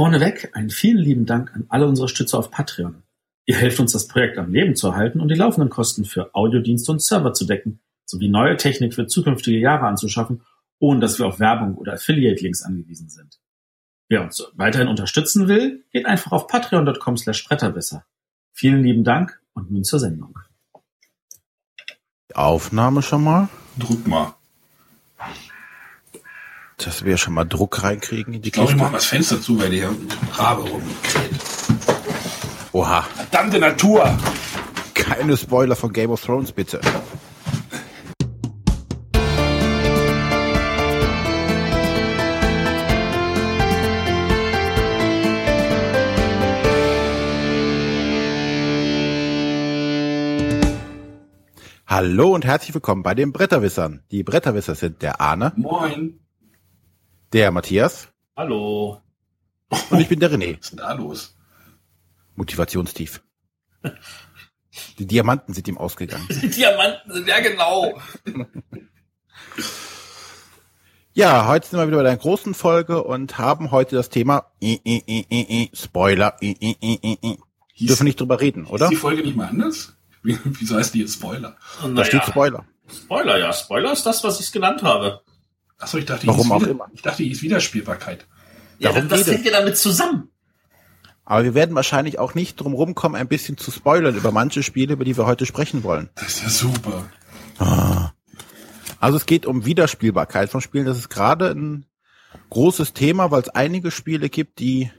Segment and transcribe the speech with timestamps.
[0.00, 3.02] Vorneweg einen vielen lieben Dank an alle unsere Stützer auf Patreon.
[3.44, 6.90] Ihr helft uns, das Projekt am Leben zu erhalten und die laufenden Kosten für Audiodienste
[6.90, 10.40] und Server zu decken, sowie neue Technik für zukünftige Jahre anzuschaffen,
[10.78, 13.40] ohne dass wir auf Werbung oder Affiliate-Links angewiesen sind.
[14.08, 18.06] Wer uns weiterhin unterstützen will, geht einfach auf patreon.com slash bretterwisser.
[18.54, 20.38] Vielen lieben Dank und nun zur Sendung.
[22.32, 23.50] Aufnahme schon mal.
[23.78, 24.34] Drück mal.
[26.84, 28.84] Dass wir schon mal Druck reinkriegen in die Ich glaube, ich Kiste.
[28.84, 31.30] mache das Fenster zu, weil hier ein Rabe rumkräht.
[32.72, 33.02] Oha.
[33.02, 34.18] Verdammte Natur!
[34.94, 36.80] Keine Spoiler von Game of Thrones, bitte.
[51.86, 54.02] Hallo und herzlich willkommen bei den Bretterwissern.
[54.12, 56.20] Die Bretterwisser sind der Arne, Moin.
[57.32, 59.00] Der Matthias Hallo.
[59.90, 60.54] und ich bin der René.
[60.58, 61.36] Was ist denn da los?
[62.34, 63.22] Motivationstief.
[64.98, 66.26] Die Diamanten sind ihm ausgegangen.
[66.42, 67.98] Die Diamanten sind ja genau.
[71.12, 74.80] Ja, heute sind wir wieder bei einer großen Folge und haben heute das Thema I,
[74.86, 76.36] I, I, I, I, Spoiler.
[76.40, 77.38] I, I, I, I, I.
[77.74, 78.86] Hieß, Dürfen nicht drüber reden, oder?
[78.86, 79.96] Ist die Folge nicht mal anders?
[80.22, 81.56] Wie- Wieso heißt die jetzt Spoiler?
[81.94, 82.64] Da steht Spoiler.
[82.88, 83.52] Spoiler, ja.
[83.52, 85.22] Spoiler ist das, was ich genannt habe.
[85.80, 86.88] Achso, ich dachte, Warum auch wieder, immer.
[86.92, 88.26] Ich dachte, die hieß Wiederspielbarkeit.
[88.78, 90.28] Ja, Darum das hängt ja damit zusammen.
[91.24, 94.94] Aber wir werden wahrscheinlich auch nicht drum rumkommen, ein bisschen zu spoilern über manche Spiele,
[94.94, 96.10] über die wir heute sprechen wollen.
[96.16, 97.10] Das ist ja super.
[99.00, 100.86] Also es geht um Wiederspielbarkeit von Spielen.
[100.86, 101.86] Das ist gerade ein
[102.50, 104.90] großes Thema, weil es einige Spiele gibt, die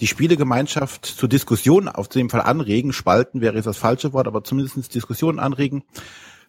[0.00, 2.92] die Spielegemeinschaft zur Diskussion auf dem Fall anregen.
[2.92, 5.84] Spalten wäre jetzt das falsche Wort, aber zumindest Diskussionen anregen,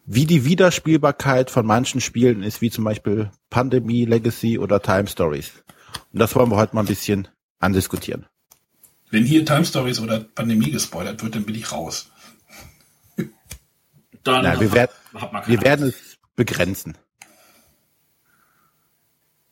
[0.06, 5.50] wie die Wiederspielbarkeit von manchen Spielen ist, wie zum Beispiel Pandemie, Legacy oder Time Stories.
[6.12, 8.26] Und das wollen wir heute mal ein bisschen andiskutieren.
[9.10, 12.10] Wenn hier Time Stories oder Pandemie gespoilert wird, dann bin ich raus.
[14.22, 16.98] Dann Nein, wir man wir werden es begrenzen.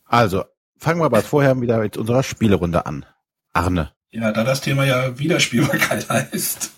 [0.04, 0.44] Also,
[0.78, 3.06] fangen wir aber vorher wieder mit unserer Spielerunde an.
[3.52, 3.92] Arne.
[4.10, 6.70] Ja, da das Thema ja Wiederspielbarkeit heißt.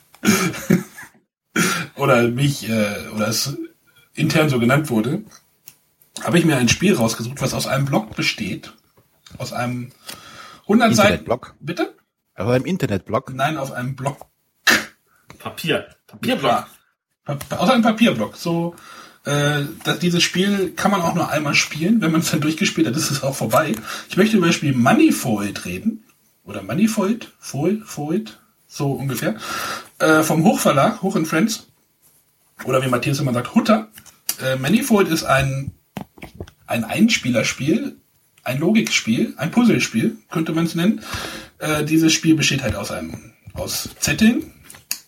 [1.97, 3.57] oder mich, äh, oder es
[4.17, 5.23] intern so genannt wurde,
[6.23, 8.73] habe ich mir ein Spiel rausgesucht, was aus einem Block besteht.
[9.39, 9.93] Aus einem
[10.63, 11.31] 100 Seiten.
[11.61, 11.95] Bitte?
[12.35, 13.35] Also einem Internetblog.
[13.35, 14.27] Nein, auf einem Block.
[15.39, 15.87] Papier.
[16.07, 16.67] Papierblock.
[17.25, 18.37] Pa aus einem Papierblock.
[18.37, 18.75] So,
[19.25, 22.01] äh, das, dieses Spiel kann man auch nur einmal spielen.
[22.01, 23.75] Wenn man es dann durchgespielt hat, ist es auch vorbei.
[24.09, 26.05] Ich möchte über das Spiel Moneyfold reden.
[26.45, 27.33] Oder Moneyfold?
[27.39, 27.85] Fold?
[27.85, 28.39] Fold?
[28.69, 29.37] So ungefähr.
[29.99, 31.67] Äh, vom Hochverlag, Hoch and Friends.
[32.65, 33.89] Oder wie Matthias immer sagt, Hutter.
[34.43, 35.73] Äh, Manifold ist ein,
[36.67, 37.97] ein Einspielerspiel,
[38.45, 41.03] ein Logikspiel, ein Puzzlespiel, könnte man es nennen.
[41.59, 44.53] Äh, dieses Spiel besteht halt aus einem, aus Zetteln.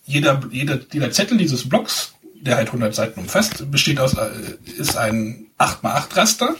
[0.04, 4.30] Jeder, jeder, jeder Zettel dieses Blocks, der halt 100 Seiten umfasst, besteht aus, äh,
[4.76, 6.56] ist ein 8x8 Raster.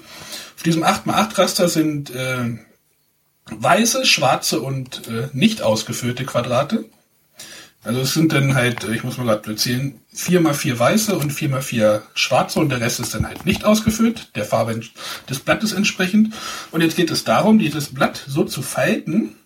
[0.57, 2.59] Auf diesem 8x8 Raster sind, äh,
[3.51, 6.85] weiße, schwarze und äh, nicht ausgefüllte Quadrate.
[7.89, 11.17] Also es sind dann halt, äh, ich muss mal gerade erzählen, vier mal vier weiße
[11.17, 14.79] und vier mal vier schwarze und der Rest ist dann halt nicht ausgefüllt, der Farbe
[15.31, 16.35] des Blattes entsprechend.
[16.71, 19.37] Und jetzt geht es darum, dieses Blatt so zu falten,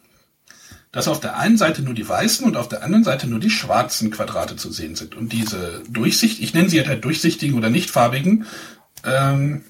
[0.90, 3.48] dass auf der einen Seite nur die weißen und auf der anderen Seite nur die
[3.48, 5.14] schwarzen Quadrate zu sehen sind.
[5.14, 8.46] Und diese Durchsicht, ich nenne sie halt, halt durchsichtigen oder nichtfarbigen,
[9.04, 9.62] ähm,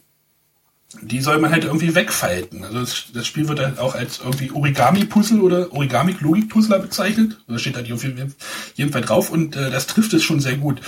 [1.01, 2.65] die soll man halt irgendwie wegfalten.
[2.65, 7.39] Also das, das Spiel wird halt auch als irgendwie Origami-Puzzle oder Origami-Logik-Puzzler bezeichnet.
[7.49, 10.81] Da steht halt auf jeden Fall drauf und äh, das trifft es schon sehr gut.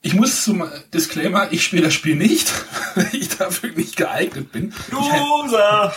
[0.00, 2.52] Ich muss zum Disclaimer, ich spiele das Spiel nicht,
[2.94, 4.72] weil ich dafür nicht geeignet bin.
[4.88, 5.94] Ich, Loser!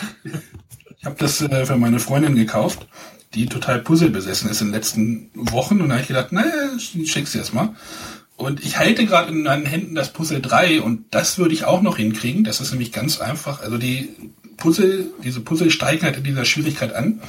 [0.99, 2.87] ich habe das äh, für meine Freundin gekauft,
[3.33, 6.51] die total Puzzle besessen ist in den letzten Wochen und da habe ich gedacht, naja,
[6.77, 7.75] ich schick's dir erstmal.
[8.37, 11.81] Und ich halte gerade in meinen Händen das Puzzle 3 und das würde ich auch
[11.81, 12.43] noch hinkriegen.
[12.43, 13.61] Das ist nämlich ganz einfach.
[13.61, 14.09] Also die
[14.57, 17.21] Puzzle, diese Puzzle steigen halt in dieser Schwierigkeit an.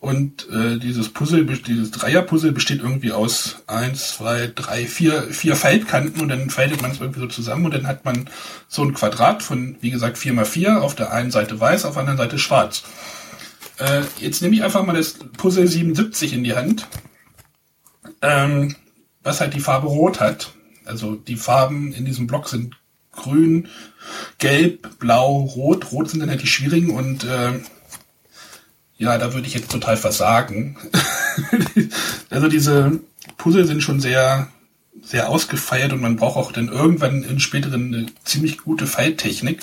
[0.00, 6.20] Und äh, dieses Puzzle, dieses Dreier-Puzzle besteht irgendwie aus eins, zwei, drei, vier, vier Feldkanten
[6.20, 8.28] und dann faltet man es irgendwie so zusammen und dann hat man
[8.66, 10.82] so ein Quadrat von, wie gesagt, vier mal vier.
[10.82, 12.82] Auf der einen Seite weiß, auf der anderen Seite schwarz.
[13.78, 16.88] Äh, jetzt nehme ich einfach mal das Puzzle 77 in die Hand.
[18.22, 18.74] Ähm,
[19.22, 20.52] was halt die Farbe Rot hat.
[20.84, 22.76] Also die Farben in diesem Block sind
[23.12, 23.68] grün,
[24.38, 25.92] gelb, blau, rot.
[25.92, 27.52] Rot sind dann halt die schwierigen und äh,
[28.98, 30.76] ja, da würde ich jetzt total versagen.
[32.30, 33.00] also diese
[33.36, 34.48] Puzzle sind schon sehr,
[35.02, 39.60] sehr ausgefeiert und man braucht auch dann irgendwann in späteren eine ziemlich gute Falltechnik.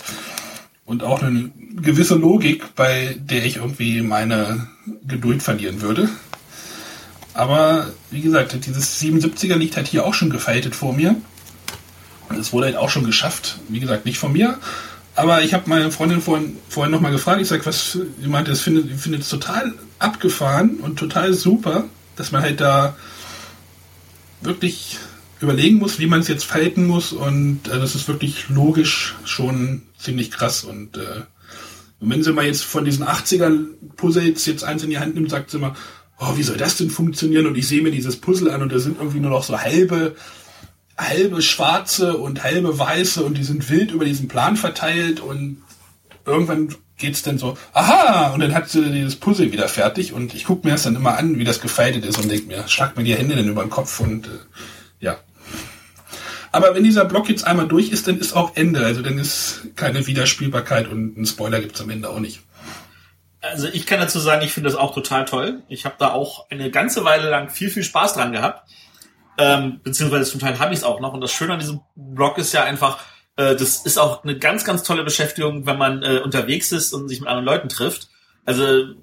[0.86, 4.68] und auch eine gewisse Logik, bei der ich irgendwie meine
[5.08, 6.10] Geduld verlieren würde.
[7.34, 11.16] Aber wie gesagt, dieses 77er liegt halt hier auch schon gefaltet vor mir.
[12.40, 13.60] Es wurde halt auch schon geschafft.
[13.70, 14.58] Wie gesagt, nicht von mir.
[15.16, 17.42] Aber ich habe meine Freundin vorhin, vorhin nochmal gefragt.
[17.42, 21.86] Ich sage, was, sie meinte, es findet, findet es total abgefahren und total super,
[22.16, 22.96] dass man halt da
[24.42, 24.98] wirklich
[25.42, 27.12] überlegen muss, wie man es jetzt falten muss.
[27.12, 30.64] Und äh, das ist wirklich logisch schon ziemlich krass.
[30.64, 31.22] Und, äh,
[32.02, 33.66] wenn sie mal jetzt von diesen 80er
[33.98, 35.76] Puzzles jetzt eins in die Hand nimmt, sagt sie immer,
[36.20, 37.48] oh, wie soll das denn funktionieren?
[37.48, 40.16] Und ich sehe mir dieses Puzzle an und da sind irgendwie nur noch so halbe,
[40.98, 45.62] halbe schwarze und halbe weiße und die sind wild über diesen Plan verteilt und
[46.26, 50.44] irgendwann geht's dann so, aha, und dann hat sie dieses Puzzle wieder fertig und ich
[50.44, 53.06] gucke mir das dann immer an, wie das gefaltet ist und denke mir, schlag mir
[53.06, 54.30] die Hände dann über den Kopf und äh,
[55.00, 55.18] ja.
[56.52, 58.84] Aber wenn dieser Block jetzt einmal durch ist, dann ist auch Ende.
[58.84, 62.42] Also dann ist keine Wiederspielbarkeit und einen Spoiler gibt's am Ende auch nicht.
[63.42, 65.64] Also ich kann dazu sagen, ich finde das auch total toll.
[65.70, 68.70] Ich habe da auch eine ganze Weile lang viel, viel Spaß dran gehabt.
[69.38, 71.14] Ähm, beziehungsweise zum Teil habe ich es auch noch.
[71.14, 73.00] Und das Schöne an diesem Blog ist ja einfach,
[73.38, 77.08] äh, das ist auch eine ganz, ganz tolle Beschäftigung, wenn man äh, unterwegs ist und
[77.08, 78.10] sich mit anderen Leuten trifft.
[78.46, 78.94] Also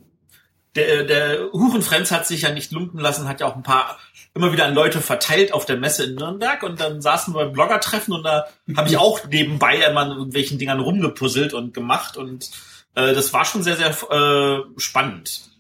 [0.75, 3.99] der, der Hurenfrenz hat sich ja nicht lumpen lassen, hat ja auch ein paar
[4.35, 7.53] immer wieder an Leute verteilt auf der Messe in Nürnberg und dann saßen wir beim
[7.53, 8.47] Blogger-Treffen und da
[8.77, 12.51] habe ich auch nebenbei immer an irgendwelchen Dingern rumgepuzzelt und gemacht und
[12.97, 15.51] äh, das war schon sehr, sehr äh, spannend.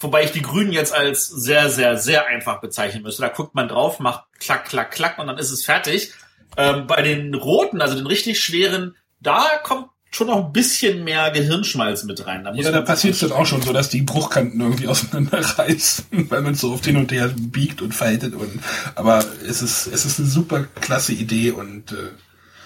[0.00, 3.22] Wobei ich die Grünen jetzt als sehr, sehr, sehr einfach bezeichnen müsste.
[3.22, 6.12] Da guckt man drauf, macht klack, klack, klack und dann ist es fertig.
[6.56, 11.30] Ähm, bei den roten, also den richtig schweren, da kommt schon noch ein bisschen mehr
[11.30, 12.44] Gehirnschmalz mit rein.
[12.44, 16.40] Da ja, da passiert es dann auch schon so, dass die Bruchkanten irgendwie auseinanderreißen, weil
[16.40, 18.34] man so oft hin und her biegt und faltet.
[18.34, 18.60] Und,
[18.94, 21.96] aber es ist, es ist eine super klasse Idee und äh,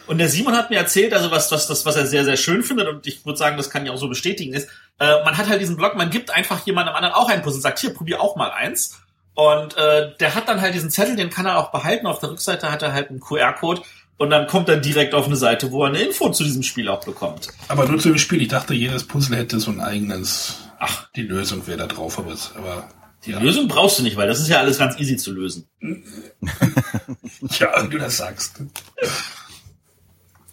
[0.07, 2.63] und der Simon hat mir erzählt, also was, was, das, was er sehr, sehr schön
[2.63, 4.69] findet, und ich würde sagen, das kann ich auch so bestätigen, ist,
[4.99, 7.79] äh, man hat halt diesen Blog, man gibt einfach jemandem anderen auch einen Puzzle, sagt,
[7.79, 9.01] hier, probier auch mal eins.
[9.35, 12.07] Und äh, der hat dann halt diesen Zettel, den kann er auch behalten.
[12.07, 13.83] Auf der Rückseite hat er halt einen QR-Code
[14.19, 16.89] und dann kommt er direkt auf eine Seite, wo er eine Info zu diesem Spiel
[16.89, 17.49] auch bekommt.
[17.69, 18.43] Aber nur zu dem Spiel.
[18.43, 20.59] Ich dachte, jedes Puzzle hätte so ein eigenes.
[20.79, 22.89] Ach, die Lösung wäre da drauf, aber, aber
[23.25, 23.41] die ja.
[23.41, 25.67] Lösung brauchst du nicht, weil das ist ja alles ganz easy zu lösen.
[25.81, 28.63] ja, wenn du das sagst.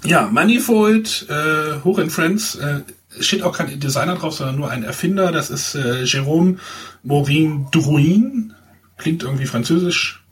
[0.03, 2.81] Ja, Manifold, äh, Hoch in Friends, äh,
[3.19, 5.31] steht auch kein Designer drauf, sondern nur ein Erfinder.
[5.31, 6.57] Das ist äh, Jérôme
[7.03, 8.53] Morin Drouin.
[8.97, 10.23] Klingt irgendwie französisch.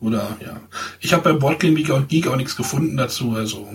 [0.00, 0.60] Oder ja.
[1.00, 3.72] Ich habe bei Boardgame Geek auch nichts gefunden dazu, also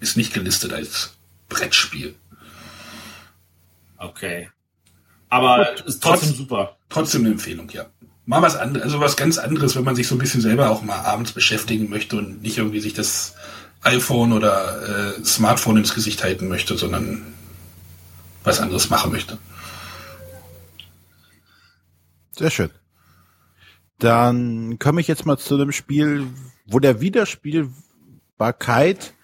[0.00, 1.14] ist nicht gelistet als
[1.48, 2.14] Brettspiel.
[3.98, 4.48] Okay.
[5.28, 6.76] Aber Gut, ist trotzdem trotz, super.
[6.88, 7.86] Trotzdem eine Empfehlung, ja.
[8.26, 10.82] Mal was anderes, also was ganz anderes, wenn man sich so ein bisschen selber auch
[10.82, 13.34] mal abends beschäftigen möchte und nicht irgendwie sich das
[13.82, 17.22] iPhone oder äh, Smartphone ins Gesicht halten möchte, sondern
[18.44, 19.38] was anderes machen möchte.
[22.36, 22.70] Sehr schön.
[23.98, 26.28] Dann komme ich jetzt mal zu einem Spiel,
[26.66, 29.14] wo der Wiederspielbarkeit,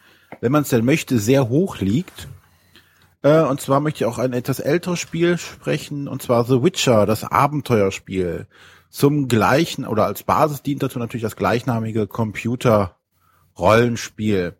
[0.41, 2.27] wenn man es denn möchte, sehr hoch liegt.
[3.23, 7.07] Äh, und zwar möchte ich auch ein etwas älteres Spiel sprechen, und zwar The Witcher,
[7.07, 8.49] das Abenteuerspiel.
[8.91, 12.94] Zum gleichen oder als Basis dient dazu natürlich das gleichnamige Computer
[13.59, 14.55] Rollenspiel,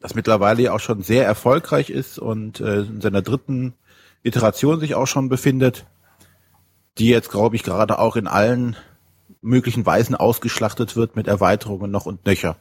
[0.00, 3.74] das mittlerweile auch schon sehr erfolgreich ist und äh, in seiner dritten
[4.22, 5.86] Iteration sich auch schon befindet,
[6.98, 8.76] die jetzt, glaube ich, gerade auch in allen
[9.40, 12.56] möglichen Weisen ausgeschlachtet wird mit Erweiterungen noch und nöcher.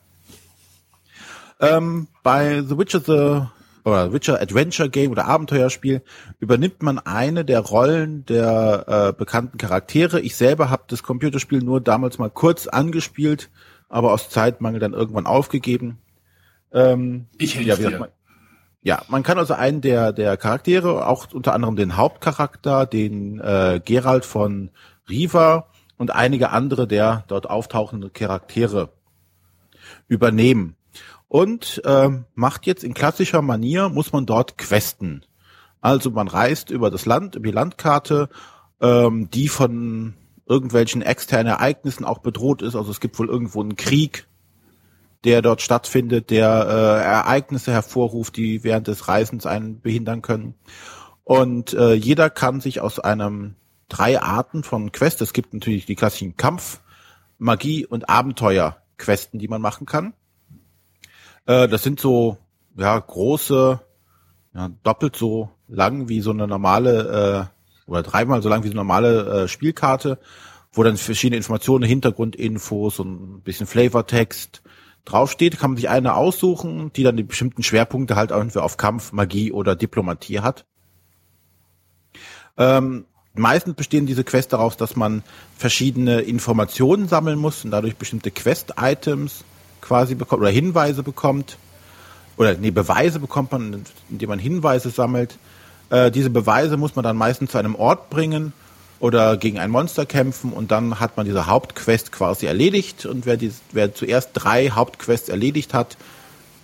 [1.59, 3.47] Ähm, bei The Witcher The
[3.83, 6.01] oder Witcher Adventure Game oder Abenteuerspiel
[6.39, 10.19] übernimmt man eine der Rollen der äh, bekannten Charaktere.
[10.21, 13.49] Ich selber habe das Computerspiel nur damals mal kurz angespielt,
[13.91, 15.99] aber aus Zeitmangel dann irgendwann aufgegeben.
[16.71, 17.99] Ähm, ich helfe ja, dir.
[17.99, 18.09] Man,
[18.81, 23.81] ja, man kann also einen der, der Charaktere, auch unter anderem den Hauptcharakter, den äh,
[23.83, 24.71] Gerald von
[25.09, 25.67] Riva
[25.97, 28.89] und einige andere der dort auftauchenden Charaktere
[30.07, 30.77] übernehmen.
[31.27, 35.25] Und äh, macht jetzt in klassischer Manier, muss man dort questen.
[35.81, 38.29] Also man reist über das Land, über die Landkarte,
[38.79, 40.15] ähm, die von
[40.51, 42.75] irgendwelchen externen Ereignissen auch bedroht ist.
[42.75, 44.27] Also es gibt wohl irgendwo einen Krieg,
[45.23, 50.55] der dort stattfindet, der äh, Ereignisse hervorruft, die während des Reisens einen behindern können.
[51.23, 53.55] Und äh, jeder kann sich aus einem
[53.87, 56.81] drei Arten von Quests, es gibt natürlich die klassischen Kampf,
[57.37, 60.13] Magie und Abenteuer-Questen, die man machen kann.
[61.45, 62.37] Äh, das sind so
[62.75, 63.79] ja große,
[64.53, 67.60] ja, doppelt so lang wie so eine normale äh,
[67.91, 70.17] oder dreimal so lang wie eine normale äh, Spielkarte,
[70.71, 74.61] wo dann verschiedene Informationen, Hintergrundinfos und ein bisschen Flavortext
[75.03, 79.11] draufsteht, kann man sich eine aussuchen, die dann die bestimmten Schwerpunkte halt irgendwie auf Kampf,
[79.11, 80.65] Magie oder Diplomatie hat.
[82.57, 85.23] Ähm, meistens bestehen diese Quests daraus, dass man
[85.57, 89.43] verschiedene Informationen sammeln muss und dadurch bestimmte Quest-Items
[89.81, 91.57] quasi bekommt oder Hinweise bekommt.
[92.37, 95.37] Oder nee, Beweise bekommt man, indem man Hinweise sammelt.
[95.91, 98.53] Äh, diese Beweise muss man dann meistens zu einem Ort bringen
[98.99, 103.35] oder gegen ein Monster kämpfen und dann hat man diese Hauptquest quasi erledigt und wer,
[103.35, 105.97] die, wer zuerst drei Hauptquests erledigt hat,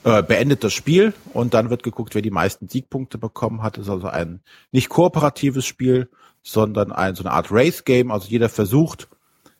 [0.06, 3.78] äh, beendet das Spiel und dann wird geguckt, wer die meisten Siegpunkte bekommen hat.
[3.78, 4.40] Das ist also ein
[4.72, 6.10] nicht kooperatives Spiel,
[6.42, 8.12] sondern ein, so eine Art Race-Game.
[8.12, 9.10] Also jeder versucht,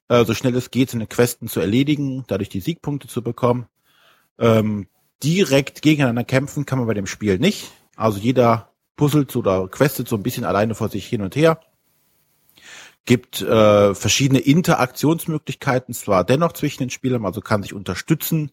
[0.08, 3.66] äh, so schnell es geht, seine Questen zu erledigen, dadurch die Siegpunkte zu bekommen.
[4.40, 4.88] Ähm,
[5.22, 7.72] direkt gegeneinander kämpfen kann man bei dem Spiel nicht.
[7.98, 8.67] Also jeder
[8.98, 11.62] puzzelt oder questet so ein bisschen alleine vor sich hin und her
[13.08, 18.52] gibt äh, verschiedene Interaktionsmöglichkeiten zwar dennoch zwischen den Spielern, also kann sich unterstützen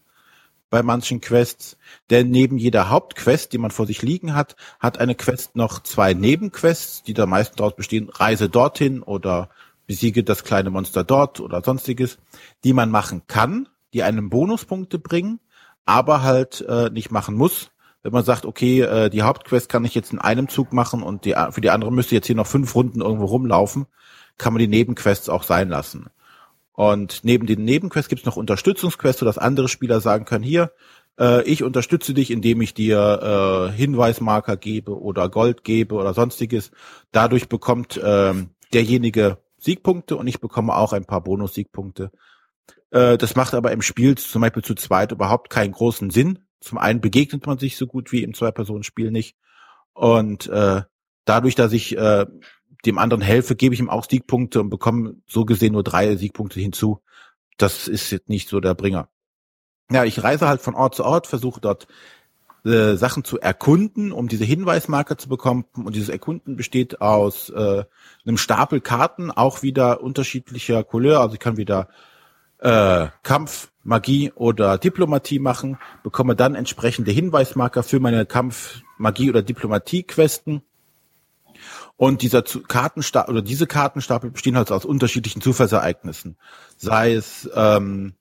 [0.70, 1.76] bei manchen Quests,
[2.08, 6.14] denn neben jeder Hauptquest, die man vor sich liegen hat, hat eine Quest noch zwei
[6.14, 9.50] Nebenquests, die da meistens daraus bestehen, reise dorthin oder
[9.86, 12.18] besiege das kleine Monster dort oder sonstiges,
[12.62, 15.40] die man machen kann, die einem Bonuspunkte bringen,
[15.84, 17.70] aber halt äh, nicht machen muss.
[18.04, 21.24] Wenn man sagt, okay, äh, die Hauptquest kann ich jetzt in einem Zug machen und
[21.24, 23.86] die, für die andere müsste jetzt hier noch fünf Runden irgendwo rumlaufen,
[24.36, 26.10] kann man die Nebenquests auch sein lassen.
[26.72, 30.72] Und neben den Nebenquests gibt es noch Unterstützungsquests, sodass andere Spieler sagen können, hier,
[31.18, 36.72] äh, ich unterstütze dich, indem ich dir äh, Hinweismarker gebe oder Gold gebe oder sonstiges.
[37.10, 38.34] Dadurch bekommt äh,
[38.74, 42.10] derjenige Siegpunkte und ich bekomme auch ein paar Bonus-Siegpunkte.
[42.90, 46.40] Äh, das macht aber im Spiel zum Beispiel zu zweit überhaupt keinen großen Sinn.
[46.64, 49.36] Zum einen begegnet man sich so gut wie im Zwei-Personen-Spiel nicht.
[49.92, 50.82] Und äh,
[51.24, 52.26] dadurch, dass ich äh,
[52.84, 56.60] dem anderen helfe, gebe ich ihm auch Siegpunkte und bekomme so gesehen nur drei Siegpunkte
[56.60, 57.00] hinzu.
[57.56, 59.08] Das ist jetzt nicht so der Bringer.
[59.90, 61.86] Ja, ich reise halt von Ort zu Ort, versuche dort
[62.64, 65.66] äh, Sachen zu erkunden, um diese Hinweismarker zu bekommen.
[65.74, 67.84] Und dieses Erkunden besteht aus äh,
[68.26, 71.20] einem Stapel Karten, auch wieder unterschiedlicher Couleur.
[71.20, 71.88] Also ich kann wieder
[72.58, 79.42] äh, Kampf, Magie oder Diplomatie machen, bekomme dann entsprechende Hinweismarker für meine Kampf, Magie oder
[79.42, 80.62] Diplomatie-Questen
[81.96, 86.36] und dieser Kartenstapel oder diese Kartenstapel bestehen halt aus unterschiedlichen Zufallsereignissen.
[86.76, 88.14] Sei es, ähm,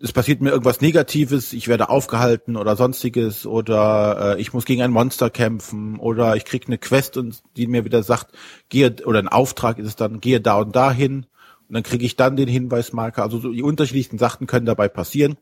[0.00, 4.82] es passiert mir irgendwas Negatives, ich werde aufgehalten oder sonstiges oder äh, ich muss gegen
[4.82, 8.32] ein Monster kämpfen oder ich krieg eine Quest und die mir wieder sagt,
[8.68, 11.26] gehe oder ein Auftrag ist es dann, gehe da und dahin
[11.72, 13.22] und dann kriege ich dann den Hinweismarker.
[13.22, 15.38] Also so die unterschiedlichsten Sachen können dabei passieren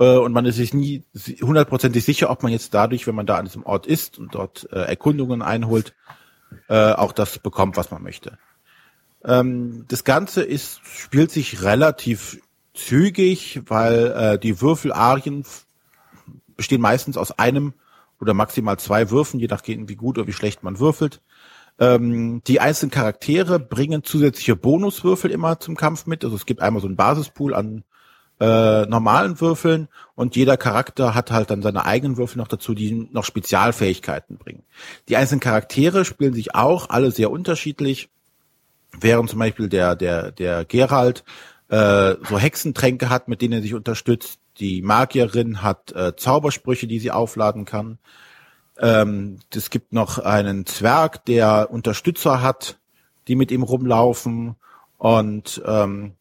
[0.00, 1.04] äh, und man ist sich nie
[1.40, 4.68] hundertprozentig sicher, ob man jetzt dadurch, wenn man da an diesem Ort ist und dort
[4.72, 5.94] äh, Erkundungen einholt,
[6.68, 8.38] äh, auch das bekommt, was man möchte.
[9.24, 12.40] Ähm, das Ganze ist, spielt sich relativ
[12.74, 15.44] zügig, weil die Würfelarien
[16.56, 17.74] bestehen meistens aus einem
[18.18, 21.20] oder maximal zwei Würfen, je nachdem wie gut oder wie schlecht man würfelt.
[21.78, 26.24] Ähm, die einzelnen Charaktere bringen zusätzliche Bonuswürfel immer zum Kampf mit.
[26.24, 27.84] Also es gibt einmal so einen Basispool an
[28.40, 33.08] äh, normalen Würfeln und jeder Charakter hat halt dann seine eigenen Würfel noch dazu, die
[33.12, 34.64] noch Spezialfähigkeiten bringen.
[35.08, 38.08] Die einzelnen Charaktere spielen sich auch alle sehr unterschiedlich,
[38.98, 41.22] während zum Beispiel der, der, der Gerald
[41.68, 44.40] äh, so Hexentränke hat, mit denen er sich unterstützt.
[44.58, 47.98] Die Magierin hat äh, Zaubersprüche, die sie aufladen kann.
[48.78, 52.78] Ähm, es gibt noch einen Zwerg, der Unterstützer hat,
[53.28, 54.56] die mit ihm rumlaufen.
[54.98, 56.14] Und ähm,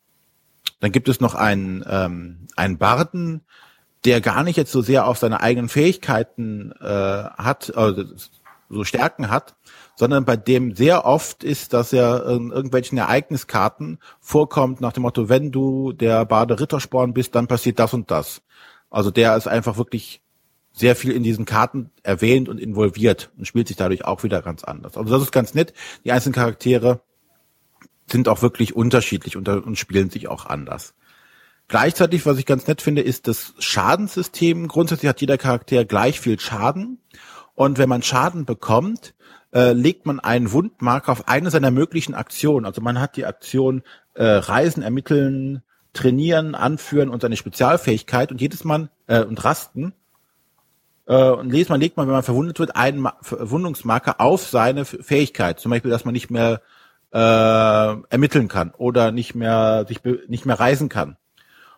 [0.79, 3.41] dann gibt es noch einen, ähm, einen Barden,
[4.05, 8.03] der gar nicht jetzt so sehr auf seine eigenen Fähigkeiten äh, hat, also
[8.69, 9.55] so Stärken hat,
[9.95, 15.29] sondern bei dem sehr oft ist, dass er in irgendwelchen Ereigniskarten vorkommt nach dem Motto,
[15.29, 18.41] wenn du der Bade Rittersporn bist, dann passiert das und das.
[18.89, 20.21] Also der ist einfach wirklich
[20.71, 24.63] sehr viel in diesen Karten erwähnt und involviert und spielt sich dadurch auch wieder ganz
[24.63, 24.97] anders.
[24.97, 25.73] Also das ist ganz nett.
[26.05, 27.01] Die einzelnen Charaktere
[28.09, 30.93] sind auch wirklich unterschiedlich und, und spielen sich auch anders.
[31.67, 34.67] Gleichzeitig, was ich ganz nett finde, ist das Schadenssystem.
[34.67, 36.99] Grundsätzlich hat jeder Charakter gleich viel Schaden.
[37.55, 39.13] Und wenn man Schaden bekommt,
[39.53, 42.65] äh, legt man einen Wundmarker auf eine seiner möglichen Aktionen.
[42.65, 43.83] Also man hat die Aktion
[44.15, 45.63] äh, Reisen, Ermitteln,
[45.93, 49.93] Trainieren, Anführen und seine Spezialfähigkeit und jedes Mal äh, und Rasten.
[51.05, 55.59] Äh, und jedes Mal legt man, wenn man verwundet wird, einen Verwundungsmarker auf seine Fähigkeit.
[55.59, 56.61] Zum Beispiel, dass man nicht mehr
[57.11, 61.17] äh, ermitteln kann oder nicht mehr sich nicht mehr reisen kann.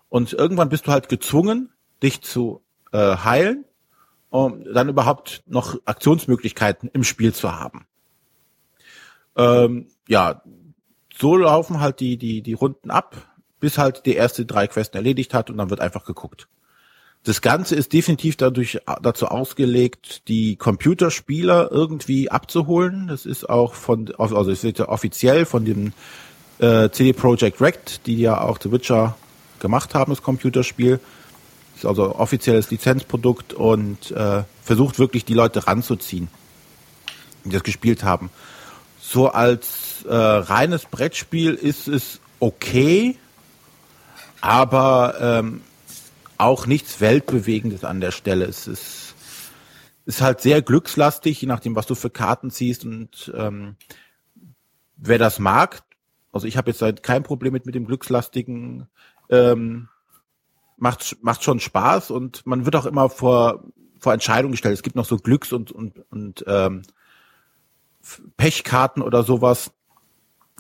[0.09, 1.71] Und irgendwann bist du halt gezwungen,
[2.03, 2.61] dich zu
[2.91, 3.65] äh, heilen,
[4.29, 7.87] um dann überhaupt noch Aktionsmöglichkeiten im Spiel zu haben.
[9.35, 10.43] Ähm, ja,
[11.15, 13.15] so laufen halt die die die Runden ab.
[13.59, 16.49] bis halt die erste drei Questen erledigt hat und dann wird einfach geguckt.
[17.23, 23.07] Das Ganze ist definitiv dadurch dazu ausgelegt, die Computerspieler irgendwie abzuholen.
[23.07, 25.93] Das ist auch von, also es wird ja offiziell von dem
[26.59, 29.15] äh, CD Projekt Rect, die ja auch The Witcher
[29.59, 30.99] gemacht haben, das Computerspiel.
[31.77, 36.27] Ist also offizielles Lizenzprodukt und äh, versucht wirklich die Leute ranzuziehen,
[37.45, 38.31] die das gespielt haben.
[39.01, 43.17] So als äh, reines Brettspiel ist es okay,
[44.41, 45.61] aber ähm,
[46.43, 48.45] auch nichts Weltbewegendes an der Stelle.
[48.45, 49.15] Es ist,
[50.05, 52.85] ist halt sehr glückslastig, je nachdem, was du für Karten ziehst.
[52.85, 53.75] Und ähm,
[54.97, 55.83] wer das mag,
[56.31, 58.88] also ich habe jetzt halt kein Problem mit, mit dem glückslastigen,
[59.29, 59.88] ähm,
[60.77, 63.63] macht, macht schon Spaß und man wird auch immer vor,
[64.00, 64.73] vor Entscheidungen gestellt.
[64.73, 66.81] Es gibt noch so Glücks- und, und, und ähm,
[68.35, 69.71] Pechkarten oder sowas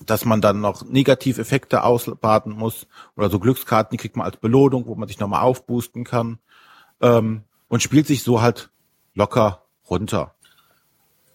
[0.05, 4.87] dass man dann noch Negativeffekte ausbaden muss oder so Glückskarten, die kriegt man als Belohnung,
[4.87, 6.39] wo man sich nochmal aufboosten kann
[7.01, 8.69] ähm, und spielt sich so halt
[9.13, 10.35] locker runter.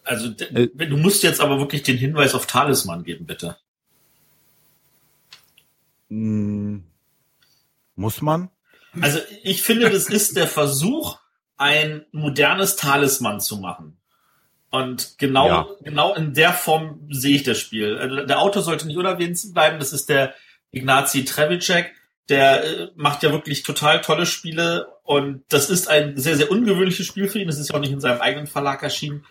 [0.05, 3.57] Also äh, du musst jetzt aber wirklich den Hinweis auf Talisman geben, bitte.
[6.09, 6.85] Hm,
[7.95, 8.51] muss man?
[9.01, 11.19] Also ich finde, das ist der Versuch,
[11.57, 13.99] ein modernes Talisman zu machen.
[14.71, 15.67] Und genau, ja.
[15.83, 17.97] genau in der Form sehe ich das Spiel.
[17.97, 19.79] Also, der Autor sollte nicht unerwähnt bleiben.
[19.79, 20.35] Das ist der
[20.73, 21.95] Ignazi Trevicek.
[22.29, 24.89] Der äh, macht ja wirklich total tolle Spiele.
[25.05, 27.47] Und das ist ein sehr, sehr ungewöhnliches Spiel für ihn.
[27.47, 29.25] Das ist ja auch nicht in seinem eigenen Verlag erschienen.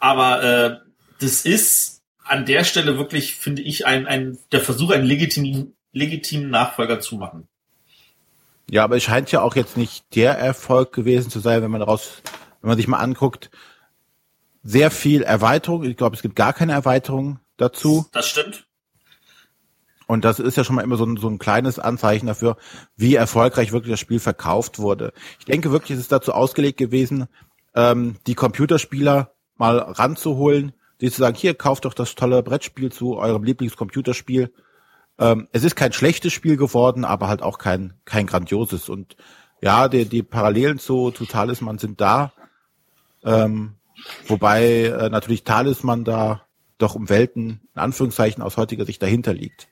[0.00, 0.76] Aber äh,
[1.20, 6.50] das ist an der Stelle wirklich, finde ich, ein, ein der Versuch, einen legitimen, legitimen
[6.50, 7.48] Nachfolger zu machen.
[8.70, 11.80] Ja, aber es scheint ja auch jetzt nicht der Erfolg gewesen zu sein, wenn man
[11.80, 12.22] daraus,
[12.60, 13.50] wenn man sich mal anguckt,
[14.62, 15.84] sehr viel Erweiterung.
[15.84, 18.06] Ich glaube, es gibt gar keine Erweiterung dazu.
[18.12, 18.66] Das stimmt.
[20.06, 22.56] Und das ist ja schon mal immer so ein, so ein kleines Anzeichen dafür,
[22.96, 25.12] wie erfolgreich wirklich das Spiel verkauft wurde.
[25.38, 27.26] Ich denke wirklich, es ist dazu ausgelegt gewesen,
[27.74, 30.72] ähm, die Computerspieler mal ranzuholen,
[31.02, 34.50] die zu sagen, hier, kauft doch das tolle Brettspiel zu eurem Lieblingscomputerspiel.
[35.18, 38.88] Ähm, es ist kein schlechtes Spiel geworden, aber halt auch kein, kein grandioses.
[38.88, 39.16] Und
[39.60, 42.32] ja, die, die Parallelen zu, zu Talisman sind da.
[43.24, 43.74] Ähm,
[44.26, 46.42] Wobei äh, natürlich Talisman da
[46.78, 49.68] doch um Welten, in Anführungszeichen, aus heutiger Sicht dahinter liegt.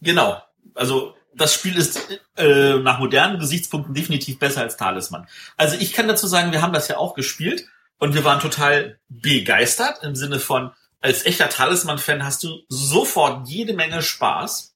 [0.00, 0.42] Genau.
[0.74, 2.00] Also das Spiel ist
[2.36, 5.26] äh, nach modernen Gesichtspunkten definitiv besser als Talisman.
[5.56, 7.66] Also ich kann dazu sagen, wir haben das ja auch gespielt
[7.98, 13.72] und wir waren total begeistert im Sinne von, als echter Talisman-Fan hast du sofort jede
[13.72, 14.74] Menge Spaß.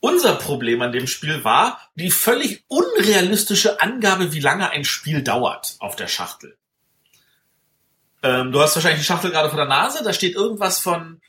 [0.00, 5.76] Unser Problem an dem Spiel war die völlig unrealistische Angabe, wie lange ein Spiel dauert
[5.80, 6.56] auf der Schachtel.
[8.22, 10.02] Ähm, du hast wahrscheinlich die Schachtel gerade vor der Nase.
[10.02, 11.20] Da steht irgendwas von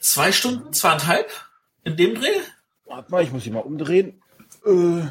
[0.00, 1.30] zwei Stunden, zweieinhalb
[1.84, 2.40] in dem Dreh.
[2.86, 4.22] Warte mal, ich muss sie mal umdrehen.
[4.66, 5.06] Äh,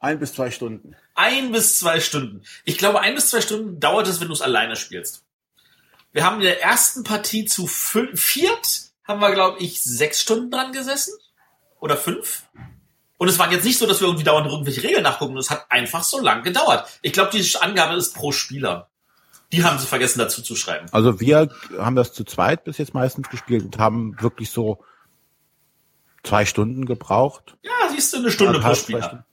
[0.00, 0.96] ein bis zwei Stunden.
[1.14, 2.42] Ein bis zwei Stunden.
[2.64, 5.24] Ich glaube, ein bis zwei Stunden dauert es, wenn du es alleine spielst.
[6.12, 10.72] Wir haben in der ersten Partie zu viert, haben wir, glaube ich, sechs Stunden dran
[10.72, 11.14] gesessen.
[11.78, 12.44] Oder fünf.
[13.18, 15.36] Und es war jetzt nicht so, dass wir irgendwie dauernd irgendwelche Regeln nachgucken.
[15.36, 16.88] Es hat einfach so lang gedauert.
[17.02, 18.88] Ich glaube, die Angabe ist pro Spieler.
[19.52, 20.86] Die haben sie vergessen dazu zu schreiben.
[20.92, 24.84] Also wir haben das zu zweit bis jetzt meistens gespielt und haben wirklich so
[26.22, 27.56] zwei Stunden gebraucht.
[27.62, 29.24] Ja, siehst du, eine Stunde pro Spieler.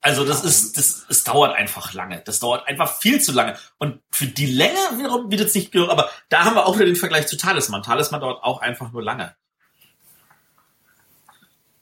[0.00, 2.22] Also das ist, das, es dauert einfach lange.
[2.24, 3.56] Das dauert einfach viel zu lange.
[3.78, 6.94] Und für die Länge wiederum wird es nicht, aber da haben wir auch wieder den
[6.94, 7.82] Vergleich zu Talisman.
[7.82, 9.34] Talisman dauert auch einfach nur lange.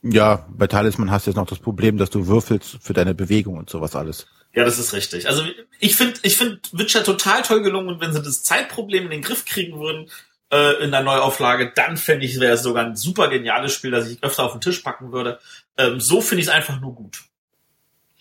[0.01, 3.59] Ja, bei Talisman hast du jetzt noch das Problem, dass du würfelst für deine Bewegung
[3.59, 4.27] und sowas alles.
[4.55, 5.29] Ja, das ist richtig.
[5.29, 5.43] Also
[5.81, 9.23] ich finde ich finde Witcher total toll gelungen und wenn sie das Zeitproblem in den
[9.23, 10.11] Griff kriegen würden
[10.51, 14.09] äh, in der Neuauflage, dann fände ich, wäre es sogar ein super geniales Spiel, das
[14.09, 15.41] ich öfter auf den Tisch packen würde.
[15.77, 17.25] Ähm, so finde ich es einfach nur gut.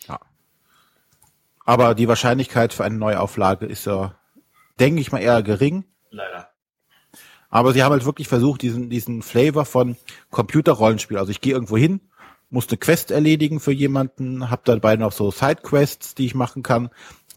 [0.07, 0.19] Ja.
[1.65, 4.15] Aber die Wahrscheinlichkeit für eine Neuauflage ist ja,
[4.79, 5.85] denke ich mal, eher gering.
[6.09, 6.49] Leider.
[7.51, 9.97] Aber sie haben halt wirklich versucht, diesen, diesen Flavor von
[10.31, 11.19] Computerrollenspiel.
[11.19, 12.01] Also ich gehe irgendwo hin,
[12.53, 16.89] muss eine Quest erledigen für jemanden, habe dabei noch so Sidequests, die ich machen kann.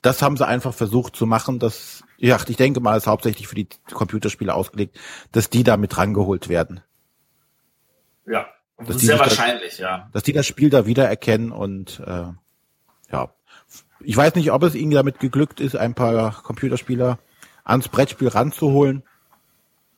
[0.02, 3.54] Das haben sie einfach versucht zu machen, dass, ja, ich denke mal, ist hauptsächlich für
[3.54, 5.00] die Computerspiele ausgelegt,
[5.32, 6.82] dass die da mit rangeholt werden.
[8.26, 8.46] Ja,
[8.78, 10.10] dass sehr wahrscheinlich, da, ja.
[10.12, 12.26] Dass die das Spiel da wiedererkennen und äh,
[13.10, 13.32] ja.
[14.00, 17.18] Ich weiß nicht, ob es ihnen damit geglückt ist, ein paar Computerspieler
[17.64, 19.02] ans Brettspiel ranzuholen.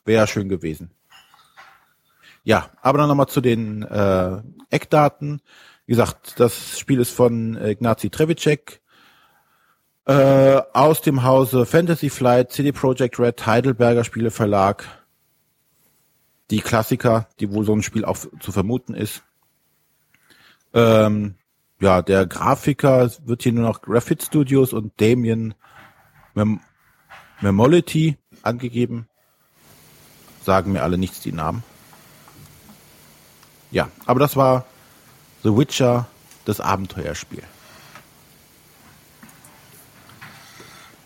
[0.05, 0.91] Wäre schön gewesen.
[2.43, 5.41] Ja, aber dann nochmal zu den äh, Eckdaten.
[5.85, 8.81] Wie gesagt, das Spiel ist von Ignazi Trevicek
[10.05, 14.85] äh, aus dem Hause Fantasy Flight, CD Projekt Red, Heidelberger Spieleverlag.
[16.49, 19.23] die Klassiker, die wohl so ein Spiel auch zu vermuten ist.
[20.73, 21.35] Ähm,
[21.79, 25.53] ja, der Grafiker wird hier nur noch Graphit Studios und Damien
[26.33, 26.59] Mem
[27.41, 29.07] Memolity angegeben.
[30.43, 31.63] Sagen mir alle nichts die Namen.
[33.71, 34.65] Ja, aber das war
[35.43, 36.07] The Witcher,
[36.45, 37.43] das Abenteuerspiel.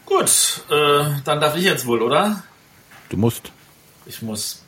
[0.05, 2.43] Gut, äh, dann darf ich jetzt wohl, oder?
[3.09, 3.51] Du musst.
[4.05, 4.63] Ich muss.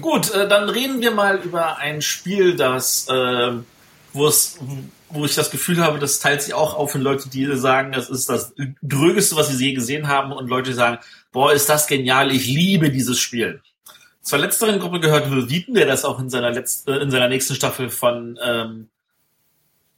[0.00, 3.52] Gut, äh, dann reden wir mal über ein Spiel, das, äh,
[4.12, 4.58] wo es,
[5.08, 8.08] wo ich das Gefühl habe, das teilt sich auch auf in Leute, die sagen, das
[8.08, 10.98] ist das Drögeste, was sie je gesehen haben, und Leute, die sagen,
[11.32, 13.60] boah, ist das genial, ich liebe dieses Spiel.
[14.22, 17.54] Zur letzteren Gruppe gehört Will Wheaton, der das auch in seiner letzten, in seiner nächsten
[17.54, 18.90] Staffel von ähm,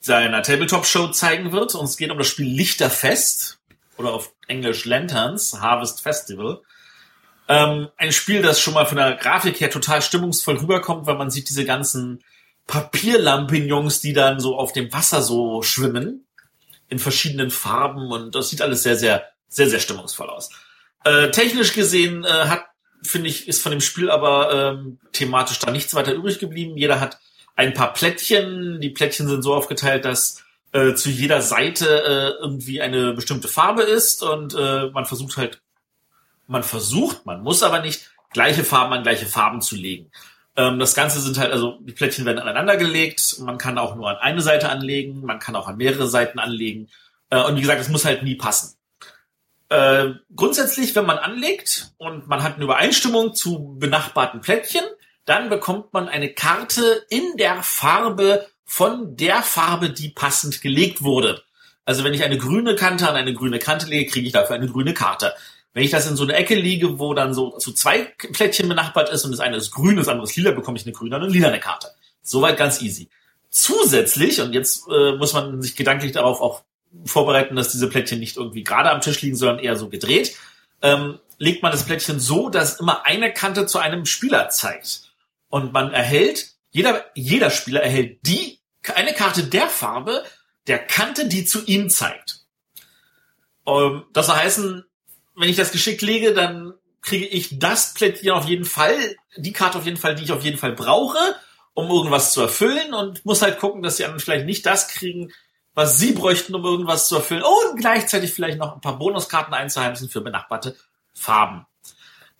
[0.00, 1.74] seiner Tabletop-Show zeigen wird.
[1.74, 3.58] Und es geht um das Spiel Lichterfest
[3.96, 6.60] oder auf Englisch Lanterns, Harvest Festival.
[7.48, 11.30] Ähm, ein Spiel, das schon mal von der Grafik her total stimmungsvoll rüberkommt, weil man
[11.30, 12.22] sieht diese ganzen
[12.66, 16.26] Papierlampignons, die dann so auf dem Wasser so schwimmen
[16.88, 20.50] in verschiedenen Farben und das sieht alles sehr, sehr, sehr, sehr stimmungsvoll aus.
[21.04, 22.66] Äh, technisch gesehen äh, hat,
[23.02, 26.76] finde ich, ist von dem Spiel aber ähm, thematisch da nichts weiter übrig geblieben.
[26.76, 27.18] Jeder hat
[27.56, 28.80] ein paar Plättchen.
[28.80, 33.82] Die Plättchen sind so aufgeteilt, dass äh, zu jeder Seite äh, irgendwie eine bestimmte Farbe
[33.82, 35.60] ist und äh, man versucht halt
[36.46, 40.10] man versucht, man muss aber nicht, gleiche Farben an gleiche Farben zu legen.
[40.56, 44.08] Ähm, das Ganze sind halt, also die Plättchen werden aneinander gelegt, man kann auch nur
[44.10, 46.88] an eine Seite anlegen, man kann auch an mehrere Seiten anlegen.
[47.30, 48.76] Äh, und wie gesagt, es muss halt nie passen.
[49.72, 54.84] Äh, grundsätzlich, wenn man anlegt und man hat eine Übereinstimmung zu benachbarten Plättchen,
[55.24, 61.42] dann bekommt man eine Karte in der Farbe von der Farbe, die passend gelegt wurde.
[61.86, 64.68] Also wenn ich eine grüne Kante an eine grüne Kante lege, kriege ich dafür eine
[64.68, 65.32] grüne Karte.
[65.72, 69.08] Wenn ich das in so eine Ecke liege, wo dann so zu zwei Plättchen benachbart
[69.08, 71.22] ist und das eine ist grün, das andere ist lila, bekomme ich eine grüne und
[71.22, 71.88] eine lila eine Karte.
[72.20, 73.08] Soweit ganz easy.
[73.48, 76.62] Zusätzlich, und jetzt äh, muss man sich gedanklich darauf auch
[77.04, 80.36] vorbereiten, dass diese Plättchen nicht irgendwie gerade am Tisch liegen, sondern eher so gedreht,
[80.82, 85.12] ähm, legt man das Plättchen so, dass immer eine Kante zu einem Spieler zeigt.
[85.48, 88.58] Und man erhält, jeder, jeder Spieler erhält die,
[88.94, 90.24] eine Karte der Farbe,
[90.66, 92.40] der Kante, die zu ihm zeigt.
[93.66, 94.84] Ähm, das heißen,
[95.36, 98.96] wenn ich das geschickt lege, dann kriege ich das Plättchen auf jeden Fall,
[99.36, 101.18] die Karte auf jeden Fall, die ich auf jeden Fall brauche,
[101.74, 105.32] um irgendwas zu erfüllen und muss halt gucken, dass die anderen vielleicht nicht das kriegen,
[105.74, 110.08] was sie bräuchten, um irgendwas zu erfüllen und gleichzeitig vielleicht noch ein paar Bonuskarten einzuheimsen
[110.08, 110.76] für benachbarte
[111.14, 111.66] Farben.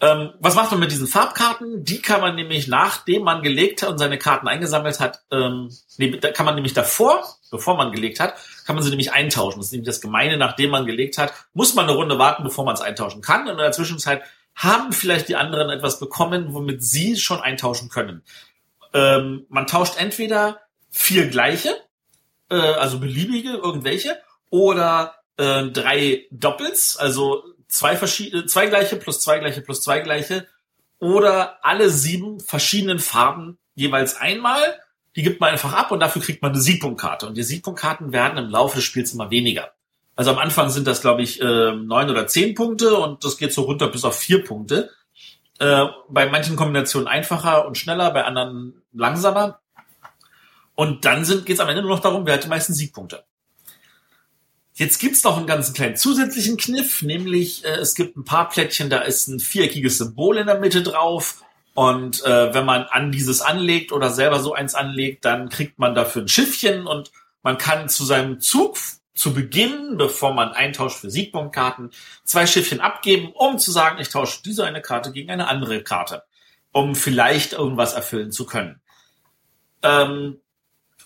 [0.01, 1.85] Ähm, was macht man mit diesen Farbkarten?
[1.85, 6.11] Die kann man nämlich, nachdem man gelegt hat und seine Karten eingesammelt hat, ähm, nee,
[6.19, 8.35] kann man nämlich davor, bevor man gelegt hat,
[8.67, 9.61] kann man sie nämlich eintauschen.
[9.61, 12.65] Das ist nämlich das Gemeine, nachdem man gelegt hat, muss man eine Runde warten, bevor
[12.65, 13.43] man es eintauschen kann.
[13.43, 14.23] Und in der Zwischenzeit
[14.57, 18.23] haben vielleicht die anderen etwas bekommen, womit sie schon eintauschen können.
[18.93, 21.77] Ähm, man tauscht entweder vier gleiche,
[22.53, 24.19] äh, also beliebige, irgendwelche,
[24.51, 30.47] oder äh, drei Doppels, also zwei verschiedene, zwei gleiche plus zwei gleiche plus zwei gleiche
[30.99, 34.61] oder alle sieben verschiedenen Farben jeweils einmal.
[35.17, 37.27] Die gibt man einfach ab und dafür kriegt man eine Siegpunktkarte.
[37.27, 39.73] Und die Siegpunktkarten werden im Laufe des Spiels immer weniger.
[40.15, 43.53] Also am Anfang sind das, glaube ich, äh, neun oder zehn Punkte und das geht
[43.53, 44.91] so runter bis auf vier Punkte.
[45.59, 49.62] Äh, bei manchen Kombinationen einfacher und schneller, bei anderen langsamer.
[50.75, 53.25] Und dann geht es am Ende nur noch darum, wer hat die meisten Siegpunkte.
[54.75, 58.89] Jetzt gibt's noch einen ganz kleinen zusätzlichen Kniff, nämlich äh, es gibt ein paar Plättchen,
[58.89, 61.43] da ist ein viereckiges Symbol in der Mitte drauf.
[61.75, 65.95] Und äh, wenn man an dieses anlegt oder selber so eins anlegt, dann kriegt man
[65.95, 68.77] dafür ein Schiffchen und man kann zu seinem Zug
[69.15, 71.91] zu Beginn, bevor man eintauscht für Siegpunktkarten,
[72.25, 76.25] zwei Schiffchen abgeben, um zu sagen, ich tausche diese eine Karte gegen eine andere Karte,
[76.73, 78.81] um vielleicht irgendwas erfüllen zu können.
[79.83, 80.39] Ähm,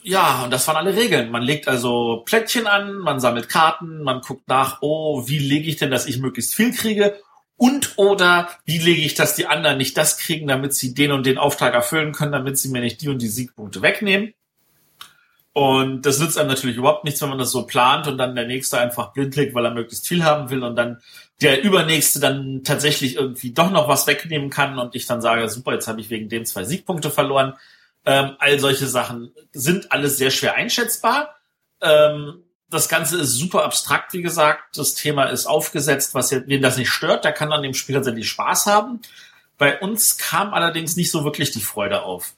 [0.08, 1.32] ja, und das waren alle Regeln.
[1.32, 5.78] Man legt also Plättchen an, man sammelt Karten, man guckt nach, oh, wie lege ich
[5.78, 7.18] denn, dass ich möglichst viel kriege?
[7.56, 11.26] Und oder wie lege ich, dass die anderen nicht das kriegen, damit sie den und
[11.26, 14.32] den Auftrag erfüllen können, damit sie mir nicht die und die Siegpunkte wegnehmen.
[15.52, 18.46] Und das nützt einem natürlich überhaupt nichts, wenn man das so plant und dann der
[18.46, 21.00] Nächste einfach blind legt, weil er möglichst viel haben will und dann
[21.40, 25.72] der Übernächste dann tatsächlich irgendwie doch noch was wegnehmen kann und ich dann sage, super,
[25.72, 27.54] jetzt habe ich wegen dem zwei Siegpunkte verloren.
[28.06, 31.36] Ähm, all solche Sachen sind alles sehr schwer einschätzbar.
[31.82, 34.76] Ähm, das Ganze ist super abstrakt, wie gesagt.
[34.76, 37.94] Das Thema ist aufgesetzt, was jetzt, wen das nicht stört, der kann an dem Spiel
[37.94, 39.00] tatsächlich Spaß haben.
[39.58, 42.34] Bei uns kam allerdings nicht so wirklich die Freude auf.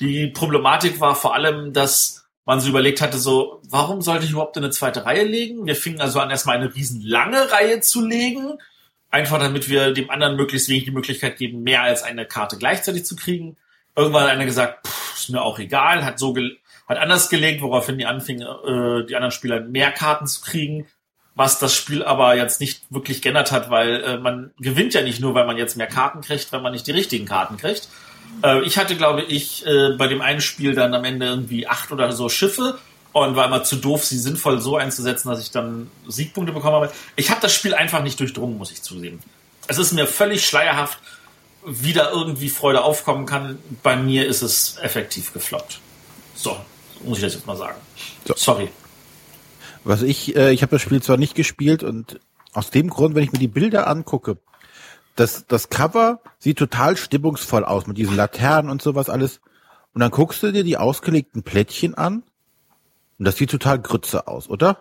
[0.00, 4.56] Die Problematik war vor allem, dass man so überlegt hatte, so, warum sollte ich überhaupt
[4.56, 5.66] eine zweite Reihe legen?
[5.66, 8.58] Wir fingen also an, erstmal eine riesen lange Reihe zu legen.
[9.10, 13.04] Einfach damit wir dem anderen möglichst wenig die Möglichkeit geben, mehr als eine Karte gleichzeitig
[13.04, 13.56] zu kriegen.
[13.98, 16.34] Irgendwann hat einer gesagt, pff, ist mir auch egal, hat so
[16.88, 20.86] hat anders gelegt, woraufhin die anfingen, äh, die anderen Spieler mehr Karten zu kriegen,
[21.34, 25.20] was das Spiel aber jetzt nicht wirklich geändert hat, weil äh, man gewinnt ja nicht
[25.20, 27.88] nur, weil man jetzt mehr Karten kriegt, wenn man nicht die richtigen Karten kriegt.
[28.42, 31.90] Äh, ich hatte, glaube ich, äh, bei dem einen Spiel dann am Ende irgendwie acht
[31.92, 32.78] oder so Schiffe
[33.12, 36.92] und war immer zu doof, sie sinnvoll so einzusetzen, dass ich dann Siegpunkte bekommen habe.
[37.16, 39.20] Ich habe das Spiel einfach nicht durchdrungen, muss ich zugeben.
[39.66, 40.98] Es ist mir völlig schleierhaft,
[41.68, 43.58] wie da irgendwie Freude aufkommen kann.
[43.82, 45.80] Bei mir ist es effektiv gefloppt.
[46.34, 46.56] So,
[47.04, 47.78] muss ich das jetzt mal sagen.
[48.24, 48.34] So.
[48.36, 48.70] Sorry.
[49.84, 52.20] Was ich, äh, ich habe das Spiel zwar nicht gespielt und
[52.52, 54.38] aus dem Grund, wenn ich mir die Bilder angucke,
[55.16, 59.40] das, das Cover sieht total stimmungsvoll aus mit diesen Laternen und sowas alles.
[59.92, 62.22] Und dann guckst du dir die ausgelegten Plättchen an
[63.18, 64.78] und das sieht total grütze aus, oder?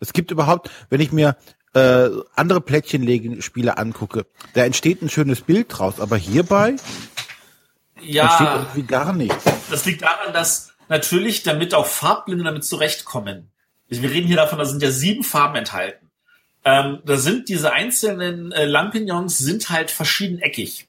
[0.00, 1.36] Es gibt überhaupt, wenn ich mir
[1.74, 6.76] äh, andere Plättchenlegen-Spiele angucke, da entsteht ein schönes Bild draus, aber hierbei
[8.00, 9.44] ja, entsteht irgendwie gar nichts.
[9.70, 13.50] Das liegt daran, dass natürlich, damit auch Farbblinde damit zurechtkommen.
[13.88, 16.10] Wir reden hier davon, da sind ja sieben Farben enthalten.
[16.64, 20.88] Ähm, da sind diese einzelnen äh, Lampignons sind halt verschiedeneckig.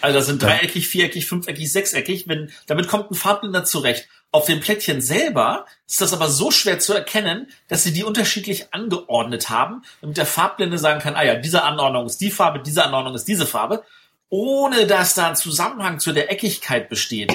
[0.00, 2.28] Also das sind dreieckig, viereckig, fünfeckig, sechseckig.
[2.28, 4.08] Wenn, damit kommt ein Farbblinder zurecht.
[4.36, 8.74] Auf dem Plättchen selber ist das aber so schwer zu erkennen, dass sie die unterschiedlich
[8.74, 12.84] angeordnet haben, damit der Farbblinde sagen kann, ah ja, diese Anordnung ist die Farbe, diese
[12.84, 13.82] Anordnung ist diese Farbe,
[14.28, 17.34] ohne dass da ein Zusammenhang zu der Eckigkeit besteht.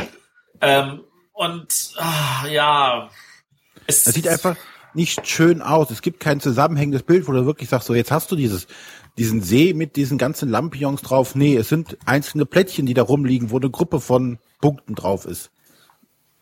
[0.61, 1.01] Ähm,
[1.33, 3.09] und ah, ja,
[3.87, 4.55] es das sieht einfach
[4.93, 5.89] nicht schön aus.
[5.89, 8.67] Es gibt kein zusammenhängendes Bild, wo du wirklich sagst, so jetzt hast du dieses
[9.17, 11.33] diesen See mit diesen ganzen Lampions drauf.
[11.33, 15.49] Nee, es sind einzelne Plättchen, die da rumliegen, wo eine Gruppe von Punkten drauf ist.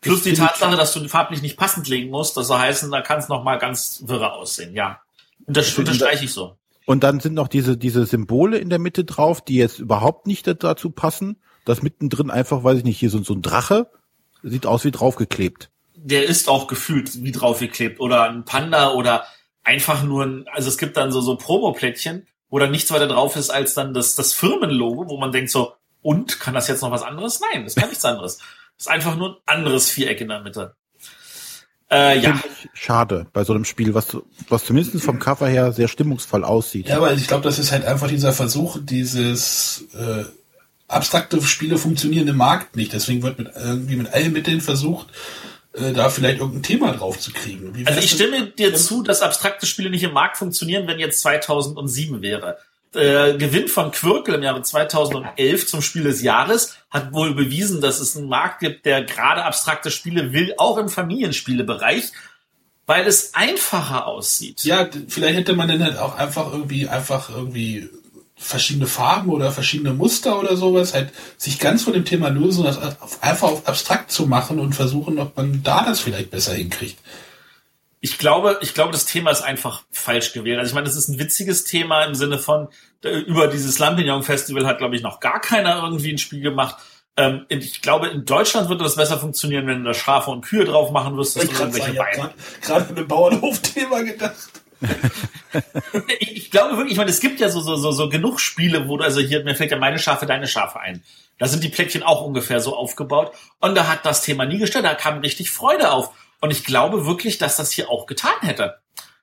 [0.01, 3.19] Plus die Tatsache, dass du farblich nicht passend legen musst, das soll heißen, da kann
[3.19, 5.01] es noch mal ganz wirre aussehen, ja.
[5.45, 6.55] Und das unterstreiche ich so.
[6.85, 10.47] Und dann sind noch diese, diese Symbole in der Mitte drauf, die jetzt überhaupt nicht
[10.63, 11.37] dazu passen.
[11.65, 13.91] Das mittendrin einfach, weiß ich nicht, hier so, so ein Drache.
[14.41, 15.69] Sieht aus wie draufgeklebt.
[15.95, 17.99] Der ist auch gefühlt wie draufgeklebt.
[17.99, 19.25] Oder ein Panda oder
[19.63, 23.35] einfach nur ein, also es gibt dann so, so Promo-Plättchen, wo dann nichts weiter drauf
[23.35, 26.91] ist als dann das, das Firmenlogo, wo man denkt so, und, kann das jetzt noch
[26.91, 27.39] was anderes?
[27.39, 28.39] Nein, das kann nichts anderes
[28.79, 30.75] ist einfach nur ein anderes Viereck in der Mitte.
[31.91, 32.39] Äh, ja.
[32.73, 34.15] Schade bei so einem Spiel, was,
[34.47, 36.87] was zumindest vom Cover her sehr stimmungsvoll aussieht.
[36.87, 40.23] Ja, aber ich glaube, das ist halt einfach dieser Versuch, dieses äh,
[40.87, 42.93] abstrakte Spiele funktionieren im Markt nicht.
[42.93, 45.07] Deswegen wird mit irgendwie mit allen Mitteln versucht,
[45.73, 47.73] äh, da vielleicht irgendein Thema drauf zu kriegen.
[47.85, 52.21] also ich stimme dir zu, dass abstrakte Spiele nicht im Markt funktionieren, wenn jetzt 2007
[52.21, 52.57] wäre
[52.93, 57.99] äh, Gewinn von Quirkel im Jahre 2011 zum Spiel des Jahres hat wohl bewiesen, dass
[57.99, 62.11] es einen Markt gibt, der gerade abstrakte Spiele will, auch im Familienspielebereich,
[62.87, 64.63] weil es einfacher aussieht.
[64.63, 67.89] Ja, vielleicht hätte man dann halt auch einfach irgendwie, einfach irgendwie
[68.35, 72.79] verschiedene Farben oder verschiedene Muster oder sowas, halt sich ganz von dem Thema lösen, das
[73.21, 76.97] einfach auf abstrakt zu machen und versuchen, ob man da das vielleicht besser hinkriegt
[78.01, 80.57] ich glaube, ich glaube, das Thema ist einfach falsch gewählt.
[80.57, 82.69] Also ich meine, das ist ein witziges Thema im Sinne von,
[83.03, 86.77] über dieses Lampignon Festival hat, glaube ich, noch gar keiner irgendwie ein Spiel gemacht.
[87.17, 90.63] Ähm, ich glaube, in Deutschland würde das besser funktionieren, wenn du da Schafe und Kühe
[90.63, 91.43] drauf machen würdest.
[91.43, 91.73] Ich sagen,
[92.61, 94.49] gerade an ein Bauernhof-Thema gedacht.
[96.19, 98.87] ich, ich glaube wirklich, ich meine, es gibt ja so, so, so, so genug Spiele,
[98.87, 101.03] wo du, also hier, mir fällt ja meine Schafe, deine Schafe ein.
[101.37, 103.33] Da sind die Plättchen auch ungefähr so aufgebaut.
[103.59, 106.11] Und da hat das Thema nie gestört, da kam richtig Freude auf.
[106.41, 108.79] Und ich glaube wirklich, dass das hier auch getan hätte.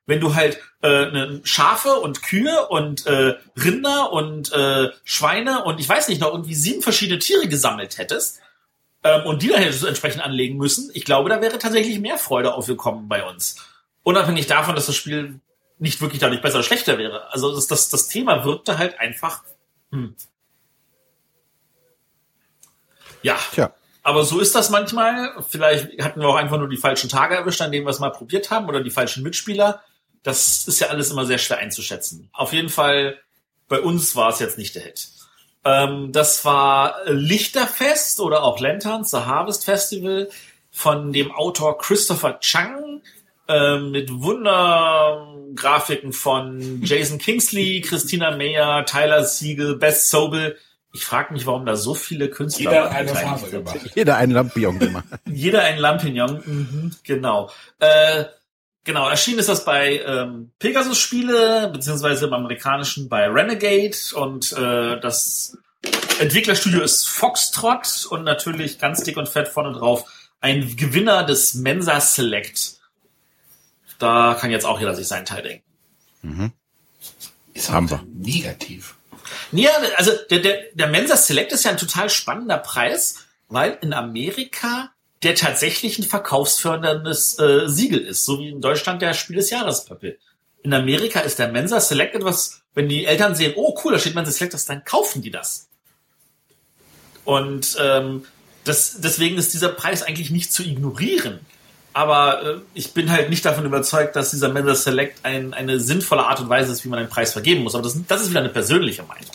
[0.06, 5.80] Wenn du halt äh, ne, Schafe und Kühe und äh, Rinder und äh, Schweine und
[5.80, 8.40] ich weiß nicht noch irgendwie sieben verschiedene Tiere gesammelt hättest
[9.02, 12.18] ähm, und die dann hättest du entsprechend anlegen müssen, ich glaube, da wäre tatsächlich mehr
[12.18, 13.56] Freude aufgekommen bei uns.
[14.04, 15.40] Unabhängig davon, dass das Spiel
[15.78, 17.32] nicht wirklich dadurch besser oder schlechter wäre.
[17.32, 19.42] Also das, das, das Thema wirkte halt einfach.
[19.90, 20.14] Hm.
[23.22, 23.36] Ja.
[23.52, 23.74] Tja.
[24.06, 25.32] Aber so ist das manchmal.
[25.48, 28.12] Vielleicht hatten wir auch einfach nur die falschen Tage erwischt, an denen wir es mal
[28.12, 29.82] probiert haben oder die falschen Mitspieler.
[30.22, 32.30] Das ist ja alles immer sehr schwer einzuschätzen.
[32.32, 33.18] Auf jeden Fall,
[33.66, 35.08] bei uns war es jetzt nicht der Hit.
[35.64, 40.30] Ähm, das war Lichterfest oder auch Lanterns, The Harvest Festival
[40.70, 43.02] von dem Autor Christopher Chang
[43.48, 50.56] äh, mit Wundergrafiken von Jason Kingsley, Christina Meyer, Tyler Siegel, Bess Sobel.
[50.92, 53.78] Ich frage mich, warum da so viele Künstler Jeder eine Farbe gemacht.
[53.94, 55.04] Jeder einen Lampion gemacht.
[55.26, 57.50] Jeder einen Lampion, mhm, genau.
[57.78, 58.24] Äh,
[58.84, 64.98] genau, erschienen ist das bei ähm, Pegasus Spiele, beziehungsweise im amerikanischen bei Renegade und äh,
[65.00, 65.58] das
[66.18, 70.04] Entwicklerstudio ist Foxtrot und natürlich ganz dick und fett vorne drauf
[70.40, 72.78] ein Gewinner des Mensa Select.
[73.98, 75.64] Da kann jetzt auch jeder sich seinen Teil denken.
[76.22, 76.52] Mhm.
[77.54, 78.04] Ist Haben wir.
[78.14, 78.95] negativ.
[79.52, 83.92] Ja, also der, der, der Mensa Select ist ja ein total spannender Preis, weil in
[83.92, 84.90] Amerika
[85.22, 89.84] der tatsächlich ein verkaufsförderndes äh, Siegel ist, so wie in Deutschland der Spiel des Jahres
[89.84, 90.16] Papier.
[90.62, 94.14] In Amerika ist der Mensa Select etwas, wenn die Eltern sehen, oh cool, da steht
[94.14, 95.68] Mensa Select, dann kaufen die das.
[97.24, 98.24] Und ähm,
[98.64, 101.40] das, deswegen ist dieser Preis eigentlich nicht zu ignorieren.
[101.96, 106.26] Aber äh, ich bin halt nicht davon überzeugt, dass dieser Mensa Select ein, eine sinnvolle
[106.26, 107.74] Art und Weise ist, wie man einen Preis vergeben muss.
[107.74, 109.32] Aber das, das ist wieder eine persönliche Meinung.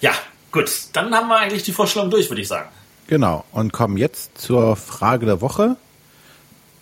[0.00, 0.12] Ja,
[0.52, 0.70] gut.
[0.92, 2.68] Dann haben wir eigentlich die Vorstellung durch, würde ich sagen.
[3.08, 3.44] Genau.
[3.50, 5.74] Und kommen jetzt zur Frage der Woche.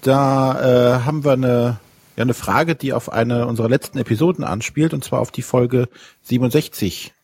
[0.03, 1.81] Da äh, haben wir eine,
[2.17, 5.89] ja, eine Frage, die auf eine unserer letzten Episoden anspielt, und zwar auf die Folge
[6.25, 7.15] 67.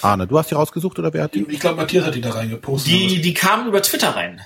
[0.00, 1.44] Arne, du hast die rausgesucht oder wer hat die?
[1.50, 2.90] Ich glaube, Matthias hat die da reingepostet.
[2.90, 4.40] Die, die kamen über Twitter rein.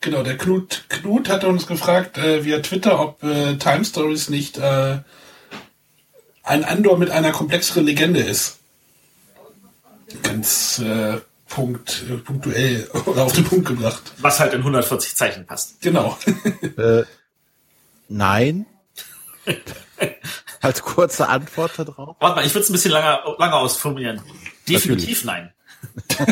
[0.00, 4.58] Genau, der Knut, Knut hat uns gefragt äh, via Twitter, ob äh, Time Stories nicht
[4.58, 4.98] äh,
[6.42, 8.58] ein Andor mit einer komplexeren Legende ist.
[10.22, 14.02] Ganz äh, punkt, äh, punktuell oder auf den Punkt gebracht.
[14.18, 15.80] Was halt in 140 Zeichen passt.
[15.80, 16.18] Genau.
[16.76, 17.04] Äh,
[18.08, 18.66] nein.
[20.60, 22.16] Als kurze Antwort darauf.
[22.18, 24.20] Warte mal, ich würde es ein bisschen langer, langer ausformulieren.
[24.68, 25.52] Definitiv nein.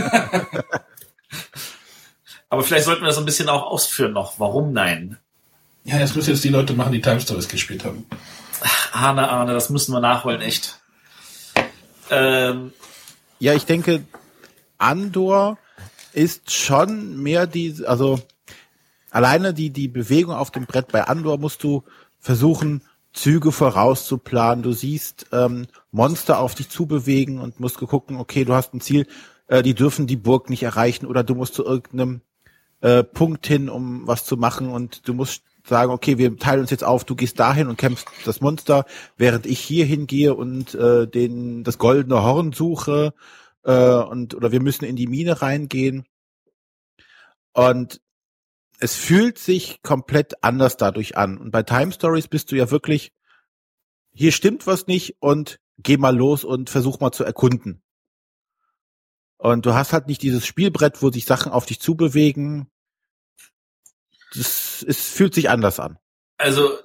[2.53, 4.39] Aber vielleicht sollten wir das ein bisschen auch ausführen noch.
[4.39, 5.17] Warum nein?
[5.85, 8.05] Ja, das müssen jetzt die Leute machen, die Time Stories gespielt haben.
[8.61, 10.79] Ach, Arne, Arne, das müssen wir nachholen, echt.
[12.11, 12.75] Ähm,
[13.39, 14.05] Ja, ich denke,
[14.77, 15.57] Andor
[16.13, 18.21] ist schon mehr die, also
[19.11, 21.85] alleine die, die Bewegung auf dem Brett bei Andor musst du
[22.21, 22.83] versuchen,
[23.15, 24.63] Züge vorauszuplanen.
[24.63, 29.07] Du siehst ähm, Monster auf dich zubewegen und musst gucken, okay, du hast ein Ziel,
[29.47, 32.21] äh, die dürfen die Burg nicht erreichen oder du musst zu irgendeinem
[32.83, 36.71] äh, Punkt hin, um was zu machen und du musst sagen, okay, wir teilen uns
[36.71, 38.85] jetzt auf, du gehst dahin und kämpfst das Monster,
[39.17, 43.15] während ich hier hingehe und äh, den das goldene Horn suche
[43.65, 46.05] äh, und oder wir müssen in die Mine reingehen.
[47.53, 48.01] Und
[48.81, 51.39] es fühlt sich komplett anders dadurch an.
[51.39, 53.13] Und bei Time Stories bist du ja wirklich,
[54.13, 57.83] hier stimmt was nicht und geh mal los und versuch mal zu erkunden.
[59.39, 62.72] Und du hast halt nicht dieses Spielbrett, wo sich Sachen auf dich zubewegen.
[64.35, 65.99] Das, es fühlt sich anders an.
[66.39, 66.79] also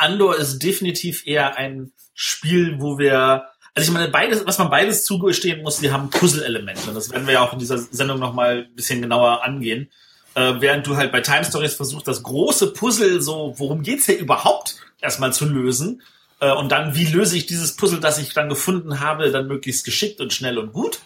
[0.00, 5.04] Andor ist definitiv eher ein Spiel, wo wir, also ich meine, beides, was man beides
[5.04, 6.92] zugestehen muss, wir haben Puzzle-Elemente.
[6.92, 9.90] Das werden wir ja auch in dieser Sendung nochmal ein bisschen genauer angehen.
[10.34, 14.18] Äh, während du halt bei Time Stories versuchst, das große Puzzle, so, worum geht's hier
[14.18, 16.02] überhaupt, erstmal zu lösen.
[16.40, 19.84] Äh, und dann, wie löse ich dieses Puzzle, das ich dann gefunden habe, dann möglichst
[19.84, 21.00] geschickt und schnell und gut.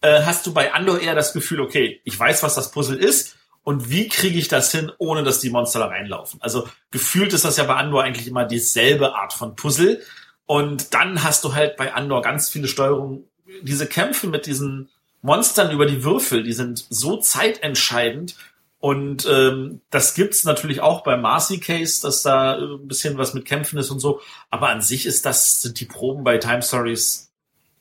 [0.00, 3.37] Äh, hast du bei Andor eher das Gefühl, okay, ich weiß, was das Puzzle ist
[3.68, 6.40] und wie kriege ich das hin, ohne dass die Monster da reinlaufen.
[6.40, 10.00] Also gefühlt ist das ja bei Andor eigentlich immer dieselbe Art von Puzzle.
[10.46, 13.24] Und dann hast du halt bei Andor ganz viele Steuerungen.
[13.60, 14.88] Diese Kämpfe mit diesen
[15.20, 18.36] Monstern über die Würfel, die sind so zeitentscheidend.
[18.78, 23.34] Und ähm, das gibt's natürlich auch bei Marcy Case, dass da äh, ein bisschen was
[23.34, 24.22] mit Kämpfen ist und so.
[24.48, 27.30] Aber an sich ist das, sind die Proben bei Time Stories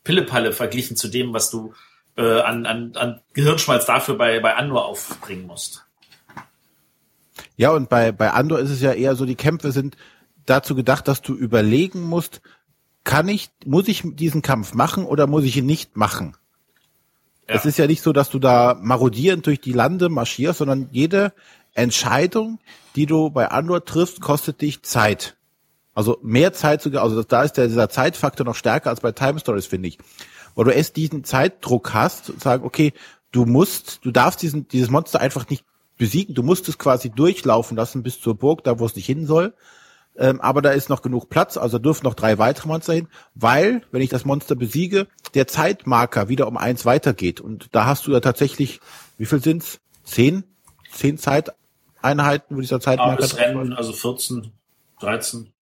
[0.03, 1.73] Pillepalle verglichen zu dem, was du
[2.17, 5.85] äh, an, an, an Gehirnschmalz dafür bei, bei Andor aufbringen musst.
[7.55, 9.97] Ja, und bei, bei Andor ist es ja eher so, die Kämpfe sind
[10.45, 12.41] dazu gedacht, dass du überlegen musst,
[13.03, 16.35] kann ich, muss ich diesen Kampf machen oder muss ich ihn nicht machen?
[17.47, 17.55] Ja.
[17.55, 21.33] Es ist ja nicht so, dass du da marodierend durch die Lande marschierst, sondern jede
[21.73, 22.59] Entscheidung,
[22.95, 25.37] die du bei Andor triffst, kostet dich Zeit.
[25.93, 29.39] Also mehr Zeit sogar, also da ist der, dieser Zeitfaktor noch stärker als bei Time
[29.39, 29.97] Stories, finde ich.
[30.57, 32.91] Weil du erst diesen Zeitdruck hast und sagen, okay,
[33.31, 35.63] du musst, du darfst diesen, dieses Monster einfach nicht
[35.99, 39.27] besiegen, du musst es quasi durchlaufen lassen bis zur Burg, da wo es nicht hin
[39.27, 39.53] soll.
[40.17, 43.83] Ähm, aber da ist noch genug Platz, also dürfen noch drei weitere Monster hin, weil,
[43.91, 47.39] wenn ich das Monster besiege, der Zeitmarker wieder um eins weitergeht.
[47.39, 48.79] Und da hast du ja tatsächlich,
[49.19, 49.79] wie viel sind's?
[50.05, 50.43] Zehn?
[50.91, 54.53] Zehn Zeiteinheiten, wo dieser Zeitmarker drauf Rennen, also 14,
[55.01, 55.53] 13.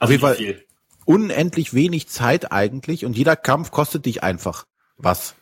[0.00, 0.66] Auf jeden Fall nicht viel.
[1.04, 5.34] Unendlich wenig Zeit eigentlich und jeder Kampf kostet dich einfach was.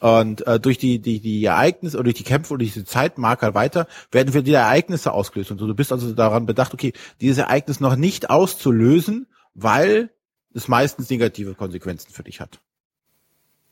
[0.00, 3.86] Und äh, durch die, die, die Ereignisse oder durch die Kämpfe oder diese Zeitmarker weiter
[4.10, 5.50] werden wir die Ereignisse ausgelöst.
[5.50, 6.92] Und so, du bist also daran bedacht, okay,
[7.22, 10.10] dieses Ereignis noch nicht auszulösen, weil
[10.52, 12.60] es meistens negative Konsequenzen für dich hat.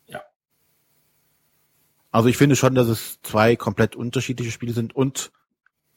[0.06, 0.22] Ja.
[2.10, 5.32] Also ich finde schon, dass es zwei komplett unterschiedliche Spiele sind und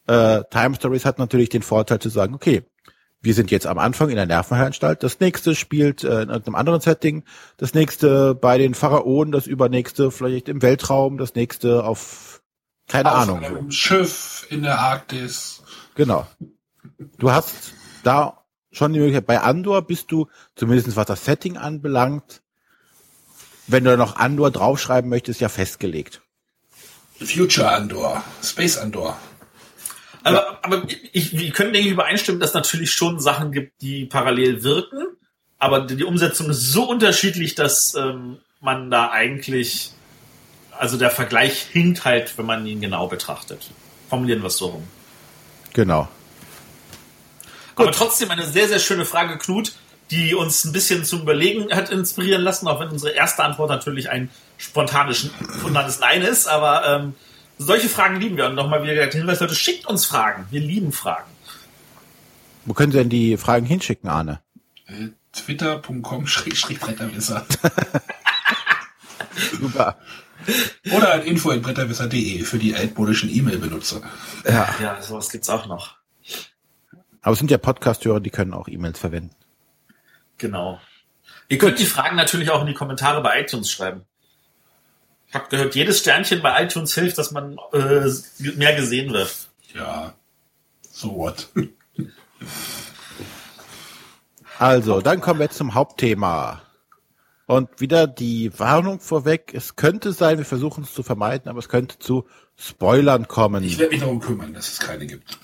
[0.08, 2.64] äh, Time Stories hat natürlich den Vorteil zu sagen, okay,
[3.26, 6.80] wir sind jetzt am Anfang in der Nervenheilanstalt, das nächste spielt äh, in irgendeinem anderen
[6.80, 7.24] Setting,
[7.58, 12.42] das nächste bei den Pharaonen, das übernächste vielleicht im Weltraum, das nächste auf
[12.88, 13.44] keine Auf Ahnung.
[13.44, 15.64] einem Schiff in der Arktis.
[15.96, 16.28] Genau.
[17.18, 17.74] Du hast
[18.04, 22.44] da schon die Möglichkeit, bei Andor bist du, zumindest was das Setting anbelangt,
[23.66, 26.22] wenn du noch Andor draufschreiben möchtest, ja festgelegt.
[27.20, 29.18] Future Andor, Space Andor.
[30.26, 34.06] Aber, aber ich, wir können, denke ich, übereinstimmen, dass es natürlich schon Sachen gibt, die
[34.06, 35.06] parallel wirken,
[35.60, 39.92] aber die Umsetzung ist so unterschiedlich, dass ähm, man da eigentlich,
[40.72, 43.70] also der Vergleich hinkt halt, wenn man ihn genau betrachtet.
[44.10, 44.88] Formulieren wir es so rum.
[45.74, 46.08] Genau.
[47.76, 49.74] Aber trotzdem eine sehr, sehr schöne Frage, Knut,
[50.10, 54.10] die uns ein bisschen zum Überlegen hat inspirieren lassen, auch wenn unsere erste Antwort natürlich
[54.10, 56.48] ein spontanes, spontanes Nein ist.
[56.48, 57.16] Aber ähm,
[57.58, 58.48] solche Fragen lieben wir.
[58.48, 60.46] Und nochmal wieder der Hinweis, Leute, schickt uns Fragen.
[60.52, 61.30] Wir lieben Fragen.
[62.66, 64.42] Wo können Sie denn die Fragen hinschicken, Arne?
[64.88, 66.26] Äh, Twitter.com
[66.80, 67.46] Bretterwisser.
[69.60, 69.98] Super.
[70.92, 74.02] Oder an info.bretterwisser.de für die altmodischen E-Mail-Benutzer.
[74.46, 74.76] Ja.
[74.82, 75.96] Ja, sowas gibt's auch noch.
[77.22, 79.36] Aber es sind ja Podcast-Hörer, die können auch E-Mails verwenden.
[80.38, 80.80] Genau.
[81.48, 84.06] Ihr könnt die Fragen natürlich auch in die Kommentare bei iTunes schreiben.
[85.36, 88.10] Ich habe gehört, jedes Sternchen bei iTunes hilft, dass man äh,
[88.56, 89.36] mehr gesehen wird.
[89.74, 90.14] Ja,
[90.90, 91.50] so what.
[94.58, 96.62] Also, dann kommen wir zum Hauptthema.
[97.48, 99.52] Und wieder die Warnung vorweg.
[99.54, 102.26] Es könnte sein, wir versuchen es zu vermeiden, aber es könnte zu
[102.56, 103.62] Spoilern kommen.
[103.66, 105.38] Ich werde mich darum kümmern, dass es keine gibt.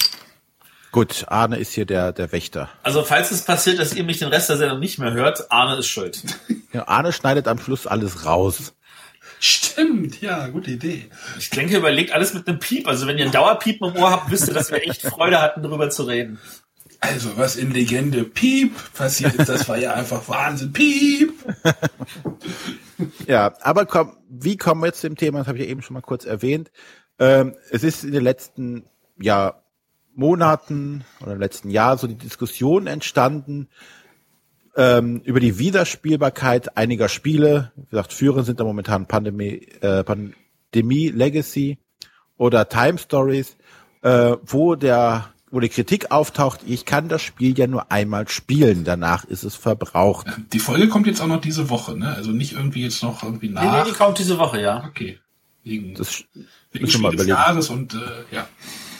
[0.94, 2.70] Gut, Arne ist hier der, der Wächter.
[2.84, 5.76] Also falls es passiert, dass ihr mich den Rest der Sendung nicht mehr hört, Arne
[5.76, 6.24] ist schuld.
[6.74, 8.72] Ja, Arne schneidet am Schluss alles raus.
[9.44, 11.10] Stimmt, ja, gute Idee.
[11.40, 12.88] Ich denke, überlegt alles mit einem Piep.
[12.88, 15.64] Also wenn ihr ein Dauerpiepen im Ohr habt, wisst ihr, dass wir echt Freude hatten,
[15.64, 16.40] darüber zu reden.
[17.00, 20.72] Also, was in Legende Piep passiert ist, das war ja einfach Wahnsinn.
[20.72, 21.34] Piep!
[23.26, 25.40] Ja, aber komm, wie kommen wir jetzt zum Thema?
[25.40, 26.70] Das habe ich ja eben schon mal kurz erwähnt.
[27.18, 28.86] Ähm, es ist in den letzten
[29.20, 29.64] ja,
[30.14, 33.70] Monaten oder im letzten Jahr so die Diskussion entstanden
[34.76, 37.72] ähm, über die Wiederspielbarkeit einiger Spiele.
[37.76, 41.78] Wie gesagt, führend sind da momentan Pandemie, äh, Pandemie Legacy
[42.38, 43.58] oder Time Stories,
[44.02, 48.86] äh, wo der wo die Kritik auftaucht, ich kann das Spiel ja nur einmal spielen,
[48.86, 50.26] danach ist es verbraucht.
[50.54, 52.14] Die Folge kommt jetzt auch noch diese Woche, ne?
[52.16, 53.84] Also nicht irgendwie jetzt noch irgendwie Nee, nach.
[53.84, 54.86] nee, die kommt diese Woche, ja.
[54.88, 55.20] Okay.
[55.66, 56.24] Wegen, Das
[56.72, 57.28] wegen Spiel des.
[57.28, 57.98] Jahres und äh,
[58.34, 58.48] ja.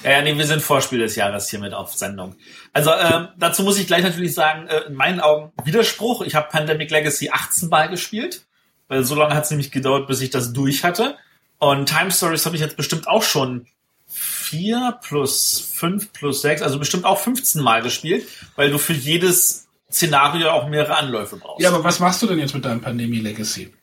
[0.04, 2.36] Ja, ja, nee, wir sind Vorspiel des Jahres hier mit auf Sendung.
[2.74, 6.24] Also ähm, dazu muss ich gleich natürlich sagen, äh, in meinen Augen Widerspruch.
[6.24, 8.46] Ich habe Pandemic Legacy 18 Mal gespielt,
[8.88, 11.18] weil so lange hat es nämlich gedauert, bis ich das durch hatte.
[11.60, 13.68] Und Time Stories habe ich jetzt bestimmt auch schon
[14.08, 19.68] vier plus fünf plus sechs, also bestimmt auch 15 Mal gespielt, weil du für jedes
[19.90, 21.62] Szenario auch mehrere Anläufe brauchst.
[21.62, 23.74] Ja, aber was machst du denn jetzt mit deinem Pandemie Legacy?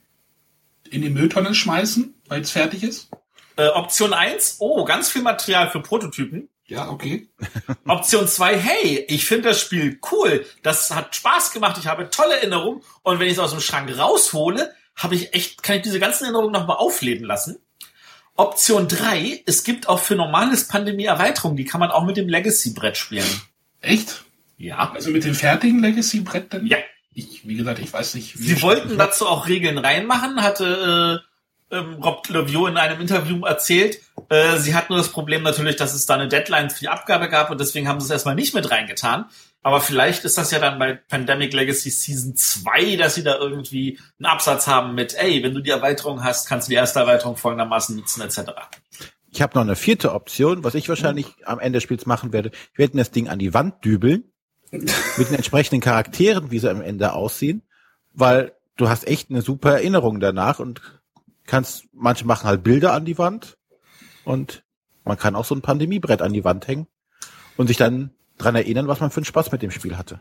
[0.90, 3.08] In die Mülltonne schmeißen, weil es fertig ist?
[3.58, 6.48] Äh, Option 1, oh, ganz viel Material für Prototypen.
[6.66, 7.28] Ja, okay.
[7.88, 12.36] Option 2, hey, ich finde das Spiel cool, das hat Spaß gemacht, ich habe tolle
[12.36, 15.98] Erinnerungen und wenn ich es aus dem Schrank raushole, habe ich echt, kann ich diese
[15.98, 17.58] ganzen Erinnerungen nochmal aufleben lassen.
[18.36, 22.28] Option 3, es gibt auch für normales Pandemie Erweiterungen, die kann man auch mit dem
[22.28, 23.26] Legacy-Brett spielen.
[23.80, 24.24] Echt?
[24.56, 24.92] Ja.
[24.92, 26.64] Also mit dem fertigen Legacy-Brett dann?
[26.64, 26.78] Ja.
[27.12, 28.38] Ich, wie gesagt, ich weiß nicht.
[28.38, 31.27] wie Sie wollten dazu auch Regeln reinmachen, hatte äh,
[31.70, 34.00] ähm, Rob Leviot in einem Interview erzählt.
[34.28, 37.28] Äh, sie hatten nur das Problem natürlich, dass es da eine Deadline für die Abgabe
[37.28, 39.26] gab und deswegen haben sie es erstmal nicht mit reingetan.
[39.62, 43.98] Aber vielleicht ist das ja dann bei Pandemic Legacy Season 2, dass sie da irgendwie
[44.18, 47.36] einen Absatz haben mit, ey, wenn du die Erweiterung hast, kannst du die erste Erweiterung
[47.36, 48.52] folgendermaßen nutzen, etc.
[49.30, 52.50] Ich habe noch eine vierte Option, was ich wahrscheinlich am Ende des Spiels machen werde.
[52.72, 54.32] Ich werde mir das Ding an die Wand dübeln
[54.70, 57.62] mit den entsprechenden Charakteren, wie sie am Ende aussehen,
[58.14, 60.80] weil du hast echt eine super Erinnerung danach und
[61.48, 63.56] kannst, manche machen halt Bilder an die Wand
[64.24, 64.62] und
[65.04, 66.86] man kann auch so ein Pandemiebrett an die Wand hängen
[67.56, 70.20] und sich dann dran erinnern, was man für einen Spaß mit dem Spiel hatte.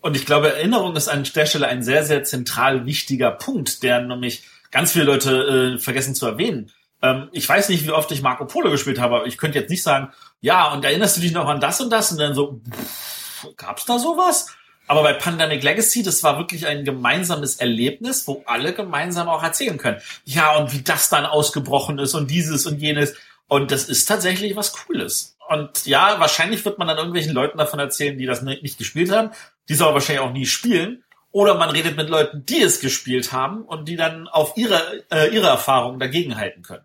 [0.00, 4.02] Und ich glaube, Erinnerung ist an der Stelle ein sehr, sehr zentral wichtiger Punkt, der
[4.02, 6.70] nämlich ganz viele Leute äh, vergessen zu erwähnen.
[7.00, 9.70] Ähm, ich weiß nicht, wie oft ich Marco Polo gespielt habe, aber ich könnte jetzt
[9.70, 12.12] nicht sagen, ja, und erinnerst du dich noch an das und das?
[12.12, 14.48] Und dann so, pff, gab's da sowas?
[14.92, 19.78] Aber bei Pandemic Legacy, das war wirklich ein gemeinsames Erlebnis, wo alle gemeinsam auch erzählen
[19.78, 20.02] können.
[20.26, 23.14] Ja, und wie das dann ausgebrochen ist und dieses und jenes.
[23.48, 25.38] Und das ist tatsächlich was Cooles.
[25.48, 29.30] Und ja, wahrscheinlich wird man dann irgendwelchen Leuten davon erzählen, die das nicht gespielt haben,
[29.70, 31.02] die aber wahrscheinlich auch nie spielen.
[31.30, 34.78] Oder man redet mit Leuten, die es gespielt haben und die dann auf ihre,
[35.10, 36.84] äh, ihre Erfahrungen dagegenhalten können.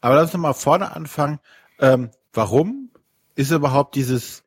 [0.00, 1.40] Aber lass uns mal vorne anfangen.
[1.80, 2.90] Ähm, warum
[3.34, 4.44] ist überhaupt dieses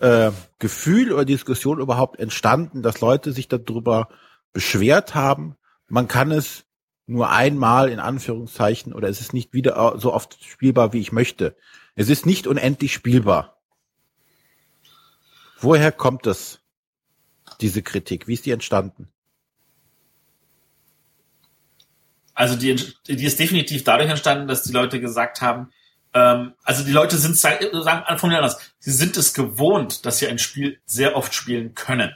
[0.00, 4.08] äh, Gefühl oder Diskussion überhaupt entstanden, dass Leute sich darüber
[4.52, 5.56] beschwert haben?
[5.88, 6.64] Man kann es
[7.06, 11.56] nur einmal in Anführungszeichen oder es ist nicht wieder so oft spielbar, wie ich möchte.
[11.96, 13.60] Es ist nicht unendlich spielbar.
[15.58, 16.60] Woher kommt das,
[17.60, 18.28] diese Kritik?
[18.28, 19.08] Wie ist die entstanden?
[22.32, 22.76] Also die,
[23.06, 25.70] die ist definitiv dadurch entstanden, dass die Leute gesagt haben,
[26.14, 27.66] ähm, also die Leute sind, sagen,
[28.18, 32.14] von mir anders, sie sind es gewohnt, dass sie ein Spiel sehr oft spielen können.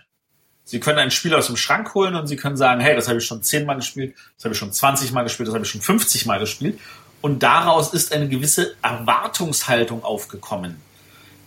[0.65, 3.19] Sie können ein Spiel aus dem Schrank holen und sie können sagen, hey, das habe
[3.19, 5.83] ich schon zehnmal gespielt, das habe ich schon 20 Mal gespielt, das habe ich schon
[5.83, 6.81] 50 Mal gespielt.
[7.21, 10.81] Und daraus ist eine gewisse Erwartungshaltung aufgekommen.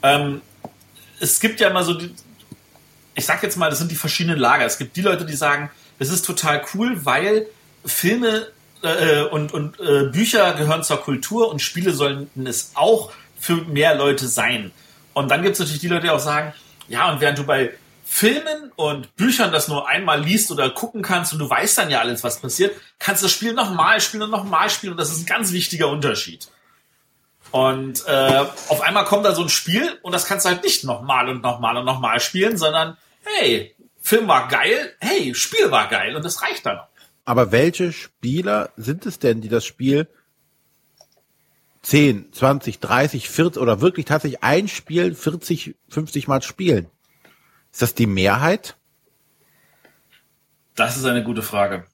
[0.03, 0.41] Ähm,
[1.19, 2.13] es gibt ja immer so, die,
[3.15, 4.65] ich sag jetzt mal, das sind die verschiedenen Lager.
[4.65, 7.47] Es gibt die Leute, die sagen, das ist total cool, weil
[7.85, 8.47] Filme
[8.83, 13.95] äh, und, und äh, Bücher gehören zur Kultur und Spiele sollten es auch für mehr
[13.95, 14.71] Leute sein.
[15.13, 16.53] Und dann gibt es natürlich die Leute, die auch sagen,
[16.87, 17.73] ja, und während du bei
[18.05, 21.99] Filmen und Büchern das nur einmal liest oder gucken kannst und du weißt dann ja
[21.99, 25.19] alles, was passiert, kannst du das Spiel nochmal spielen und nochmal spielen und das ist
[25.19, 26.47] ein ganz wichtiger Unterschied.
[27.51, 30.83] Und äh, auf einmal kommt da so ein Spiel und das kannst du halt nicht
[30.83, 36.15] nochmal und nochmal und nochmal spielen, sondern hey, Film war geil, hey, Spiel war geil
[36.15, 36.79] und das reicht dann.
[37.27, 40.07] Aber welche Spieler sind es denn, die das Spiel
[41.81, 46.87] 10, 20, 30, 40 oder wirklich tatsächlich ein Spiel 40, 50 Mal spielen?
[47.73, 48.77] Ist das die Mehrheit?
[50.75, 51.85] Das ist eine gute Frage.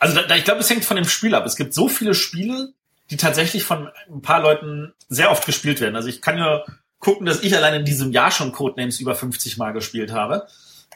[0.00, 1.46] Also da, ich glaube, es hängt von dem Spiel ab.
[1.46, 2.72] Es gibt so viele Spiele,
[3.10, 5.94] die tatsächlich von ein paar Leuten sehr oft gespielt werden.
[5.94, 6.64] Also ich kann ja
[6.98, 10.48] gucken, dass ich allein in diesem Jahr schon Codenames über 50 Mal gespielt habe.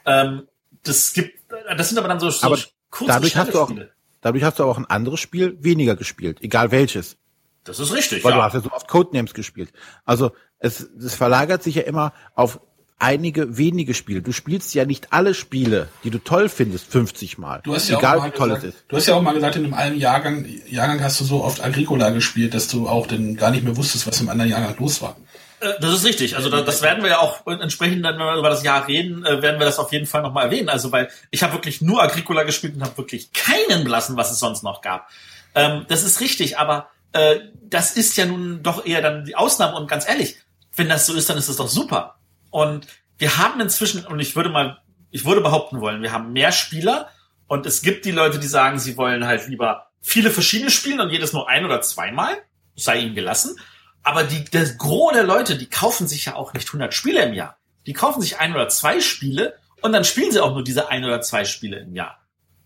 [0.05, 0.49] Ähm,
[0.83, 1.39] das gibt,
[1.77, 2.59] das sind aber dann so, so aber
[2.91, 3.73] kurze dadurch hast du auch,
[4.21, 7.17] dadurch hast du auch ein anderes Spiel weniger gespielt, egal welches.
[7.65, 8.25] Das ist richtig.
[8.25, 8.39] Weil ja.
[8.39, 9.73] du hast ja so oft Codenames gespielt.
[10.05, 12.61] Also es, es verlagert sich ja immer auf
[13.01, 14.23] einige wenige Spiele.
[14.23, 17.61] Du spielst ja nicht alle Spiele, die du toll findest, 50 Mal.
[17.65, 18.85] Du hast ja egal auch mal wie toll gesagt, es ist.
[18.89, 22.11] Du hast ja auch mal gesagt, in einem Jahrgang, Jahrgang hast du so oft Agricola
[22.11, 25.17] gespielt, dass du auch dann gar nicht mehr wusstest, was im anderen Jahrgang los war.
[25.61, 26.37] Äh, das ist richtig.
[26.37, 29.43] Also das werden wir ja auch entsprechend, dann, wenn wir über das Jahr reden, äh,
[29.43, 30.69] werden wir das auf jeden Fall nochmal erwähnen.
[30.69, 34.39] Also weil ich habe wirklich nur Agricola gespielt und habe wirklich keinen belassen, was es
[34.39, 35.09] sonst noch gab.
[35.55, 39.77] Ähm, das ist richtig, aber äh, das ist ja nun doch eher dann die Ausnahme
[39.77, 40.37] und ganz ehrlich,
[40.77, 42.17] wenn das so ist, dann ist das doch super.
[42.51, 42.87] Und
[43.19, 44.79] wir haben inzwischen, und ich würde mal,
[45.11, 47.09] ich würde behaupten wollen, wir haben mehr Spieler
[47.49, 51.11] und es gibt die Leute, die sagen, sie wollen halt lieber viele verschiedene spielen und
[51.11, 52.37] jedes nur ein oder zweimal,
[52.77, 53.57] sei ihnen gelassen.
[54.03, 57.35] Aber die, das Gros der Leute, die kaufen sich ja auch nicht 100 Spiele im
[57.35, 57.59] Jahr.
[57.87, 61.05] Die kaufen sich ein oder zwei Spiele und dann spielen sie auch nur diese ein
[61.05, 62.19] oder zwei Spiele im Jahr.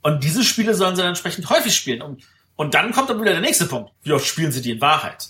[0.03, 2.03] Und diese Spiele sollen sie dann entsprechend häufig spielen.
[2.03, 2.23] Und,
[2.57, 3.93] und dann kommt dann wieder der nächste Punkt.
[4.03, 5.29] Wie oft spielen sie die in Wahrheit?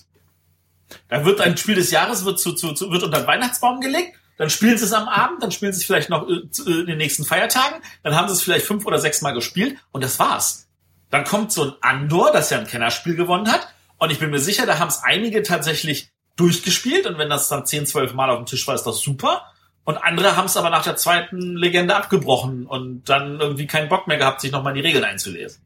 [1.08, 4.16] Da wird ein Spiel des Jahres wird, zu, zu, zu, wird unter den Weihnachtsbaum gelegt,
[4.36, 6.86] dann spielen sie es am Abend, dann spielen sie es vielleicht noch äh, äh, in
[6.86, 10.18] den nächsten Feiertagen, dann haben sie es vielleicht fünf oder sechs Mal gespielt und das
[10.18, 10.66] war's.
[11.10, 13.68] Dann kommt so ein Andor, das ja ein Kennerspiel gewonnen hat,
[14.04, 17.66] und ich bin mir sicher, da haben es einige tatsächlich durchgespielt und wenn das dann
[17.66, 19.42] 10, 12 Mal auf dem Tisch war, ist das super.
[19.84, 24.06] Und andere haben es aber nach der zweiten Legende abgebrochen und dann irgendwie keinen Bock
[24.06, 25.62] mehr gehabt, sich nochmal in die Regeln einzulesen.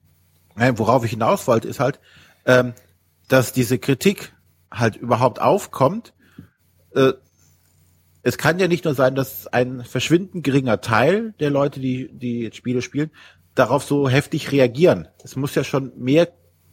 [0.57, 2.01] Nein, worauf ich hinaus wollte, ist halt,
[2.45, 2.75] ähm,
[3.29, 4.33] dass diese Kritik
[4.73, 6.15] halt überhaupt aufkommt.
[6.95, 7.13] Äh,
[8.23, 12.51] es kann ja nicht nur sein, dass ein verschwindend geringer Teil der Leute, die die
[12.53, 13.11] Spiele spielen,
[13.55, 15.09] darauf so heftig reagieren.
[15.23, 16.29] Es muss ja schon mehr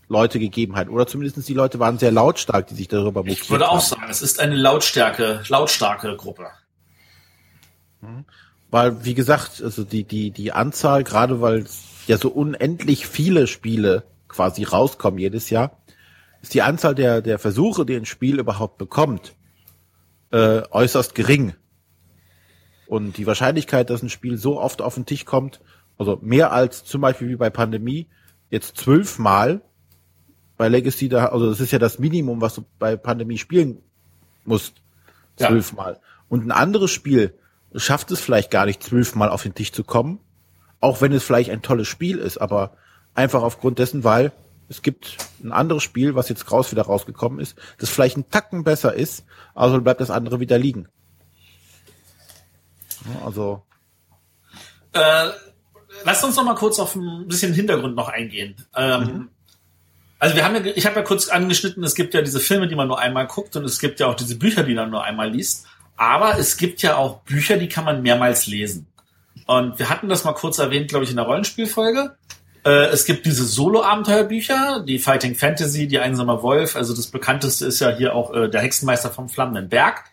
[0.08, 0.90] Leute gegeben hat.
[0.90, 3.82] Oder zumindest die Leute waren sehr lautstark, die sich darüber mokiert Ich würde auch haben.
[3.82, 6.48] sagen, es ist eine Lautstärke, lautstarke Gruppe.
[8.02, 8.26] Mhm.
[8.72, 11.66] Weil, wie gesagt, also die, die, die Anzahl, gerade weil
[12.08, 15.78] ja so unendlich viele Spiele quasi rauskommen jedes Jahr,
[16.42, 19.34] ist die Anzahl der, der Versuche, die ein Spiel überhaupt bekommt,
[20.32, 21.54] äh, äußerst gering.
[22.88, 25.62] Und die Wahrscheinlichkeit, dass ein Spiel so oft auf den Tisch kommt,
[25.98, 28.08] also mehr als zum Beispiel wie bei Pandemie,
[28.50, 29.62] jetzt zwölfmal
[30.58, 33.82] bei Legacy da, also das ist ja das Minimum, was du bei Pandemie spielen
[34.46, 34.76] musst.
[35.38, 35.94] Zwölfmal.
[35.94, 36.00] Ja.
[36.30, 37.34] Und ein anderes Spiel
[37.76, 40.20] schafft es vielleicht gar nicht zwölfmal auf den Tisch zu kommen,
[40.80, 42.78] auch wenn es vielleicht ein tolles Spiel ist, aber
[43.14, 44.32] einfach aufgrund dessen, weil
[44.70, 48.64] es gibt ein anderes Spiel, was jetzt raus wieder rausgekommen ist, das vielleicht einen Tacken
[48.64, 50.88] besser ist, also bleibt das andere wieder liegen.
[53.24, 53.64] Also.
[54.94, 55.30] Äh,
[56.04, 58.56] lasst uns noch mal kurz auf ein bisschen Hintergrund noch eingehen.
[58.76, 59.30] Ähm, mhm.
[60.20, 62.76] Also wir haben ja, ich habe ja kurz angeschnitten, es gibt ja diese Filme, die
[62.76, 65.30] man nur einmal guckt und es gibt ja auch diese Bücher, die man nur einmal
[65.30, 65.68] liest.
[65.98, 68.88] Aber es gibt ja auch Bücher, die kann man mehrmals lesen.
[69.46, 72.16] Und wir hatten das mal kurz erwähnt, glaube ich, in der Rollenspielfolge.
[72.66, 76.76] Äh, es gibt diese Solo-Abenteuerbücher, die Fighting Fantasy, die Einsamer Wolf.
[76.76, 80.06] Also das bekannteste ist ja hier auch äh, der Hexenmeister vom Flammenden Berg.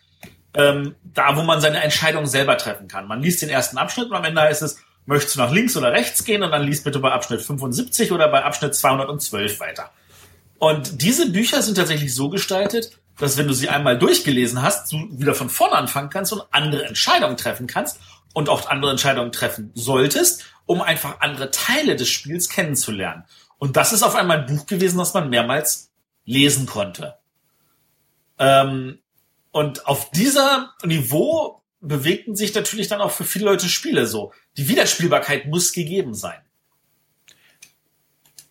[0.55, 3.07] Ähm, da, wo man seine Entscheidung selber treffen kann.
[3.07, 5.91] Man liest den ersten Abschnitt und am Ende heißt es, möchtest du nach links oder
[5.91, 9.91] rechts gehen und dann liest bitte bei Abschnitt 75 oder bei Abschnitt 212 weiter.
[10.59, 15.07] Und diese Bücher sind tatsächlich so gestaltet, dass wenn du sie einmal durchgelesen hast, du
[15.11, 17.99] wieder von vorne anfangen kannst und andere Entscheidungen treffen kannst
[18.33, 23.25] und auch andere Entscheidungen treffen solltest, um einfach andere Teile des Spiels kennenzulernen.
[23.57, 25.91] Und das ist auf einmal ein Buch gewesen, das man mehrmals
[26.25, 27.15] lesen konnte.
[28.39, 28.99] Ähm,
[29.51, 34.33] und auf dieser Niveau bewegten sich natürlich dann auch für viele Leute Spiele so.
[34.57, 36.39] Die Wiederspielbarkeit muss gegeben sein.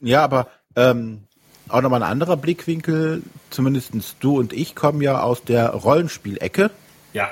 [0.00, 1.24] Ja, aber ähm,
[1.68, 6.70] auch nochmal ein anderer Blickwinkel, zumindestens du und ich kommen ja aus der Rollenspielecke.
[7.12, 7.30] Ja.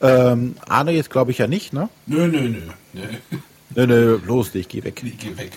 [0.00, 1.88] Ähm, Arne jetzt glaube ich ja nicht, ne?
[2.06, 2.60] Nö, nö, nö.
[2.92, 3.02] nö.
[3.74, 5.02] Nö, nö, los, ich geh weg.
[5.04, 5.52] Ich geh weg.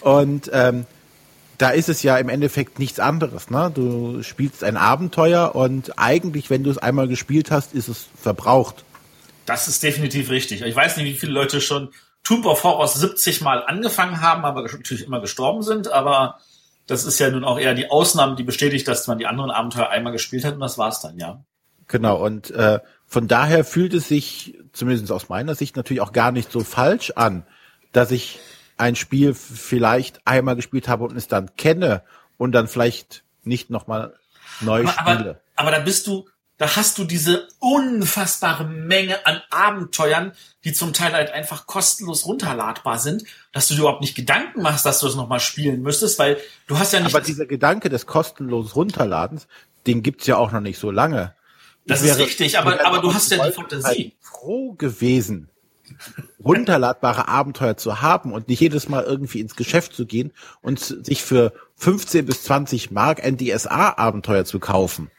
[0.00, 0.84] Und ähm,
[1.58, 3.50] da ist es ja im Endeffekt nichts anderes.
[3.50, 3.70] Ne?
[3.74, 8.84] Du spielst ein Abenteuer und eigentlich, wenn du es einmal gespielt hast, ist es verbraucht.
[9.44, 10.62] Das ist definitiv richtig.
[10.62, 11.90] Ich weiß nicht, wie viele Leute schon
[12.22, 15.90] Tomb of Horrors 70 Mal angefangen haben, aber natürlich immer gestorben sind.
[15.90, 16.38] Aber
[16.86, 19.88] das ist ja nun auch eher die Ausnahme, die bestätigt, dass man die anderen Abenteuer
[19.88, 21.42] einmal gespielt hat und das war's dann, ja.
[21.88, 26.30] Genau, und äh, von daher fühlt es sich, zumindest aus meiner Sicht, natürlich auch gar
[26.30, 27.44] nicht so falsch an,
[27.92, 28.38] dass ich
[28.78, 32.02] ein Spiel vielleicht einmal gespielt habe und es dann kenne
[32.36, 34.14] und dann vielleicht nicht nochmal
[34.60, 35.40] neu aber, spiele.
[35.56, 40.32] Aber, aber da bist du, da hast du diese unfassbare Menge an Abenteuern,
[40.64, 44.84] die zum Teil halt einfach kostenlos runterladbar sind, dass du dir überhaupt nicht Gedanken machst,
[44.84, 47.14] dass du es nochmal spielen müsstest, weil du hast ja nicht.
[47.14, 49.46] Aber dieser Gedanke des kostenlosen Runterladens,
[49.86, 51.34] den gibt's ja auch noch nicht so lange.
[51.86, 54.16] Das ist richtig, aber, aber du hast ja die Fantasie.
[54.20, 55.48] froh gewesen,
[56.44, 60.32] runterladbare Abenteuer zu haben und nicht jedes Mal irgendwie ins Geschäft zu gehen
[60.62, 65.10] und sich für 15 bis 20 Mark ein DSA-Abenteuer zu kaufen.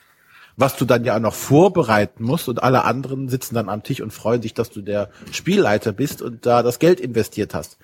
[0.56, 4.02] Was du dann ja auch noch vorbereiten musst und alle anderen sitzen dann am Tisch
[4.02, 7.78] und freuen sich, dass du der Spielleiter bist und da das Geld investiert hast.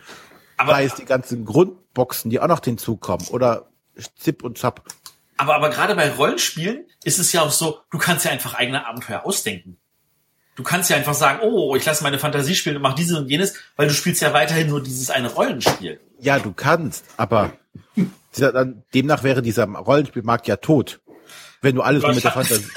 [0.57, 3.69] Aber da ist die ganzen Grundboxen, die auch noch hinzukommen oder
[4.17, 4.83] Zip und Zap.
[5.37, 8.85] Aber, aber gerade bei Rollenspielen ist es ja auch so, du kannst ja einfach eigene
[8.85, 9.77] Abenteuer ausdenken.
[10.55, 13.29] Du kannst ja einfach sagen, oh, ich lasse meine Fantasie spielen und mach dieses und
[13.29, 15.99] jenes, weil du spielst ja weiterhin nur dieses eine Rollenspiel.
[16.19, 17.53] Ja, du kannst, aber
[18.93, 21.01] demnach wäre dieser Rollenspielmarkt ja tot,
[21.61, 22.71] wenn du alles nur mit der Fantasie.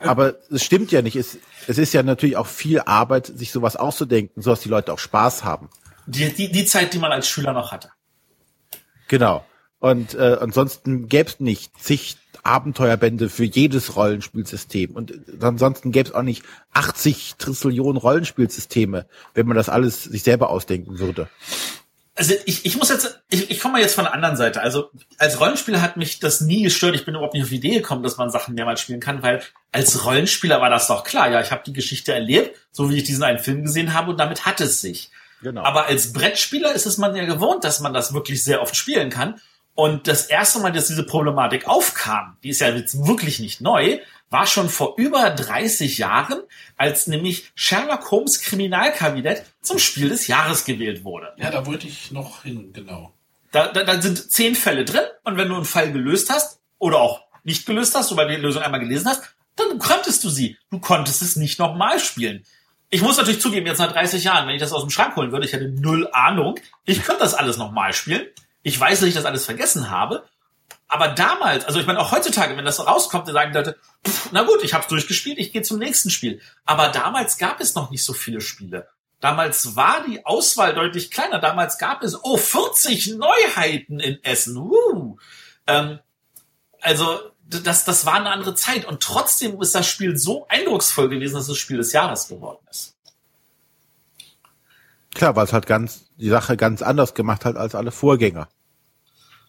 [0.00, 1.14] Aber es stimmt ja nicht.
[1.14, 1.38] Es,
[1.68, 4.98] es ist ja natürlich auch viel Arbeit, sich sowas auszudenken, so dass die Leute auch
[4.98, 5.68] Spaß haben.
[6.06, 7.90] Die, die, die Zeit, die man als Schüler noch hatte.
[9.08, 9.44] Genau.
[9.78, 12.16] Und äh, ansonsten gäbe es nicht zig
[12.46, 14.92] Abenteuerbände für jedes Rollenspielsystem.
[14.92, 20.50] Und ansonsten gäbe es auch nicht 80 Trillionen Rollenspielsysteme, wenn man das alles sich selber
[20.50, 21.28] ausdenken würde.
[22.18, 24.62] Also ich, ich muss jetzt, ich, ich komme mal jetzt von der anderen Seite.
[24.62, 26.94] Also als Rollenspieler hat mich das nie gestört.
[26.94, 29.42] Ich bin überhaupt nicht auf die Idee gekommen, dass man Sachen mehrmals spielen kann, weil
[29.70, 31.30] als Rollenspieler war das doch klar.
[31.30, 34.18] Ja, ich habe die Geschichte erlebt, so wie ich diesen einen Film gesehen habe und
[34.18, 35.10] damit hat es sich.
[35.42, 35.62] Genau.
[35.62, 39.10] Aber als Brettspieler ist es man ja gewohnt, dass man das wirklich sehr oft spielen
[39.10, 39.38] kann.
[39.76, 44.00] Und das erste Mal, dass diese Problematik aufkam, die ist ja jetzt wirklich nicht neu,
[44.30, 46.40] war schon vor über 30 Jahren,
[46.78, 51.32] als nämlich Sherlock Holmes Kriminalkabinett zum Spiel des Jahres gewählt wurde.
[51.36, 53.12] Ja, da wollte ich noch hin, genau.
[53.52, 56.98] Da, da, da sind zehn Fälle drin und wenn du einen Fall gelöst hast oder
[56.98, 59.22] auch nicht gelöst hast, sobald du die Lösung einmal gelesen hast,
[59.56, 60.56] dann konntest du sie.
[60.70, 62.44] Du konntest es nicht nochmal spielen.
[62.88, 65.32] Ich muss natürlich zugeben, jetzt nach 30 Jahren, wenn ich das aus dem Schrank holen
[65.32, 66.58] würde, ich hätte null Ahnung.
[66.86, 68.26] Ich könnte das alles nochmal spielen.
[68.66, 70.24] Ich weiß, dass ich das alles vergessen habe.
[70.88, 74.30] Aber damals, also ich meine auch heutzutage, wenn das rauskommt, dann sagen die Leute, pff,
[74.32, 76.40] na gut, ich habe es durchgespielt, ich gehe zum nächsten Spiel.
[76.64, 78.88] Aber damals gab es noch nicht so viele Spiele.
[79.20, 81.38] Damals war die Auswahl deutlich kleiner.
[81.38, 84.56] Damals gab es, oh, 40 Neuheiten in Essen.
[84.56, 85.16] Uh.
[85.68, 86.00] Ähm,
[86.80, 88.84] also das, das war eine andere Zeit.
[88.84, 92.66] Und trotzdem ist das Spiel so eindrucksvoll gewesen, dass es das Spiel des Jahres geworden
[92.68, 92.96] ist.
[95.14, 98.48] Klar, weil es halt ganz die Sache ganz anders gemacht hat als alle Vorgänger.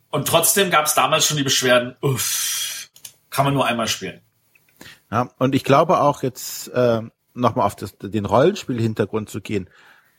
[0.10, 2.90] Und trotzdem gab es damals schon die Beschwerden, uff,
[3.30, 4.22] kann man nur einmal spielen.
[5.12, 7.02] Ja, und ich glaube auch jetzt äh,
[7.34, 9.70] nochmal auf das, den Rollenspiel-Hintergrund zu gehen,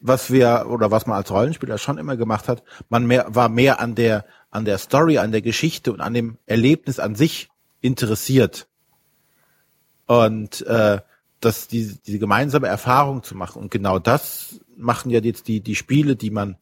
[0.01, 3.81] was wir oder was man als Rollenspieler schon immer gemacht hat, man mehr, war mehr
[3.81, 8.67] an der an der Story, an der Geschichte und an dem Erlebnis an sich interessiert.
[10.07, 11.01] Und äh,
[11.41, 13.61] das, diese, diese gemeinsame Erfahrung zu machen.
[13.63, 16.57] Und genau das machen ja jetzt die, die Spiele, die man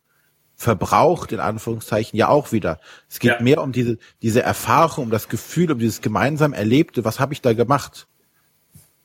[0.57, 2.81] verbraucht, in Anführungszeichen, ja auch wieder.
[3.09, 3.41] Es geht ja.
[3.43, 7.43] mehr um diese, diese Erfahrung, um das Gefühl, um dieses gemeinsam Erlebte, was habe ich
[7.43, 8.07] da gemacht?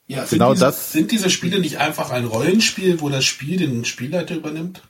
[0.08, 0.93] Ja, sind genau diese, das.
[0.93, 4.82] Sind diese Spiele nicht einfach ein Rollenspiel, wo das Spiel den Spielleiter übernimmt?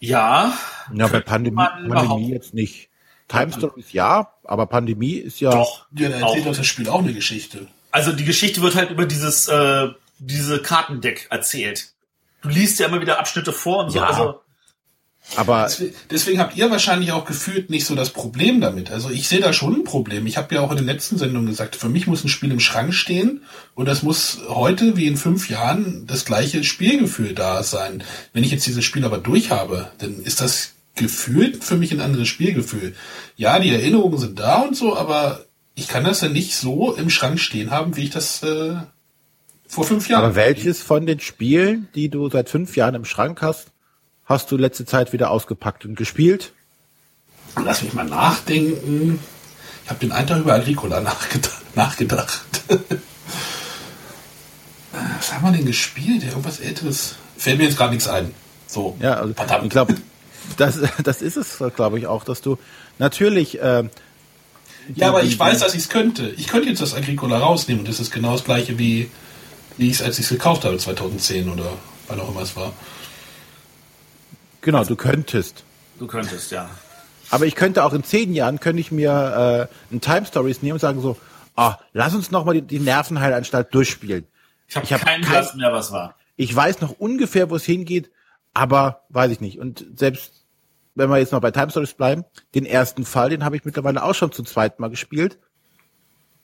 [0.00, 0.52] Ja.
[0.92, 2.90] Ja, bei Pandemie, Pandemie jetzt nicht.
[3.28, 5.50] Time Stories ja, aber Pandemie ist ja.
[5.50, 5.86] Doch.
[5.96, 7.68] Ja, da erzählt doch das Spiel auch eine Geschichte.
[7.90, 11.93] Also die Geschichte wird halt über dieses, äh, diese Kartendeck erzählt
[12.44, 13.98] du liest ja immer wieder Abschnitte vor und so.
[13.98, 14.06] Ja.
[14.06, 14.40] Also,
[15.36, 18.90] aber deswegen, deswegen habt ihr wahrscheinlich auch gefühlt nicht so das Problem damit.
[18.90, 20.26] Also ich sehe da schon ein Problem.
[20.26, 22.60] Ich habe ja auch in den letzten Sendungen gesagt, für mich muss ein Spiel im
[22.60, 23.42] Schrank stehen
[23.74, 28.04] und das muss heute wie in fünf Jahren das gleiche Spielgefühl da sein.
[28.34, 32.02] Wenn ich jetzt dieses Spiel aber durch habe, dann ist das gefühlt für mich ein
[32.02, 32.94] anderes Spielgefühl.
[33.36, 37.10] Ja, die Erinnerungen sind da und so, aber ich kann das ja nicht so im
[37.10, 38.76] Schrank stehen haben, wie ich das äh,
[39.74, 40.24] vor fünf Jahren.
[40.24, 43.68] Aber welches von den Spielen, die du seit fünf Jahren im Schrank hast,
[44.24, 46.52] hast du letzte Zeit wieder ausgepackt und gespielt?
[47.62, 49.20] Lass mich mal nachdenken.
[49.84, 51.76] Ich habe den einen Tag über Agricola nachgedacht.
[51.76, 52.42] nachgedacht.
[55.18, 56.24] Was haben wir denn gespielt?
[56.24, 57.16] Irgendwas Älteres.
[57.36, 58.32] Fällt mir jetzt gerade nichts ein.
[58.66, 58.96] So.
[59.00, 59.96] Ja, also, ich glaube,
[60.56, 62.58] das, das ist es, glaube ich, auch, dass du
[62.98, 63.60] natürlich.
[63.60, 63.84] Äh,
[64.94, 66.34] ja, aber ich weiß, dass ich es könnte.
[66.36, 69.10] Ich könnte jetzt das Agricola rausnehmen und das ist genau das gleiche wie,
[69.76, 71.72] wie ich es, als ich es gekauft habe, 2010 oder
[72.08, 72.72] wann auch immer es war.
[74.60, 75.64] Genau, du könntest.
[75.98, 76.70] Du könntest, ja.
[77.30, 80.74] Aber ich könnte auch in zehn Jahren, könnte ich mir äh, ein Time Stories nehmen
[80.74, 81.16] und sagen so,
[81.56, 84.26] ah, lass uns noch mal die, die Nervenheilanstalt durchspielen.
[84.68, 86.16] Ich habe hab keinen kein, mehr, was war.
[86.36, 88.10] Ich weiß noch ungefähr, wo es hingeht,
[88.52, 89.58] aber weiß ich nicht.
[89.58, 90.44] Und selbst
[90.94, 94.02] wenn wir jetzt noch bei Time Stories bleiben, den ersten Fall, den habe ich mittlerweile
[94.02, 95.38] auch schon zum zweiten Mal gespielt.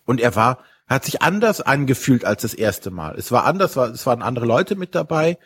[0.06, 0.58] Und er war,
[0.90, 3.14] hat sich anders angefühlt als das erste Mal.
[3.16, 5.38] Es war anders, es waren andere Leute mit dabei.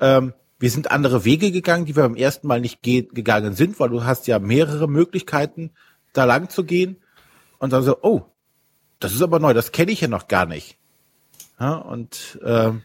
[0.00, 3.90] Ähm, wir sind andere Wege gegangen, die wir beim ersten Mal nicht gegangen sind, weil
[3.90, 5.70] du hast ja mehrere Möglichkeiten,
[6.12, 7.00] da lang zu gehen.
[7.58, 8.22] Und dann so, oh,
[8.98, 10.76] das ist aber neu, das kenne ich ja noch gar nicht.
[11.60, 12.82] Ja, und ähm,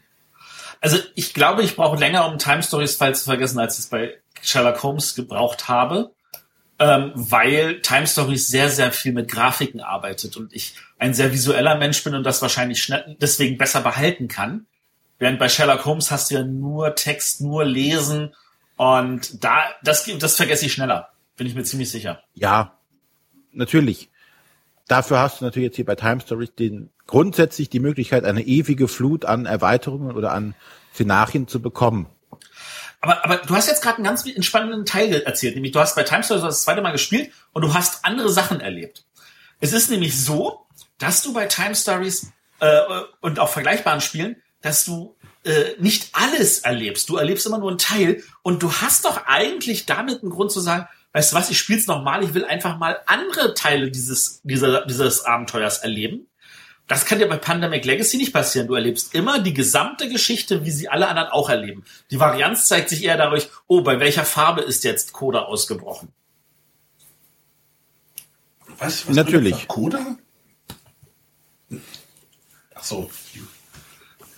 [0.81, 3.89] also ich glaube, ich brauche länger, um Time Stories Fall zu vergessen, als ich es
[3.89, 6.11] bei Sherlock Holmes gebraucht habe,
[6.83, 11.77] ähm, weil Time Stories sehr, sehr viel mit Grafiken arbeitet und ich ein sehr visueller
[11.77, 14.65] Mensch bin und das wahrscheinlich schnell, deswegen besser behalten kann.
[15.17, 18.35] Während bei Sherlock Holmes hast du ja nur Text, nur Lesen
[18.75, 21.09] und da, das, das vergesse ich schneller.
[21.37, 22.21] Bin ich mir ziemlich sicher.
[22.33, 22.77] Ja,
[23.53, 24.09] natürlich.
[24.89, 28.89] Dafür hast du natürlich jetzt hier bei Time Stories den grundsätzlich die Möglichkeit, eine ewige
[28.89, 30.53] Flut an Erweiterungen oder an
[30.93, 32.07] Szenarien zu bekommen.
[33.03, 36.03] Aber, aber du hast jetzt gerade einen ganz entspannenden Teil erzählt, nämlich du hast bei
[36.03, 39.03] Time Stories das zweite Mal gespielt und du hast andere Sachen erlebt.
[39.59, 40.65] Es ist nämlich so,
[40.99, 42.31] dass du bei Time Stories
[42.61, 42.79] äh,
[43.19, 47.09] und auch vergleichbaren Spielen, dass du äh, nicht alles erlebst.
[47.09, 50.61] Du erlebst immer nur einen Teil und du hast doch eigentlich damit einen Grund zu
[50.61, 54.85] sagen, weißt du was, ich spiel's nochmal, ich will einfach mal andere Teile dieses, dieser,
[54.85, 56.27] dieses Abenteuers erleben.
[56.87, 58.67] Das kann dir bei Pandemic Legacy nicht passieren.
[58.67, 61.85] Du erlebst immer die gesamte Geschichte, wie sie alle anderen auch erleben.
[62.11, 66.09] Die Varianz zeigt sich eher dadurch, oh, bei welcher Farbe ist jetzt Coda ausgebrochen?
[68.77, 69.07] Was?
[69.07, 69.67] was Natürlich.
[69.67, 70.17] Coda?
[72.75, 73.09] Ach so.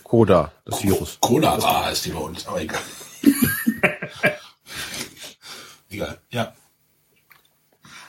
[0.06, 1.18] Coda, das Virus.
[1.20, 2.80] Cholera ist die bei uns, aber egal.
[5.90, 6.54] egal, ja.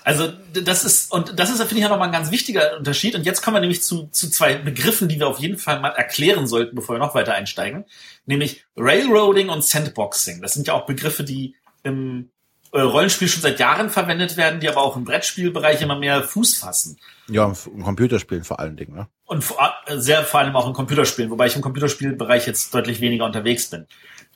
[0.08, 3.14] Also das ist, und das ist, finde ich, nochmal ein ganz wichtiger Unterschied.
[3.16, 5.90] Und jetzt kommen wir nämlich zu, zu zwei Begriffen, die wir auf jeden Fall mal
[5.90, 7.84] erklären sollten, bevor wir noch weiter einsteigen.
[8.26, 10.42] Nämlich Railroading und Sandboxing.
[10.42, 12.30] Das sind ja auch Begriffe, die im
[12.72, 16.56] äh, Rollenspiel schon seit Jahren verwendet werden, die aber auch im Brettspielbereich immer mehr Fuß
[16.56, 16.98] fassen.
[17.28, 19.08] Ja, im Computerspielen vor allen Dingen, ne?
[19.26, 23.02] Und vor, äh, sehr vor allem auch im Computerspielen, wobei ich im Computerspielbereich jetzt deutlich
[23.02, 23.88] weniger unterwegs bin.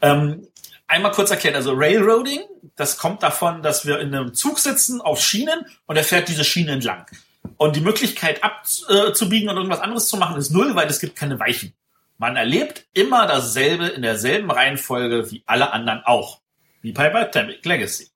[0.01, 0.47] Ähm,
[0.91, 2.41] einmal kurz erklärt, also Railroading,
[2.75, 6.43] das kommt davon, dass wir in einem Zug sitzen auf Schienen und er fährt diese
[6.43, 7.05] Schiene entlang.
[7.57, 11.39] Und die Möglichkeit abzubiegen und irgendwas anderes zu machen ist null, weil es gibt keine
[11.39, 11.73] Weichen.
[12.17, 16.39] Man erlebt immer dasselbe in derselben Reihenfolge wie alle anderen auch.
[16.81, 18.09] Wie bei Pandemic Legacy.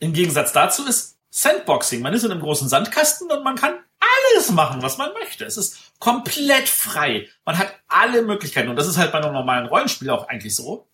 [0.00, 2.00] Im Gegensatz dazu ist Sandboxing.
[2.00, 3.78] Man ist in einem großen Sandkasten und man kann
[4.32, 5.44] alles machen, was man möchte.
[5.44, 7.28] Es ist komplett frei.
[7.44, 8.68] Man hat alle Möglichkeiten.
[8.68, 10.89] Und das ist halt bei einem normalen Rollenspiel auch eigentlich so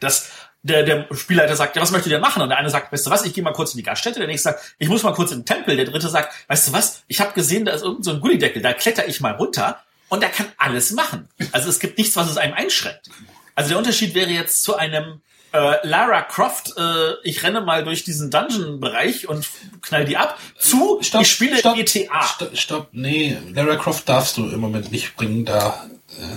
[0.00, 0.30] dass
[0.62, 2.42] der, der Spielleiter sagt, ja, was möchtet ihr machen?
[2.42, 4.18] Und der eine sagt, weißt du was, ich gehe mal kurz in die Gaststätte.
[4.18, 5.76] Der nächste sagt, ich muss mal kurz in den Tempel.
[5.76, 8.60] Der dritte sagt, weißt du was, ich habe gesehen, da ist irgend so ein Gullideckel,
[8.60, 11.28] da kletter ich mal runter und der kann alles machen.
[11.52, 13.08] Also es gibt nichts, was es einem einschränkt.
[13.54, 15.22] Also der Unterschied wäre jetzt zu einem
[15.52, 19.48] äh, Lara Croft, äh, ich renne mal durch diesen Dungeon-Bereich und
[19.82, 22.22] knall die ab, zu, stopp, ich spiele stopp, GTA.
[22.22, 25.84] Stopp, stopp, nee, Lara Croft darfst du im Moment nicht bringen, da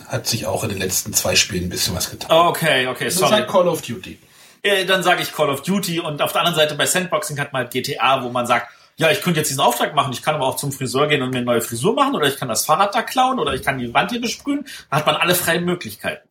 [0.08, 2.32] hat sich auch in den letzten zwei Spielen ein bisschen was getan.
[2.32, 3.30] Okay, okay, sorry.
[3.30, 4.20] Sag Call of Duty.
[4.62, 7.54] Äh, dann sage ich Call of Duty und auf der anderen Seite bei Sandboxing hat
[7.54, 10.36] man halt GTA, wo man sagt, ja, ich könnte jetzt diesen Auftrag machen, ich kann
[10.36, 12.66] aber auch zum Friseur gehen und mir eine neue Frisur machen oder ich kann das
[12.66, 14.66] Fahrrad da klauen oder ich kann die Wand hier besprühen.
[14.90, 16.28] Da hat man alle freien Möglichkeiten.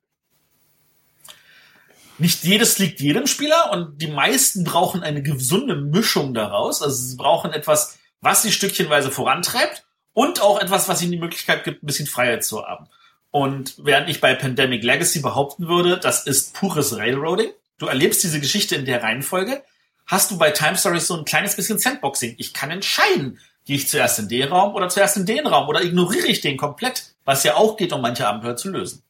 [2.19, 6.81] Nicht jedes liegt jedem Spieler und die meisten brauchen eine gesunde Mischung daraus.
[6.81, 11.65] Also sie brauchen etwas, was sie stückchenweise vorantreibt und auch etwas, was ihnen die Möglichkeit
[11.65, 12.87] gibt, ein bisschen Freiheit zu haben.
[13.33, 18.39] Und während ich bei Pandemic Legacy behaupten würde, das ist pures Railroading, du erlebst diese
[18.39, 19.65] Geschichte in der Reihenfolge,
[20.07, 22.35] hast du bei Time Stories so ein kleines bisschen Sandboxing.
[22.37, 25.83] Ich kann entscheiden, gehe ich zuerst in den Raum oder zuerst in den Raum oder
[25.83, 29.03] ignoriere ich den komplett, was ja auch geht, um manche Abenteuer zu lösen.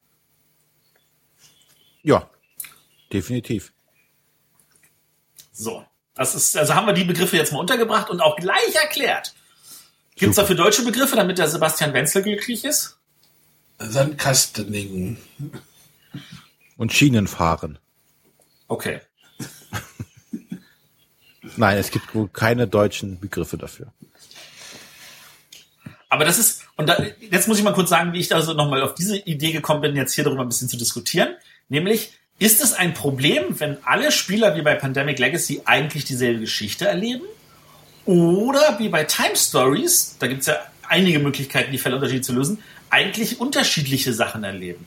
[2.02, 2.30] Ja,
[3.12, 3.72] definitiv.
[5.52, 5.84] So.
[6.14, 9.34] Das ist, also haben wir die Begriffe jetzt mal untergebracht und auch gleich erklärt.
[10.14, 12.98] Gibt es dafür deutsche Begriffe, damit der Sebastian Wenzel glücklich ist?
[13.90, 15.18] Sandkastening.
[16.76, 17.78] Und Schienenfahren.
[18.68, 19.00] Okay.
[21.56, 23.92] Nein, es gibt wohl keine deutschen Begriffe dafür.
[26.08, 28.52] Aber das ist, und da, jetzt muss ich mal kurz sagen, wie ich da so
[28.52, 31.34] nochmal auf diese Idee gekommen bin, jetzt hier darüber ein bisschen zu diskutieren.
[31.68, 36.86] Nämlich, ist es ein Problem, wenn alle Spieler wie bei Pandemic Legacy eigentlich dieselbe Geschichte
[36.86, 37.24] erleben?
[38.04, 40.56] Oder wie bei Time Stories, da gibt es ja
[40.88, 42.58] einige Möglichkeiten, die Fälle zu lösen,
[42.92, 44.86] eigentlich unterschiedliche Sachen erleben.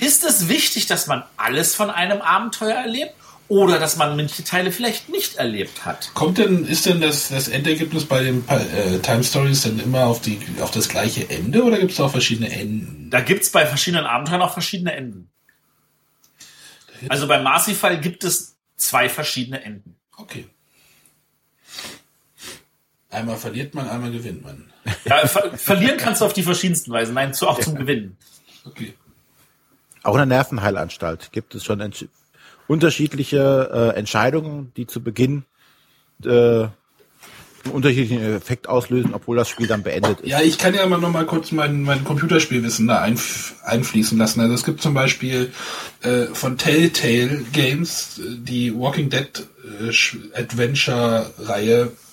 [0.00, 3.14] Ist es wichtig, dass man alles von einem Abenteuer erlebt?
[3.46, 6.10] Oder dass man manche Teile vielleicht nicht erlebt hat.
[6.14, 10.22] Kommt denn, ist denn das, das Endergebnis bei den äh, Time Stories denn immer auf,
[10.22, 13.10] die, auf das gleiche Ende oder gibt es auch verschiedene Enden?
[13.10, 15.30] Da gibt es bei verschiedenen Abenteuern auch verschiedene Enden.
[17.10, 19.96] Also bei Marsifal gibt es zwei verschiedene Enden.
[20.16, 20.46] Okay.
[23.10, 24.72] Einmal verliert man, einmal gewinnt man.
[25.04, 27.14] Ja, ver verlieren kannst du auf die verschiedensten Weisen.
[27.14, 28.16] Nein, zu, auch zum Gewinnen.
[28.66, 28.94] Okay.
[30.02, 31.92] Auch in der Nervenheilanstalt gibt es schon
[32.66, 35.44] unterschiedliche äh, Entscheidungen, die zu Beginn
[36.24, 36.68] äh,
[37.64, 40.28] einen unterschiedlichen Effekt auslösen, obwohl das Spiel dann beendet ist.
[40.28, 44.40] Ja, ich kann ja mal noch mal kurz mein, mein Computerspielwissen da einf einfließen lassen.
[44.40, 45.52] Also es gibt zum Beispiel
[46.02, 49.46] äh, von Telltale Games äh, die Walking Dead
[49.80, 51.82] äh, Adventure-Reihe.
[51.82, 52.03] Äh,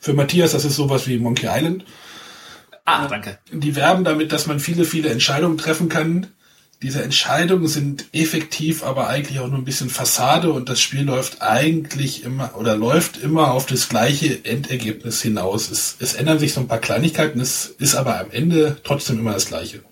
[0.00, 1.84] für Matthias, das ist sowas wie Monkey Island.
[2.84, 3.38] Ah, danke.
[3.52, 6.28] Die werben damit, dass man viele, viele Entscheidungen treffen kann,
[6.82, 11.40] diese Entscheidungen sind effektiv, aber eigentlich auch nur ein bisschen Fassade und das Spiel läuft
[11.40, 15.70] eigentlich immer oder läuft immer auf das gleiche Endergebnis hinaus.
[15.70, 19.32] Es, es ändern sich so ein paar Kleinigkeiten, es ist aber am Ende trotzdem immer
[19.32, 19.82] das gleiche.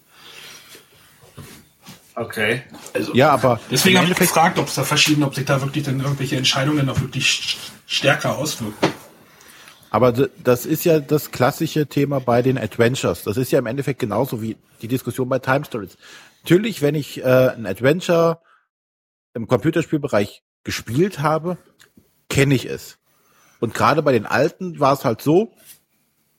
[2.16, 2.62] Okay.
[2.92, 5.84] Also, Ja, aber deswegen habe ich gefragt, ob es da verschiedene, ob sich da wirklich
[5.84, 7.56] dann irgendwelche Entscheidungen noch wirklich
[7.86, 8.88] stärker auswirken.
[9.90, 13.24] Aber das ist ja das klassische Thema bei den Adventures.
[13.24, 15.98] Das ist ja im Endeffekt genauso wie die Diskussion bei Time Stories.
[16.44, 18.40] Natürlich, wenn ich äh, ein Adventure
[19.34, 21.58] im Computerspielbereich gespielt habe,
[22.28, 22.98] kenne ich es.
[23.58, 25.52] Und gerade bei den alten war es halt so,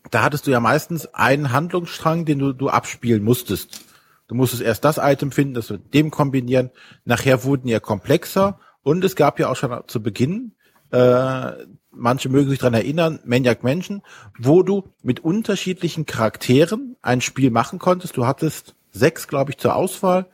[0.10, 3.82] da hattest du ja meistens einen Handlungsstrang, den du, du abspielen musstest.
[4.28, 6.72] Du musstest erst das Item finden, das mit dem kombinieren.
[7.04, 10.56] Nachher wurden ja komplexer und es gab ja auch schon zu Beginn,
[10.92, 11.52] äh,
[11.92, 14.02] manche mögen sich dran erinnern, Maniac Mansion,
[14.38, 18.18] wo du mit unterschiedlichen Charakteren ein Spiel machen konntest.
[18.18, 20.28] Du hattest sechs, glaube ich, zur Auswahl.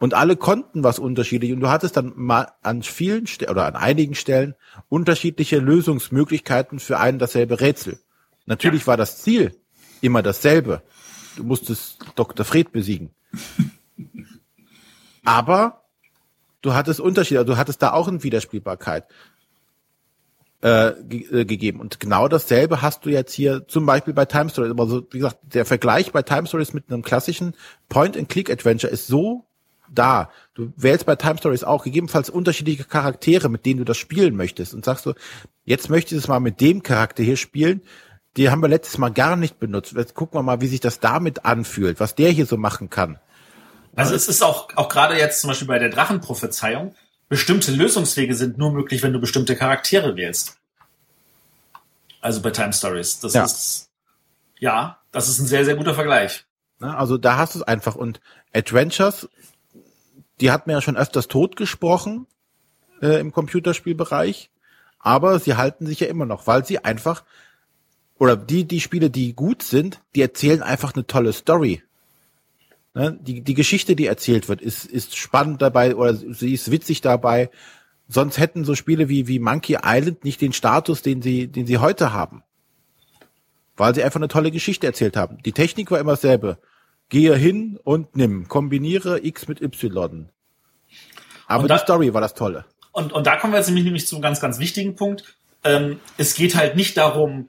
[0.00, 1.52] Und alle konnten was unterschiedlich.
[1.52, 4.54] Und du hattest dann mal an vielen Stellen oder an einigen Stellen
[4.88, 7.98] unterschiedliche Lösungsmöglichkeiten für ein dasselbe Rätsel.
[8.46, 9.54] Natürlich war das Ziel
[10.00, 10.82] immer dasselbe.
[11.36, 12.44] Du musstest Dr.
[12.44, 13.10] Fred besiegen.
[15.24, 15.84] Aber
[16.62, 19.04] du hattest Unterschiede, du hattest da auch eine Widerspielbarkeit
[20.62, 21.80] äh, ge äh, gegeben.
[21.80, 24.72] Und genau dasselbe hast du jetzt hier zum Beispiel bei Time Stories.
[24.76, 27.54] Also wie gesagt, der Vergleich bei Time Stories mit einem klassischen
[27.88, 29.44] Point-and-Click-Adventure ist so
[29.90, 30.30] da.
[30.54, 34.74] Du wählst bei Time Stories auch gegebenenfalls unterschiedliche Charaktere, mit denen du das spielen möchtest.
[34.74, 35.14] Und sagst du,
[35.64, 37.82] jetzt möchte ich es mal mit dem Charakter hier spielen.
[38.36, 39.94] Die haben wir letztes Mal gar nicht benutzt.
[39.96, 43.18] Jetzt gucken wir mal, wie sich das damit anfühlt, was der hier so machen kann.
[43.96, 46.94] Also es ist auch, auch gerade jetzt zum Beispiel bei der Drachenprophezeiung,
[47.28, 50.56] bestimmte Lösungswege sind nur möglich, wenn du bestimmte Charaktere wählst.
[52.20, 53.20] Also bei Time Stories.
[53.20, 53.44] Das ja.
[53.44, 53.90] ist,
[54.58, 56.44] ja, das ist ein sehr, sehr guter Vergleich.
[56.80, 57.94] Also da hast du es einfach.
[57.96, 58.20] Und
[58.52, 59.28] Adventures,
[60.40, 62.26] die hat mir ja schon öfters totgesprochen
[63.02, 64.50] äh, im Computerspielbereich,
[64.98, 67.24] aber sie halten sich ja immer noch, weil sie einfach,
[68.18, 71.82] oder die, die Spiele, die gut sind, die erzählen einfach eine tolle Story.
[72.98, 73.16] Ne?
[73.20, 77.48] Die, die Geschichte, die erzählt wird, ist, ist spannend dabei oder sie ist witzig dabei.
[78.08, 81.78] Sonst hätten so Spiele wie, wie Monkey Island nicht den Status, den sie, den sie
[81.78, 82.42] heute haben.
[83.76, 85.38] Weil sie einfach eine tolle Geschichte erzählt haben.
[85.44, 86.58] Die Technik war immer dasselbe.
[87.08, 88.48] Gehe hin und nimm.
[88.48, 90.28] Kombiniere X mit Y.
[91.46, 92.64] Aber da, die Story war das Tolle.
[92.90, 95.36] Und, und da kommen wir jetzt nämlich zu einem ganz, ganz wichtigen Punkt.
[95.62, 97.48] Ähm, es geht halt nicht darum,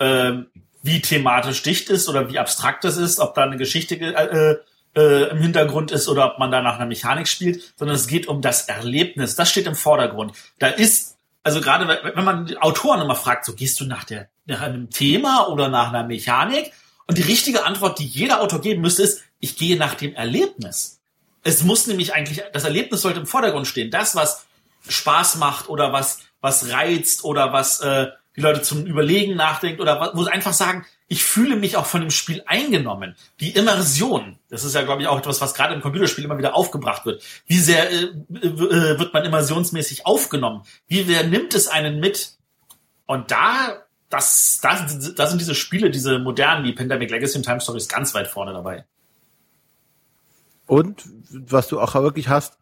[0.00, 0.46] ähm,
[0.82, 4.56] wie thematisch dicht ist oder wie abstrakt es ist, ob da eine Geschichte äh,
[4.96, 8.26] äh, im Hintergrund ist oder ob man da nach einer Mechanik spielt, sondern es geht
[8.26, 9.36] um das Erlebnis.
[9.36, 10.32] Das steht im Vordergrund.
[10.58, 14.62] Da ist, also gerade wenn man Autoren immer fragt, so gehst du nach, der, nach
[14.62, 16.72] einem Thema oder nach einer Mechanik?
[17.06, 21.00] Und die richtige Antwort, die jeder Autor geben müsste, ist, ich gehe nach dem Erlebnis.
[21.42, 23.90] Es muss nämlich eigentlich, das Erlebnis sollte im Vordergrund stehen.
[23.90, 24.46] Das, was
[24.88, 30.12] Spaß macht oder was, was reizt oder was äh, die Leute zum Überlegen nachdenkt oder
[30.14, 33.16] wo sie einfach sagen, ich fühle mich auch von dem Spiel eingenommen.
[33.40, 36.54] Die Immersion, das ist ja, glaube ich, auch etwas, was gerade im Computerspiel immer wieder
[36.54, 37.22] aufgebracht wird.
[37.46, 40.62] Wie sehr äh, äh, wird man immersionsmäßig aufgenommen?
[40.86, 42.36] Wie wer nimmt es einen mit?
[43.06, 47.62] Und da, das, das, da sind diese Spiele, diese modernen, die Pandemic Legacy und Time
[47.62, 48.84] Stories ganz weit vorne dabei.
[50.66, 52.58] Und was du auch wirklich hast,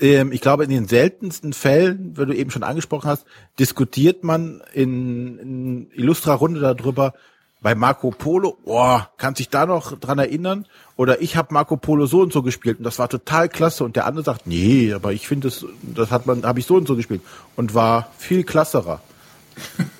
[0.00, 3.24] ähm, ich glaube, in den seltensten Fällen, wenn du eben schon angesprochen hast,
[3.58, 7.14] diskutiert man in, in Illustra-Runde darüber,
[7.60, 10.66] bei Marco Polo, oh, kann sich da noch dran erinnern?
[10.96, 13.96] Oder ich habe Marco Polo so und so gespielt und das war total klasse und
[13.96, 16.86] der andere sagt, nee, aber ich finde das, das hat man, habe ich so und
[16.86, 17.22] so gespielt
[17.56, 19.00] und war viel klasserer.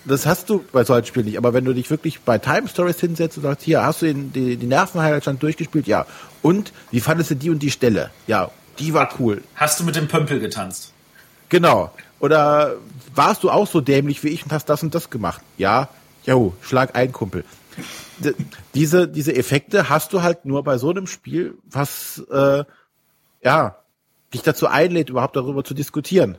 [0.05, 1.36] Das hast du bei solchen Spielen nicht.
[1.36, 4.32] Aber wenn du dich wirklich bei Time Stories hinsetzt und sagst, hier, hast du den,
[4.32, 5.88] die, die Nervenhighlight durchgespielt?
[5.88, 6.07] Ja.
[6.42, 8.11] Und wie fandest du die und die Stelle?
[8.28, 8.51] Ja.
[8.79, 9.43] Die war cool.
[9.55, 10.93] Hast du mit dem Pömpel getanzt?
[11.49, 11.93] Genau.
[12.20, 12.76] Oder
[13.14, 15.43] warst du auch so dämlich wie ich und hast das und das gemacht?
[15.57, 15.89] Ja.
[16.24, 17.45] Jo, schlag ein, Kumpel.
[18.18, 18.35] D
[18.74, 22.64] diese, diese Effekte hast du halt nur bei so einem Spiel, was, äh,
[23.43, 23.79] ja,
[24.35, 26.37] dich dazu einlädt, überhaupt darüber zu diskutieren.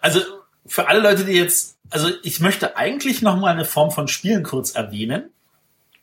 [0.00, 0.20] Also,
[0.66, 4.42] für alle Leute, die jetzt, also ich möchte eigentlich noch mal eine Form von Spielen
[4.42, 5.30] kurz erwähnen,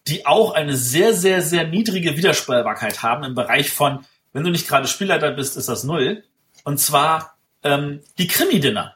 [0.07, 4.67] die auch eine sehr, sehr, sehr niedrige Widerspielbarkeit haben im Bereich von wenn du nicht
[4.67, 6.23] gerade Spielleiter bist, ist das null.
[6.63, 8.95] Und zwar ähm, die Krimi-Dinner.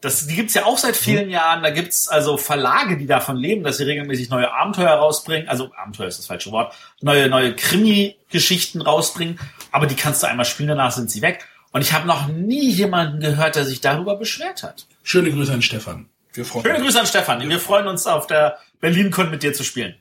[0.00, 1.32] Das, die gibt's ja auch seit vielen mhm.
[1.32, 1.62] Jahren.
[1.62, 5.48] Da gibt's also Verlage, die davon leben, dass sie regelmäßig neue Abenteuer rausbringen.
[5.48, 6.74] Also Abenteuer ist das falsche Wort.
[7.00, 9.38] Neue, neue Krimi-Geschichten rausbringen.
[9.70, 11.46] Aber die kannst du einmal spielen, danach sind sie weg.
[11.70, 14.86] Und ich habe noch nie jemanden gehört, der sich darüber beschwert hat.
[15.04, 16.08] Schöne Grüße an Stefan.
[16.34, 17.48] Wir freuen Schöne Grüße an Stefan.
[17.48, 19.94] Wir freuen uns auf der Berlin-Con mit dir zu spielen.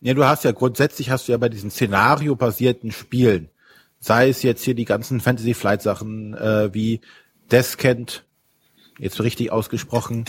[0.00, 3.48] Ja, du hast ja grundsätzlich hast du ja bei diesen Szenario-basierten Spielen,
[3.98, 7.00] sei es jetzt hier die ganzen Fantasy Flight Sachen äh, wie
[7.50, 8.24] Descent,
[8.98, 10.24] jetzt richtig ausgesprochen.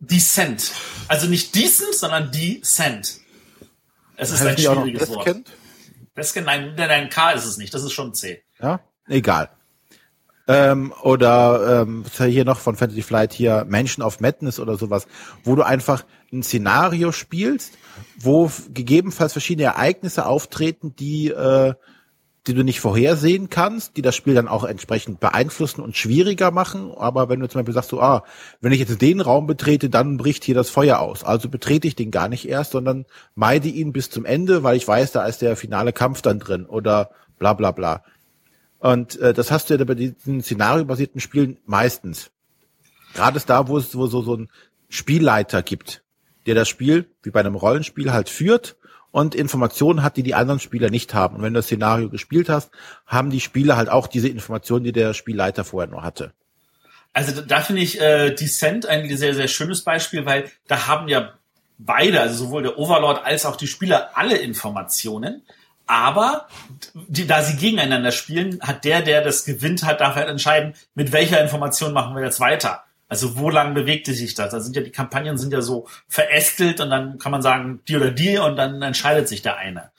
[0.00, 0.72] Descent.
[1.08, 3.20] Also nicht decent, sondern Descent.
[4.16, 5.26] Es ist ein schwieriges Wort.
[5.26, 5.52] Descent?
[6.16, 8.42] Descent, nein, nein, K ist es nicht, das ist schon C.
[8.60, 9.50] Ja, egal.
[10.46, 15.06] Ähm, oder ähm, hier noch von Fantasy Flight hier Mansion of Madness oder sowas,
[15.42, 17.72] wo du einfach ein Szenario spielst,
[18.18, 21.74] wo gegebenenfalls verschiedene Ereignisse auftreten, die äh,
[22.46, 26.92] die du nicht vorhersehen kannst, die das Spiel dann auch entsprechend beeinflussen und schwieriger machen.
[26.94, 28.22] Aber wenn du zum Beispiel sagst, so, ah,
[28.60, 31.24] wenn ich jetzt den Raum betrete, dann bricht hier das Feuer aus.
[31.24, 34.86] Also betrete ich den gar nicht erst, sondern meide ihn bis zum Ende, weil ich
[34.86, 38.04] weiß, da ist der finale Kampf dann drin oder bla bla bla.
[38.78, 42.30] Und äh, das hast du ja bei diesen szenariobasierten Spielen meistens.
[43.14, 44.50] Gerade da, wo es wo so, so ein
[44.90, 46.03] Spielleiter gibt,
[46.46, 48.76] der das Spiel, wie bei einem Rollenspiel, halt führt
[49.10, 51.36] und Informationen hat, die die anderen Spieler nicht haben.
[51.36, 52.70] Und wenn du das Szenario gespielt hast,
[53.06, 56.32] haben die Spieler halt auch diese Informationen, die der Spielleiter vorher nur hatte.
[57.12, 61.34] Also da finde ich äh, Descent ein sehr, sehr schönes Beispiel, weil da haben ja
[61.78, 65.42] beide, also sowohl der Overlord als auch die Spieler, alle Informationen.
[65.86, 66.48] Aber
[66.94, 71.12] die, da sie gegeneinander spielen, hat der, der das gewinnt hat, darf halt entscheiden, mit
[71.12, 72.82] welcher Information machen wir jetzt weiter.
[73.08, 74.50] Also wo lang bewegte sich das?
[74.50, 77.96] Da sind ja die Kampagnen sind ja so verästelt und dann kann man sagen, die
[77.96, 79.90] oder die und dann entscheidet sich der eine.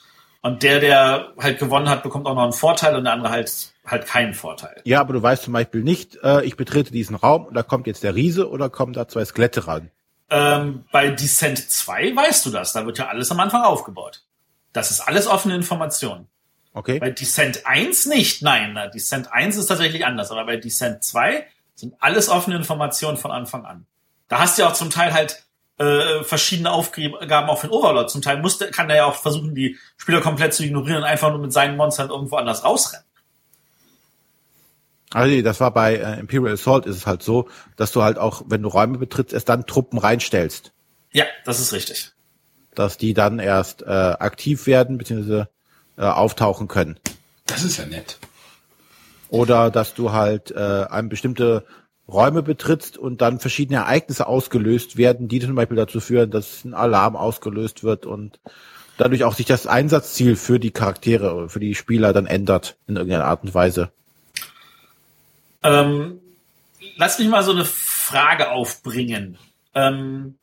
[0.41, 3.73] Und der, der halt gewonnen hat, bekommt auch noch einen Vorteil und der andere halt
[3.85, 4.81] halt keinen Vorteil.
[4.83, 7.87] Ja, aber du weißt zum Beispiel nicht, äh, ich betrete diesen Raum und da kommt
[7.87, 9.91] jetzt der Riese oder kommen da zwei Skelette ran.
[10.29, 14.23] Ähm, bei Descent 2 weißt du das, da wird ja alles am Anfang aufgebaut.
[14.73, 16.27] Das ist alles offene Information.
[16.73, 16.99] Okay.
[16.99, 18.77] Bei Descent 1 nicht, nein.
[18.93, 21.45] Descent 1 ist tatsächlich anders, aber bei Descent 2
[21.75, 23.85] sind alles offene Informationen von Anfang an.
[24.27, 25.43] Da hast du ja auch zum Teil halt
[25.77, 28.09] äh, verschiedene Aufgaben auch für den Overlord.
[28.09, 31.29] Zum Teil musste, kann der ja auch versuchen, die Spieler komplett zu ignorieren und einfach
[31.29, 33.05] nur mit seinen Monstern irgendwo anders rausrennen.
[35.11, 37.47] Also das war bei äh, Imperial Assault ist es halt so,
[37.77, 40.71] dass du halt auch, wenn du Räume betrittst, erst dann Truppen reinstellst.
[41.11, 42.15] Ja, das ist richtig
[42.75, 45.45] dass die dann erst äh, aktiv werden bzw.
[45.97, 46.99] Äh, auftauchen können.
[47.45, 48.17] Das ist ja nett.
[49.29, 51.65] Oder dass du halt äh, ein bestimmte
[52.07, 56.73] Räume betrittst und dann verschiedene Ereignisse ausgelöst werden, die zum Beispiel dazu führen, dass ein
[56.73, 58.39] Alarm ausgelöst wird und
[58.97, 63.25] dadurch auch sich das Einsatzziel für die Charaktere, für die Spieler dann ändert in irgendeiner
[63.25, 63.91] Art und Weise.
[65.63, 66.19] Ähm,
[66.95, 69.39] lass mich mal so eine Frage aufbringen.
[69.73, 70.35] Ähm,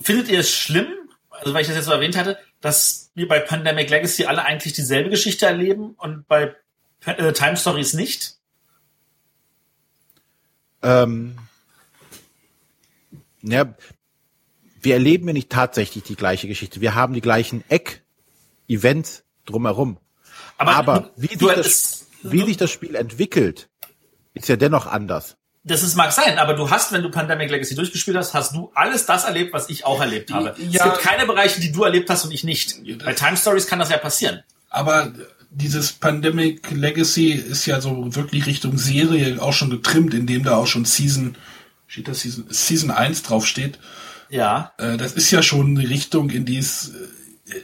[0.00, 0.86] findet ihr es schlimm,
[1.30, 4.72] also weil ich das jetzt so erwähnt hatte, dass wir bei Pandemic Legacy alle eigentlich
[4.72, 6.54] dieselbe Geschichte erleben und bei
[7.04, 8.36] äh, Time Stories nicht?
[10.82, 11.36] Ähm,
[13.42, 13.74] ja,
[14.80, 16.80] wir erleben ja nicht tatsächlich die gleiche Geschichte.
[16.80, 19.98] Wir haben die gleichen Eck-Events drumherum.
[20.56, 23.68] Aber, Aber wie, sich das, wie sich das Spiel entwickelt,
[24.34, 25.36] ist ja dennoch anders.
[25.64, 28.70] das ist mag sein, aber du hast, wenn du Pandemic Legacy durchgespielt hast, hast du
[28.74, 30.54] alles das erlebt, was ich auch erlebt habe.
[30.58, 30.84] Ja.
[30.86, 32.80] Es gibt keine Bereiche, die du erlebt hast und ich nicht.
[33.04, 34.42] Bei Time Stories kann das ja passieren.
[34.70, 35.12] Aber
[35.50, 40.66] dieses Pandemic Legacy ist ja so wirklich Richtung Serie auch schon getrimmt, indem da auch
[40.66, 41.36] schon Season,
[41.86, 43.78] steht da Season, Season 1 draufsteht.
[44.28, 44.72] Ja.
[44.78, 46.92] Äh, das ist ja schon eine Richtung, in die es,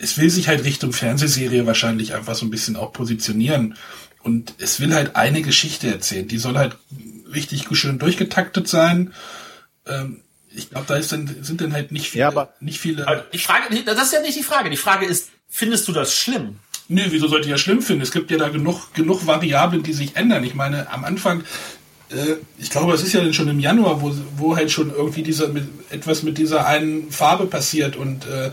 [0.01, 3.77] es will sich halt Richtung Fernsehserie wahrscheinlich einfach so ein bisschen auch positionieren.
[4.23, 6.27] Und es will halt eine Geschichte erzählen.
[6.27, 6.79] Die soll halt
[7.35, 9.13] richtig schön durchgetaktet sein.
[9.87, 10.23] Ähm,
[10.57, 13.07] ich glaube, da ist dann, sind dann halt nicht viele, Ja, aber- nicht viele.
[13.07, 14.71] Aber Die Frage, das ist ja nicht die Frage.
[14.71, 16.61] Die Frage ist, findest du das schlimm?
[16.89, 18.03] Nö, wieso sollte ich ja schlimm finden?
[18.03, 20.45] Es gibt ja da genug, genug Variablen, die sich ändern.
[20.45, 21.43] Ich meine, am Anfang,
[22.11, 25.23] äh, ich glaube, es ist ja dann schon im Januar, wo, wo halt schon irgendwie
[25.23, 28.51] dieser, mit, etwas mit dieser einen Farbe passiert und äh,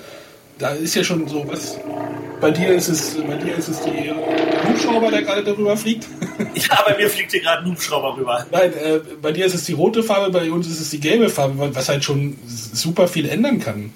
[0.58, 1.78] da ist ja schon so was.
[2.40, 4.12] Bei dir ist es, bei dir ist es die
[4.68, 6.08] Hubschrauber, der gerade darüber fliegt.
[6.56, 8.48] Ja, bei mir fliegt hier gerade ein Hubschrauber rüber.
[8.52, 11.30] Nein, äh, bei dir ist es die rote Farbe, bei uns ist es die gelbe
[11.30, 13.94] Farbe, was halt schon super viel ändern kann.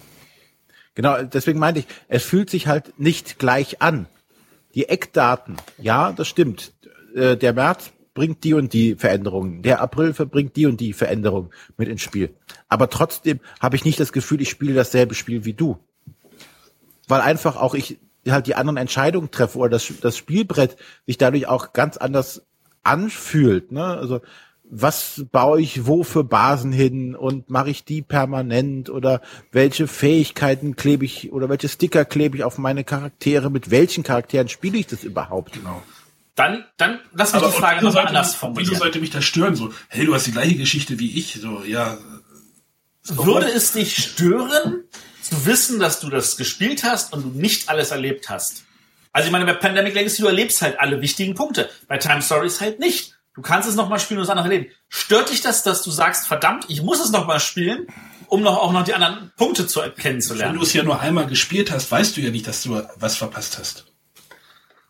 [0.93, 4.05] Genau, deswegen meinte ich, es fühlt sich halt nicht gleich an.
[4.75, 6.73] Die Eckdaten, ja, das stimmt.
[7.15, 9.61] Äh, Der März bringt die und die Veränderungen.
[9.61, 12.33] Der April verbringt die und die Veränderungen mit ins Spiel.
[12.69, 15.77] Aber trotzdem habe ich nicht das Gefühl, ich spiele dasselbe Spiel wie du.
[17.07, 21.47] Weil einfach auch ich halt die anderen Entscheidungen treffe oder das, das Spielbrett sich dadurch
[21.47, 22.43] auch ganz anders
[22.83, 23.71] anfühlt.
[23.71, 23.83] Ne?
[23.83, 24.21] Also
[24.69, 30.75] was baue ich wo für Basen hin und mache ich die permanent oder welche Fähigkeiten
[30.75, 34.87] klebe ich oder welche Sticker klebe ich auf meine Charaktere, mit welchen Charakteren spiele ich
[34.87, 35.53] das überhaupt?
[35.53, 35.83] Genau.
[36.35, 38.75] Dann, dann lass mich die Frage wieso nochmal sollte, anders wieso formulieren.
[38.75, 39.55] sollte mich das stören?
[39.55, 41.39] So, hey, du hast die gleiche Geschichte wie ich.
[41.41, 41.97] So, ja.
[43.03, 44.83] Würde es dich stören,
[45.21, 48.65] zu wissen, dass du das gespielt hast und du nicht alles erlebt hast?
[49.13, 51.69] Also ich meine, bei Pandemic Legacy, du erlebst halt alle wichtigen Punkte.
[51.87, 53.14] Bei Time Stories halt nicht.
[53.35, 54.71] Du kannst es nochmal spielen und das andere erleben.
[54.87, 57.87] Stört dich das, dass du sagst, verdammt, ich muss es nochmal spielen,
[58.27, 60.57] um noch auch noch die anderen Punkte zu Wenn kennenzulernen?
[60.57, 63.57] du es ja nur einmal gespielt hast, weißt du ja nicht, dass du was verpasst
[63.59, 63.85] hast.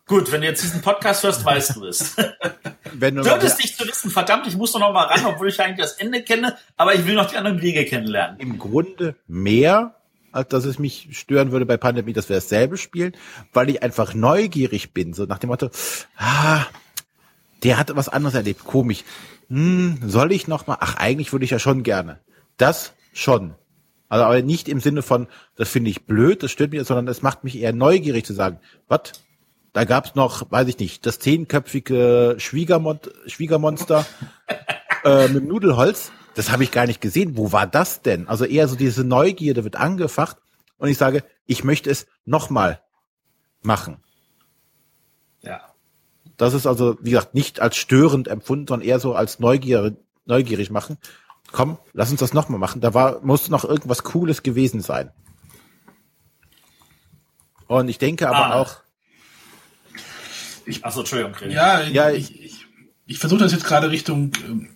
[0.06, 2.16] Gut, wenn du jetzt diesen Podcast hörst, weißt du es.
[2.92, 5.48] Wenn du Stört es dich zu wissen, verdammt, ich muss doch noch mal ran, obwohl
[5.48, 8.38] ich eigentlich das Ende kenne, aber ich will noch die anderen Wege kennenlernen.
[8.38, 9.96] im Grunde mehr,
[10.30, 13.16] als dass es mich stören würde bei Pandemie, dass wir dasselbe spielen,
[13.52, 15.70] weil ich einfach neugierig bin, so nach dem Motto,
[16.16, 16.64] ah,
[17.66, 19.02] der hat was anderes erlebt, komisch.
[19.48, 20.78] Hm, soll ich noch mal?
[20.78, 22.20] Ach, eigentlich würde ich ja schon gerne.
[22.58, 23.56] Das schon.
[24.08, 27.22] Also aber nicht im Sinne von, das finde ich blöd, das stört mich, sondern es
[27.22, 29.00] macht mich eher neugierig zu sagen, was?
[29.72, 34.06] Da gab's noch, weiß ich nicht, das zehnköpfige Schwiegermon Schwiegermonster
[35.04, 36.12] äh, mit Nudelholz.
[36.34, 37.36] Das habe ich gar nicht gesehen.
[37.36, 38.28] Wo war das denn?
[38.28, 40.36] Also eher so diese Neugierde wird angefacht
[40.78, 42.80] und ich sage, ich möchte es nochmal
[43.60, 43.96] machen.
[45.42, 45.75] Ja.
[46.36, 49.94] Das ist also, wie gesagt, nicht als störend empfunden, sondern eher so als neugierig,
[50.26, 50.98] neugierig machen.
[51.52, 52.80] Komm, lass uns das nochmal machen.
[52.80, 55.10] Da war, musste noch irgendwas Cooles gewesen sein.
[57.68, 58.60] Und ich denke aber Ah.
[58.60, 58.76] auch,
[60.82, 61.52] Achso, Entschuldigung, René.
[61.52, 62.66] Ja, Ja, ich, ich,
[63.06, 64.68] ich versuche das jetzt gerade Richtung, ähm,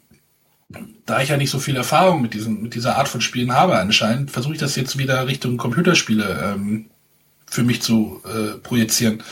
[1.05, 3.77] da ich ja nicht so viel Erfahrung mit, diesen, mit dieser Art von Spielen habe
[3.77, 6.91] anscheinend, versuche ich das jetzt wieder Richtung Computerspiele ähm,
[7.47, 9.25] für mich zu äh, projizieren.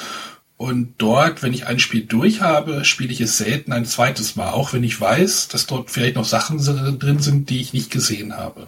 [0.59, 4.51] Und dort, wenn ich ein Spiel durch habe, spiele ich es selten ein zweites Mal,
[4.51, 6.59] auch wenn ich weiß, dass dort vielleicht noch Sachen
[6.99, 8.67] drin sind, die ich nicht gesehen habe.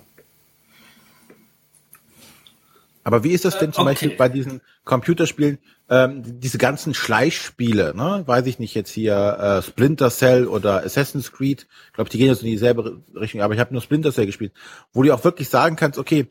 [3.03, 3.93] Aber wie ist das denn zum okay.
[3.93, 8.22] Beispiel bei diesen Computerspielen, ähm, diese ganzen Schleichspiele, ne?
[8.24, 12.28] Weiß ich nicht jetzt hier äh, Splinter Cell oder Assassin's Creed, ich glaube, die gehen
[12.28, 14.53] jetzt in dieselbe Richtung, aber ich habe nur Splinter Cell gespielt,
[14.92, 16.29] wo du auch wirklich sagen kannst, okay,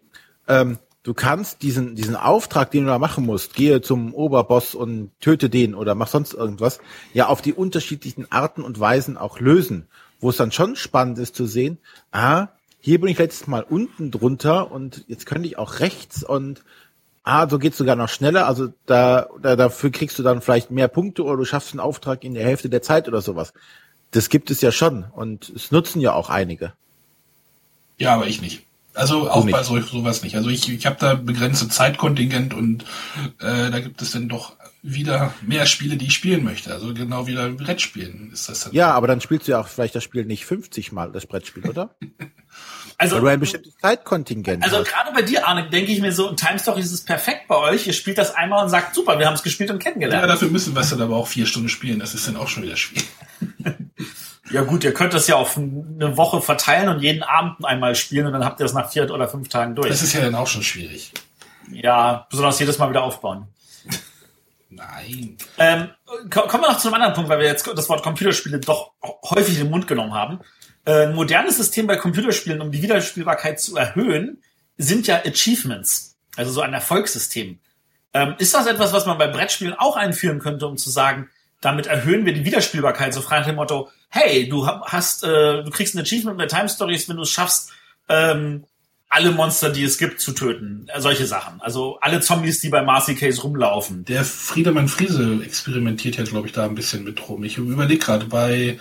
[0.47, 0.77] ähm,
[1.09, 5.49] du kannst diesen diesen Auftrag, den du da machen musst, gehe zum Oberboss und töte
[5.49, 6.77] den oder mach sonst irgendwas,
[7.15, 9.87] ja auf die unterschiedlichen Arten und Weisen auch lösen,
[10.19, 11.79] wo es dann schon spannend ist zu sehen,
[12.11, 12.49] ah,
[12.79, 16.63] hier bin ich letztes Mal unten drunter und jetzt könnte ich auch rechts und
[17.23, 18.45] ah, so geht's sogar noch schneller.
[18.45, 22.23] Also da, da dafür kriegst du dann vielleicht mehr Punkte oder du schaffst einen Auftrag
[22.23, 23.51] in der Hälfte der Zeit oder sowas.
[24.11, 26.73] Das gibt es ja schon und es nutzen ja auch einige.
[27.97, 28.68] Ja, aber ich nicht.
[28.99, 30.35] Also auch bei so, sowas nicht.
[30.35, 32.83] Also ich, ich habe da begrenzte Zeitkontingent und
[33.39, 36.73] äh, da gibt es dann doch wieder mehr Spiele, die ich spielen möchte.
[36.73, 38.73] Also genau wie beim Brettspielen ist das dann.
[38.73, 41.67] Ja, aber dann spielst du ja auch vielleicht das Spiel nicht 50 Mal, das Brettspiel,
[41.67, 41.95] oder?
[43.01, 44.89] Also, Weil du ein bestimmtes Zeitkontingent also hast.
[44.89, 47.55] gerade bei dir, Arne, denke ich mir so, in Time Story ist es perfekt bei
[47.55, 47.87] euch.
[47.87, 50.29] Ihr spielt das einmal und sagt, super, wir haben es gespielt und Ja, kennengelernt.
[50.29, 51.99] dafür müssen wir es dann aber auch vier Stunden spielen.
[51.99, 53.07] Das ist dann auch schon wieder schwierig.
[54.51, 58.25] Ja, gut, ihr könnt das ja auf eine Woche verteilen und jeden Abend einmal spielen
[58.25, 59.87] und dann habt ihr das nach vier oder fünf Tagen durch.
[59.89, 61.11] Das ist ja dann auch schon schwierig.
[61.71, 63.47] ja, besonders jedes Mal wieder aufbauen.
[64.69, 65.37] Nein.
[65.57, 65.89] Ähm,
[66.29, 68.91] ko- kommen wir noch zu einem anderen Punkt, weil wir jetzt das Wort Computerspiele doch
[69.29, 70.39] häufig in den Mund genommen haben.
[70.85, 74.41] äh, ein modernes System bei Computerspielen, um die Wiederspielbarkeit zu erhöhen,
[74.77, 77.59] sind ja Achievements, also so ein Erfolgssystem.
[78.13, 81.29] Ähm, ist das etwas, was man bei Brettspielen auch einführen könnte, um zu sagen,
[81.61, 85.69] damit erhöhen wir die Wiederspielbarkeit, so frei nach dem Motto, hey, du hast, äh, du
[85.71, 87.71] kriegst ein Achievement bei Time Stories, wenn du es schaffst,
[88.07, 88.65] ähm,
[89.09, 90.87] alle Monster, die es gibt, zu töten.
[90.87, 91.59] Äh, solche Sachen.
[91.61, 94.05] Also alle Zombies, die bei Marcy Case rumlaufen.
[94.05, 97.43] Der Friedemann Friese experimentiert ja, glaube ich, da ein bisschen mit rum.
[97.43, 98.79] Ich überlege gerade bei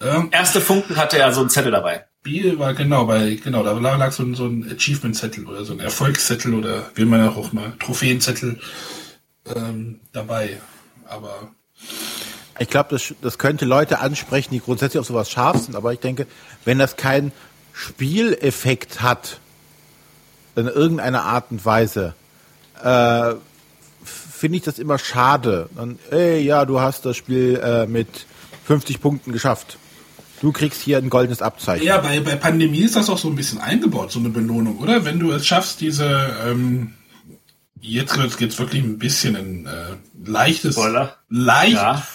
[0.00, 2.06] äh, Erste Funken hatte er so einen Zettel dabei.
[2.22, 5.80] Bier war genau bei, genau, da lag so ein, so ein Achievement-Zettel oder so ein
[5.80, 8.60] Erfolgszettel oder will man auch mal Trophäenzettel
[9.54, 10.60] ähm, dabei.
[11.08, 11.50] Aber
[12.58, 16.00] ich glaube, das, das könnte Leute ansprechen, die grundsätzlich auf sowas scharf sind, aber ich
[16.00, 16.26] denke,
[16.64, 17.32] wenn das kein
[17.72, 19.38] Spieleffekt hat,
[20.54, 22.14] in irgendeiner Art und Weise,
[22.82, 23.34] äh,
[24.04, 25.68] finde ich das immer schade.
[25.76, 28.26] Dann, ey, ja, du hast das Spiel äh, mit
[28.64, 29.78] 50 Punkten geschafft.
[30.40, 31.86] Du kriegst hier ein goldenes Abzeichen.
[31.86, 35.04] Ja, bei, bei Pandemie ist das auch so ein bisschen eingebaut, so eine Belohnung, oder?
[35.04, 36.94] Wenn du es schaffst, diese, ähm,
[37.82, 41.16] jetzt geht's wirklich ein bisschen ein äh, leichtes, Spoiler.
[41.28, 42.06] leicht, ja.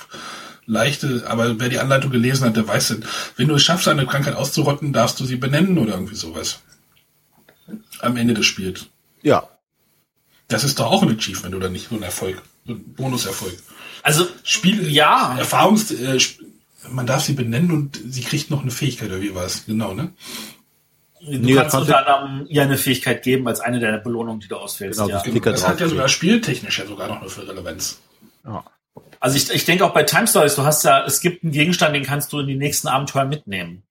[0.65, 2.98] leichte, aber wer die Anleitung gelesen hat, der weiß,
[3.35, 6.61] wenn du es schaffst, eine Krankheit auszurotten, darfst du sie benennen oder irgendwie sowas.
[7.99, 8.88] Am Ende des Spiels.
[9.22, 9.48] Ja.
[10.48, 11.89] Das ist doch auch ein Achievement, oder nicht?
[11.89, 12.41] So ein Erfolg.
[12.65, 13.57] So ein Bonuserfolg.
[14.03, 15.35] Also, Spiel, ja.
[15.38, 16.18] Erfahrungs, äh,
[16.89, 19.65] man darf sie benennen und sie kriegt noch eine Fähigkeit, oder wie war es?
[19.65, 20.14] Genau, ne?
[21.19, 24.56] Du nee, kannst unter anderem ihr eine Fähigkeit geben als eine der Belohnungen, die du
[24.56, 24.99] auswählst.
[24.99, 25.23] Genau, ja.
[25.23, 27.99] das, das hat ja sogar spieltechnisch ja sogar noch eine Relevanz.
[28.45, 28.64] Ja.
[29.19, 31.95] Also ich, ich denke auch bei Time Stories, du hast ja, es gibt einen Gegenstand,
[31.95, 33.84] den kannst du in die nächsten Abenteuer mitnehmen.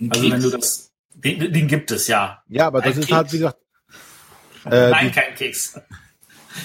[0.00, 0.34] Ein also Keks.
[0.34, 2.42] wenn du das, den, den gibt es, ja.
[2.48, 3.16] Ja, aber das Ein ist Keks.
[3.16, 3.58] halt, wie gesagt,
[4.66, 5.80] äh, Nein, die, kein Keks.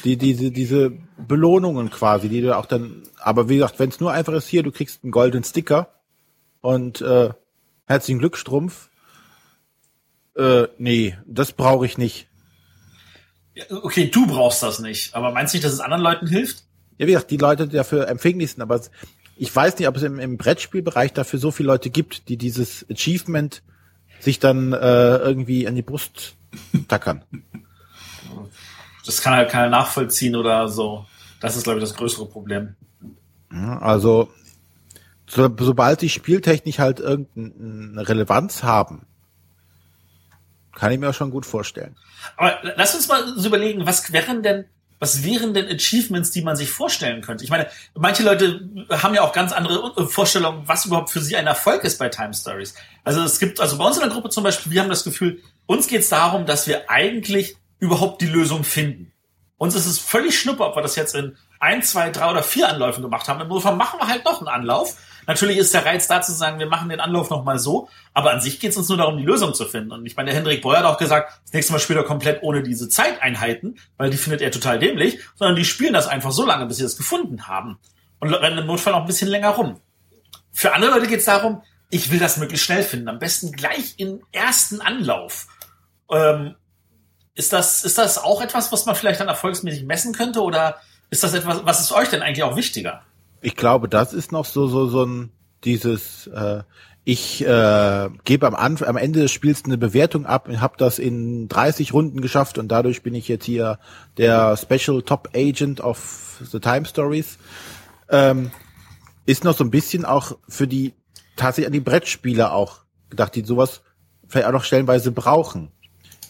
[0.03, 4.11] Die, diese, diese Belohnungen quasi, die du auch dann, aber wie gesagt, wenn es nur
[4.11, 5.93] einfach ist, hier, du kriegst einen goldenen Sticker
[6.61, 7.29] und äh,
[7.85, 8.89] herzlichen Glückstrumpf.
[10.35, 12.27] Äh, nee, das brauche ich nicht.
[13.69, 16.63] Okay, du brauchst das nicht, aber meinst du nicht, dass es anderen Leuten hilft?
[16.97, 18.81] Ja, wie gesagt, die Leute, die dafür empfänglich sind, aber
[19.35, 22.85] ich weiß nicht, ob es im, im Brettspielbereich dafür so viele Leute gibt, die dieses
[22.89, 23.61] Achievement
[24.19, 26.35] sich dann äh, irgendwie an die Brust
[26.87, 27.23] tackern.
[29.05, 31.05] Das kann halt keiner nachvollziehen oder so.
[31.41, 32.75] Das ist, glaube ich, das größere Problem.
[33.49, 34.29] Also,
[35.27, 39.05] so, sobald die Spieltechnik halt irgendeine Relevanz haben,
[40.75, 41.95] kann ich mir auch schon gut vorstellen.
[42.37, 44.65] Aber lass uns mal so überlegen, was wären denn,
[44.99, 47.43] was wären denn Achievements, die man sich vorstellen könnte?
[47.43, 51.47] Ich meine, manche Leute haben ja auch ganz andere Vorstellungen, was überhaupt für sie ein
[51.47, 52.75] Erfolg ist bei Time Stories.
[53.03, 55.41] Also es gibt, also bei uns in der Gruppe zum Beispiel, wir haben das Gefühl,
[55.65, 59.11] uns geht es darum, dass wir eigentlich überhaupt die Lösung finden.
[59.57, 62.67] Uns ist es völlig schnuppe, ob wir das jetzt in ein, zwei, drei oder vier
[62.67, 63.39] Anläufen gemacht haben.
[63.41, 64.97] Insofern machen wir halt noch einen Anlauf.
[65.27, 68.41] Natürlich ist der Reiz da zu sagen, wir machen den Anlauf nochmal so, aber an
[68.41, 69.91] sich geht es uns nur darum, die Lösung zu finden.
[69.91, 72.43] Und ich meine, der Hendrik Boyer hat auch gesagt, das nächste Mal spielt er komplett
[72.43, 76.45] ohne diese Zeiteinheiten, weil die findet er total dämlich, sondern die spielen das einfach so
[76.45, 77.77] lange, bis sie das gefunden haben.
[78.19, 79.79] Und rennen im Notfall auch ein bisschen länger rum.
[80.51, 83.95] Für andere Leute geht es darum, ich will das möglichst schnell finden, am besten gleich
[83.97, 85.47] im ersten Anlauf.
[86.09, 86.55] Ähm,
[87.35, 90.77] ist das, ist das auch etwas, was man vielleicht dann erfolgsmäßig messen könnte oder
[91.09, 93.03] ist das etwas, was ist euch denn eigentlich auch wichtiger?
[93.43, 95.29] Ich glaube, das ist noch so, so, so ein,
[95.65, 96.63] dieses, äh,
[97.03, 100.97] ich äh, gebe am, Anfang, am Ende des Spiels eine Bewertung ab und habe das
[100.97, 103.79] in 30 Runden geschafft und dadurch bin ich jetzt hier
[104.15, 107.37] der Special Top Agent of the Time Stories.
[108.07, 108.51] Ähm,
[109.25, 110.93] ist noch so ein bisschen auch für die
[111.35, 112.79] tatsächlich an die Brettspieler auch
[113.09, 113.81] gedacht, die sowas
[114.25, 115.73] vielleicht auch noch stellenweise brauchen.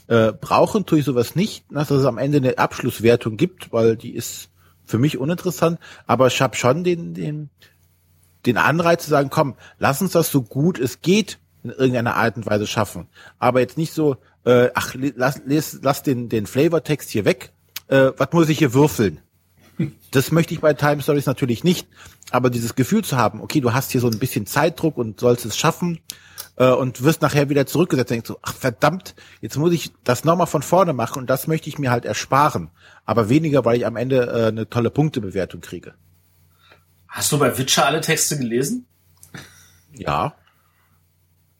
[0.07, 4.15] Äh, brauchen tue ich sowas nicht, dass es am Ende eine Abschlusswertung gibt, weil die
[4.15, 4.49] ist
[4.85, 5.79] für mich uninteressant.
[6.07, 7.49] Aber ich habe schon den, den,
[8.45, 12.35] den Anreiz zu sagen, komm, lass uns das so gut es geht in irgendeiner Art
[12.35, 13.07] und Weise schaffen.
[13.39, 17.53] Aber jetzt nicht so, äh, ach, lass, lass, lass den, den Flavortext hier weg.
[17.87, 19.19] Äh, was muss ich hier würfeln?
[20.11, 21.87] Das möchte ich bei Time Stories natürlich nicht.
[22.31, 25.45] Aber dieses Gefühl zu haben, okay, du hast hier so ein bisschen Zeitdruck und sollst
[25.45, 25.99] es schaffen,
[26.55, 30.23] äh, und wirst nachher wieder zurückgesetzt und denkst so, ach verdammt, jetzt muss ich das
[30.23, 32.69] nochmal von vorne machen und das möchte ich mir halt ersparen.
[33.05, 35.93] Aber weniger, weil ich am Ende äh, eine tolle Punktebewertung kriege.
[37.07, 38.87] Hast du bei Witcher alle Texte gelesen?
[39.93, 40.35] Ja.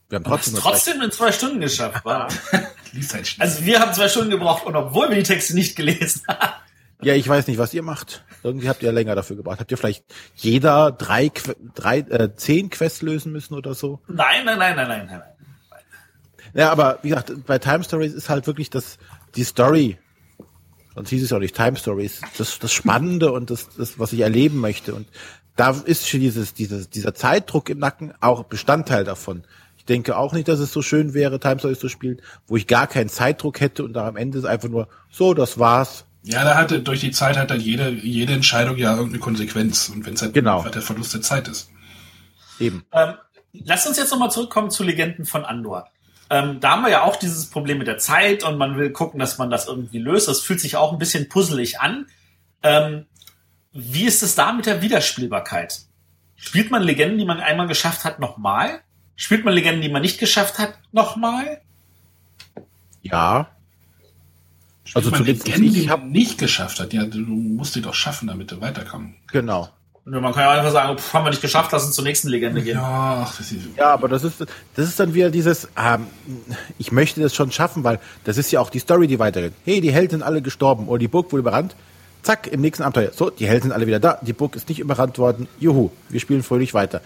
[0.09, 2.27] Wir haben trotzdem, trotzdem in zwei Stunden geschafft, war.
[3.39, 6.62] also wir haben zwei Stunden gebraucht und obwohl wir die Texte nicht gelesen haben.
[7.05, 8.23] Ja, ich weiß nicht, was ihr macht.
[8.43, 9.59] Irgendwie habt ihr länger dafür gebraucht.
[9.59, 10.05] Habt ihr vielleicht
[10.35, 11.31] jeder drei,
[11.75, 13.99] drei äh, zehn Quests lösen müssen oder so?
[14.07, 15.21] Nein, nein, nein, nein, nein, nein.
[16.53, 18.97] Ja, aber wie gesagt, bei Time Stories ist halt wirklich das,
[19.35, 19.97] die Story,
[20.93, 24.19] sonst hieß es auch nicht Time Stories, das, das Spannende und das, das, was ich
[24.19, 24.93] erleben möchte.
[24.93, 25.07] Und
[25.55, 29.43] da ist schon dieses, dieses, dieser Zeitdruck im Nacken auch Bestandteil davon.
[29.77, 32.67] Ich denke auch nicht, dass es so schön wäre, Time Stories zu spielen, wo ich
[32.67, 36.05] gar keinen Zeitdruck hätte und da am Ende ist einfach nur, so, das war's.
[36.23, 39.89] Ja, da hatte, durch die Zeit hat dann jede, jede Entscheidung ja irgendeine Konsequenz.
[39.89, 40.63] Und wenn es halt Genau.
[40.63, 41.69] der Verlust der Zeit ist.
[42.59, 42.85] Eben.
[42.93, 43.15] Ähm,
[43.51, 45.89] lass uns jetzt nochmal zurückkommen zu Legenden von Andor.
[46.29, 49.19] Ähm, da haben wir ja auch dieses Problem mit der Zeit und man will gucken,
[49.19, 50.27] dass man das irgendwie löst.
[50.29, 52.07] Das fühlt sich auch ein bisschen puzzelig an.
[52.63, 53.05] Ähm,
[53.73, 55.81] wie ist es da mit der Wiederspielbarkeit?
[56.35, 58.81] Spielt man Legenden, die man einmal geschafft hat, nochmal?
[59.15, 61.61] Spielt man Legenden, die man nicht geschafft hat, nochmal?
[63.01, 63.49] Ja.
[64.93, 66.91] Also zumindest Legenden, ich die hab- man nicht geschafft hat.
[66.93, 69.13] Ja, du musst die doch schaffen, damit du weiterkommst.
[69.31, 69.69] Genau.
[70.05, 72.27] Und man kann ja einfach sagen, pff, haben wir nicht geschafft, lass uns zur nächsten
[72.27, 72.75] Legende gehen.
[72.75, 74.41] Ja, ach, das ist, Ja, aber das ist,
[74.75, 76.07] das ist dann wieder dieses, ähm,
[76.77, 79.53] ich möchte das schon schaffen, weil das ist ja auch die Story, die weitergeht.
[79.63, 81.75] Hey, die Helden sind alle gestorben oder die Burg wurde überrannt.
[82.21, 83.11] Zack, im nächsten Abenteuer.
[83.13, 84.19] So, die Helden sind alle wieder da.
[84.21, 85.47] Die Burg ist nicht überrannt worden.
[85.59, 87.01] Juhu, wir spielen fröhlich weiter.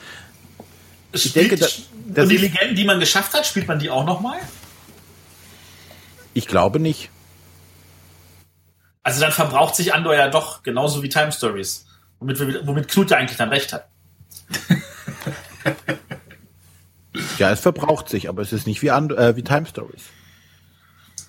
[1.12, 1.68] Ich denke, da-
[2.08, 4.40] das und die Legenden, die man geschafft hat, spielt man die auch nochmal?
[6.34, 7.10] Ich glaube nicht.
[9.08, 11.86] Also dann verbraucht sich Andor ja doch genauso wie Time Stories.
[12.20, 13.88] Womit, womit Knut ja eigentlich dann recht hat.
[17.40, 20.04] Ja, es verbraucht sich, aber es ist nicht wie, And äh, wie Time Stories.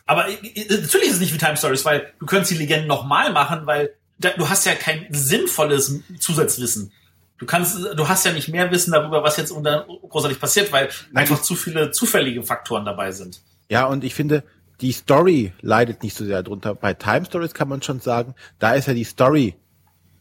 [0.05, 2.89] Aber äh, äh, natürlich ist es nicht wie Time Stories, weil du könntest die Legenden
[2.89, 6.93] nochmal machen, weil da, du hast ja kein sinnvolles Zusatzwissen.
[7.39, 10.91] Du kannst, du hast ja nicht mehr Wissen darüber, was jetzt unter, großartig passiert, weil
[11.15, 13.41] einfach zu viele zufällige Faktoren dabei sind.
[13.71, 14.45] Ja, und ich finde,
[14.81, 16.75] die Story leidet nicht so sehr drunter.
[16.75, 19.57] Bei Time Stories kann man schon sagen, da ist ja die Story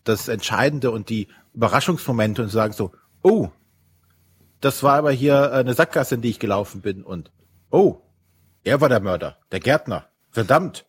[0.04, 3.50] das Entscheidende und die Überraschungsmomente und sagen so, oh,
[4.62, 7.32] das war aber hier eine Sackgasse, in die ich gelaufen bin und
[7.70, 8.02] oh,
[8.64, 10.10] er war der Mörder, der Gärtner.
[10.32, 10.86] Verdammt.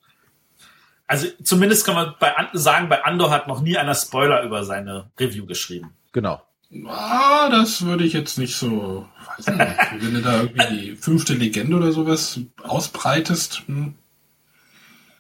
[1.07, 4.65] Also zumindest kann man bei An sagen, bei Andor hat noch nie einer Spoiler über
[4.65, 5.97] seine Review geschrieben.
[6.12, 6.43] Genau.
[6.86, 9.09] ah, das würde ich jetzt nicht so,
[9.47, 13.62] wenn du da irgendwie die fünfte Legende oder sowas ausbreitest.
[13.66, 13.94] Hm.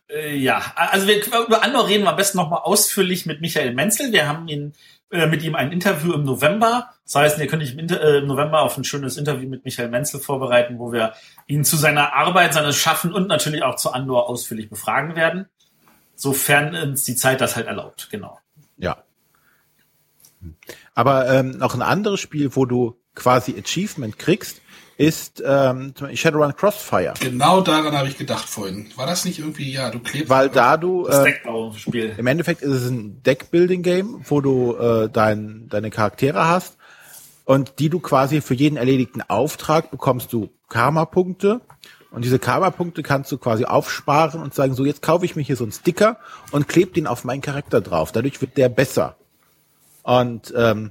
[0.08, 4.12] Äh, ja, also wir, über Andor reden wir am besten nochmal ausführlich mit Michael Menzel.
[4.12, 4.74] Wir haben ihn
[5.10, 6.90] äh, mit ihm ein Interview im November.
[7.04, 9.64] Das heißt, ihr könnt euch im, Inter äh, im November auf ein schönes Interview mit
[9.64, 11.14] Michael Menzel vorbereiten, wo wir
[11.46, 15.46] ihn zu seiner Arbeit, seines Schaffen und natürlich auch zu Andor ausführlich befragen werden.
[16.14, 18.38] Sofern uns die Zeit das halt erlaubt, genau.
[18.76, 19.02] Ja.
[20.94, 24.60] Aber ähm, noch ein anderes Spiel, wo du quasi Achievement kriegst,
[24.96, 27.14] ist ähm, zum Beispiel Shadowrun Crossfire.
[27.20, 28.90] Genau daran habe ich gedacht vorhin.
[28.96, 30.28] War das nicht irgendwie, ja, du klebst.
[30.28, 32.14] Weil da du Das äh, Deckbauspiel.
[32.16, 36.76] Im Endeffekt ist es ein Deck-Building-Game, wo du äh, dein, deine Charaktere hast
[37.44, 41.60] und die du quasi für jeden erledigten Auftrag bekommst du Karma-Punkte
[42.10, 45.56] und diese Karma-Punkte kannst du quasi aufsparen und sagen, so jetzt kaufe ich mir hier
[45.56, 46.18] so einen Sticker
[46.50, 48.10] und klebe den auf meinen Charakter drauf.
[48.12, 49.16] Dadurch wird der besser.
[50.02, 50.90] Und ähm,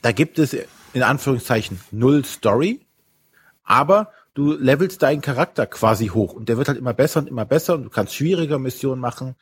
[0.00, 0.56] da gibt es
[0.94, 2.80] in Anführungszeichen null Story,
[3.64, 7.44] aber du levelst deinen Charakter quasi hoch und der wird halt immer besser und immer
[7.44, 9.34] besser und du kannst schwierige Missionen machen,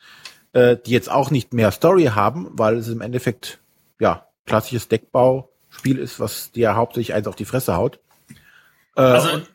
[0.53, 3.59] äh, die jetzt auch nicht mehr Story haben, weil es im Endeffekt
[3.99, 7.99] ja klassisches Deckbauspiel ist, was dir hauptsächlich eins auf die Fresse haut.
[8.95, 9.51] Äh, Also und,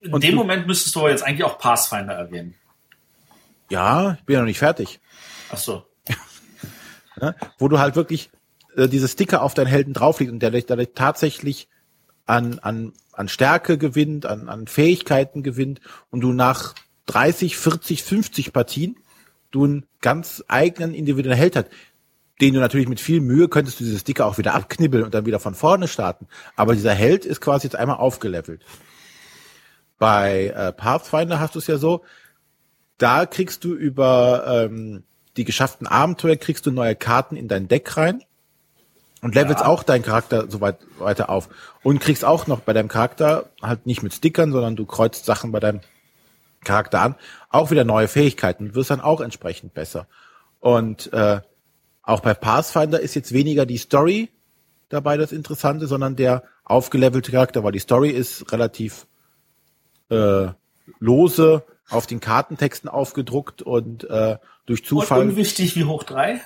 [0.00, 2.54] in und dem du- Moment müsstest du aber jetzt eigentlich auch Pathfinder erwähnen.
[3.70, 5.00] ja, ich bin ja noch nicht fertig.
[5.52, 5.84] Ach so.
[7.20, 7.34] ne?
[7.58, 8.30] wo du halt wirklich
[8.76, 11.68] äh, diese Sticker auf deinen Helden drauf liegt und der dadurch tatsächlich
[12.26, 15.80] an, an, an Stärke gewinnt, an, an Fähigkeiten gewinnt
[16.10, 16.74] und du nach
[17.06, 18.96] 30, 40, 50 Partien
[19.50, 21.66] du einen ganz eigenen individuellen Held hast,
[22.40, 25.26] den du natürlich mit viel Mühe könntest du diese Sticker auch wieder abknibbeln und dann
[25.26, 26.28] wieder von vorne starten.
[26.56, 28.64] Aber dieser Held ist quasi jetzt einmal aufgelevelt.
[29.98, 32.04] Bei äh, Pathfinder hast du es ja so,
[32.96, 35.02] da kriegst du über ähm,
[35.36, 38.22] die geschafften Abenteuer kriegst du neue Karten in dein Deck rein
[39.22, 39.66] und levelst Ja.
[39.66, 41.48] auch deinen Charakter so weit weiter auf
[41.82, 45.52] und kriegst auch noch bei deinem Charakter halt nicht mit Stickern, sondern du kreuzt Sachen
[45.52, 45.80] bei deinem
[46.64, 47.14] Charakter an,
[47.48, 50.06] auch wieder neue Fähigkeiten, und wirst dann auch entsprechend besser.
[50.58, 51.40] Und äh,
[52.02, 54.28] auch bei Pathfinder ist jetzt weniger die Story
[54.90, 59.06] dabei das Interessante, sondern der aufgelevelte Charakter, weil die Story ist relativ
[60.10, 60.48] äh,
[60.98, 64.36] lose auf den Kartentexten aufgedruckt und äh,
[64.66, 65.20] durch Und Zufall.
[65.20, 66.40] unwichtig wie hoch drei.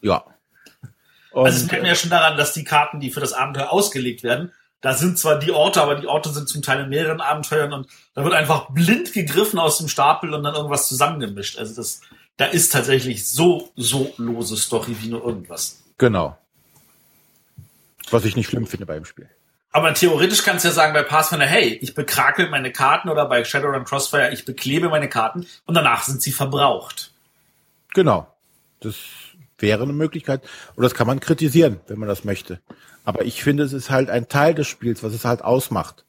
[0.00, 0.24] ja.
[1.36, 3.70] Und, Also es merkt man ja schon daran, dass die Karten, die für das Abenteuer
[3.70, 7.20] ausgelegt werden, da sind zwar die Orte, aber die Orte sind zum Teil in mehreren
[7.20, 11.58] Abenteuern und da wird einfach blind gegriffen aus dem Stapel und dann irgendwas zusammengemischt.
[11.58, 12.00] Also das,
[12.38, 15.82] da ist tatsächlich so, so lose Story wie nur irgendwas.
[15.98, 16.38] genau.
[18.10, 19.28] Was ich nicht schlimm finde beim Spiel.
[19.72, 23.44] Aber theoretisch kannst du ja sagen bei Pathfinder, hey, ich bekrakel meine Karten oder bei
[23.44, 27.12] Shadowrun Crossfire, ich beklebe meine Karten und danach sind sie verbraucht.
[27.92, 28.32] Genau.
[28.80, 28.94] Das
[29.58, 30.42] wäre eine Möglichkeit.
[30.76, 32.60] Oder das kann man kritisieren, wenn man das möchte.
[33.04, 36.04] Aber ich finde, es ist halt ein Teil des Spiels, was es halt ausmacht.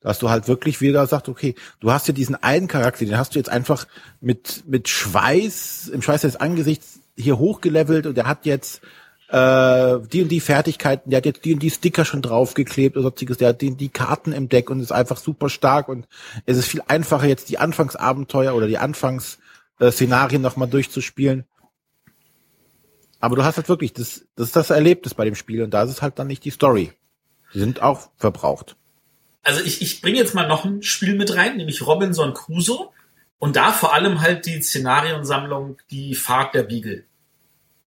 [0.00, 3.34] Dass du halt wirklich wieder sagst, okay, du hast ja diesen einen Charakter, den hast
[3.34, 3.86] du jetzt einfach
[4.20, 8.80] mit, mit Schweiß, im Schweiß des Angesichts hier hochgelevelt und der hat jetzt
[9.28, 13.04] äh, die und die Fertigkeiten, der hat jetzt die und die Sticker schon draufgeklebt oder
[13.04, 16.08] sonstiges, der hat die, die Karten im Deck und ist einfach super stark und
[16.46, 21.44] es ist viel einfacher jetzt die Anfangsabenteuer oder die Anfangsszenarien nochmal durchzuspielen.
[23.20, 25.82] Aber du hast halt wirklich, das, das ist das Erlebnis bei dem Spiel und da
[25.82, 26.92] ist es halt dann nicht die Story.
[27.54, 28.76] Die sind auch verbraucht.
[29.42, 32.90] Also ich, ich bringe jetzt mal noch ein Spiel mit rein, nämlich Robinson Crusoe.
[33.38, 37.04] Und da vor allem halt die Szenariensammlung, die Fahrt der Beagle.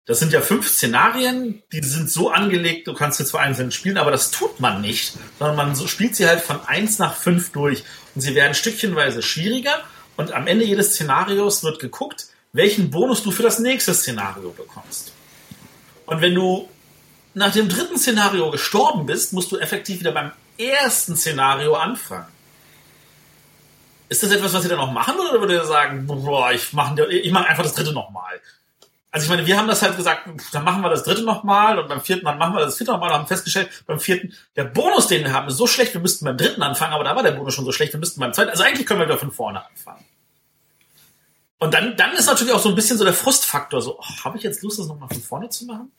[0.06, 3.98] Das sind ja fünf Szenarien, die sind so angelegt, du kannst jetzt für einzeln spielen,
[3.98, 7.84] aber das tut man nicht, sondern man spielt sie halt von eins nach fünf durch.
[8.14, 9.80] Und sie werden stückchenweise schwieriger
[10.16, 15.12] und am Ende jedes Szenarios wird geguckt, welchen Bonus du für das nächste Szenario bekommst.
[16.10, 16.68] Und wenn du
[17.34, 22.26] nach dem dritten Szenario gestorben bist, musst du effektiv wieder beim ersten Szenario anfangen.
[24.08, 27.06] Ist das etwas, was ihr dann noch machen oder würdet ihr sagen, boah, ich mache
[27.12, 28.40] ich mach einfach das dritte nochmal?
[29.12, 31.88] Also ich meine, wir haben das halt gesagt, dann machen wir das dritte nochmal und
[31.88, 35.06] beim vierten Mal machen wir das vierte nochmal und haben festgestellt, beim vierten, der Bonus,
[35.06, 37.32] den wir haben, ist so schlecht, wir müssten beim dritten anfangen, aber da war der
[37.32, 39.64] Bonus schon so schlecht, wir müssten beim zweiten, also eigentlich können wir wieder von vorne
[39.64, 40.04] anfangen.
[41.60, 44.38] Und dann, dann ist natürlich auch so ein bisschen so der Frustfaktor, so, oh, habe
[44.38, 45.92] ich jetzt Lust, das nochmal von vorne zu machen?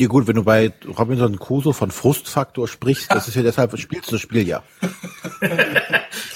[0.00, 4.08] Ja gut, wenn du bei Robinson Crusoe von Frustfaktor sprichst, das ist ja deshalb, spielst
[4.08, 4.62] du das Spiel ja.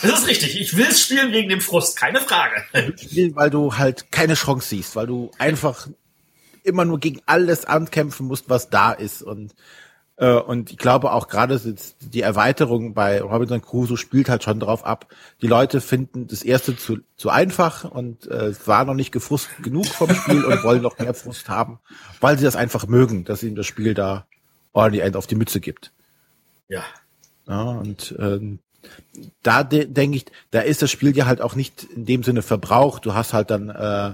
[0.02, 0.60] das ist richtig.
[0.60, 2.64] Ich will es spielen wegen dem Frust, keine Frage.
[3.00, 5.86] Spielen, weil du halt keine Chance siehst, weil du einfach
[6.64, 9.22] immer nur gegen alles ankämpfen musst, was da ist.
[9.22, 9.54] Und
[10.22, 11.60] äh, und ich glaube auch gerade
[12.00, 15.08] die Erweiterung bei Robinson Crusoe spielt halt schon darauf ab.
[15.42, 19.48] Die Leute finden das erste zu, zu einfach und äh, es war noch nicht gefrust
[19.62, 21.80] genug vom Spiel und wollen noch mehr Frust haben,
[22.20, 24.26] weil sie das einfach mögen, dass ihnen das Spiel da
[24.72, 25.90] ordentlich einen auf die Mütze gibt.
[26.68, 26.84] Ja.
[27.48, 28.60] Ja, und ähm,
[29.42, 32.42] da de denke ich, da ist das Spiel ja halt auch nicht in dem Sinne
[32.42, 33.04] verbraucht.
[33.04, 34.12] Du hast halt dann äh,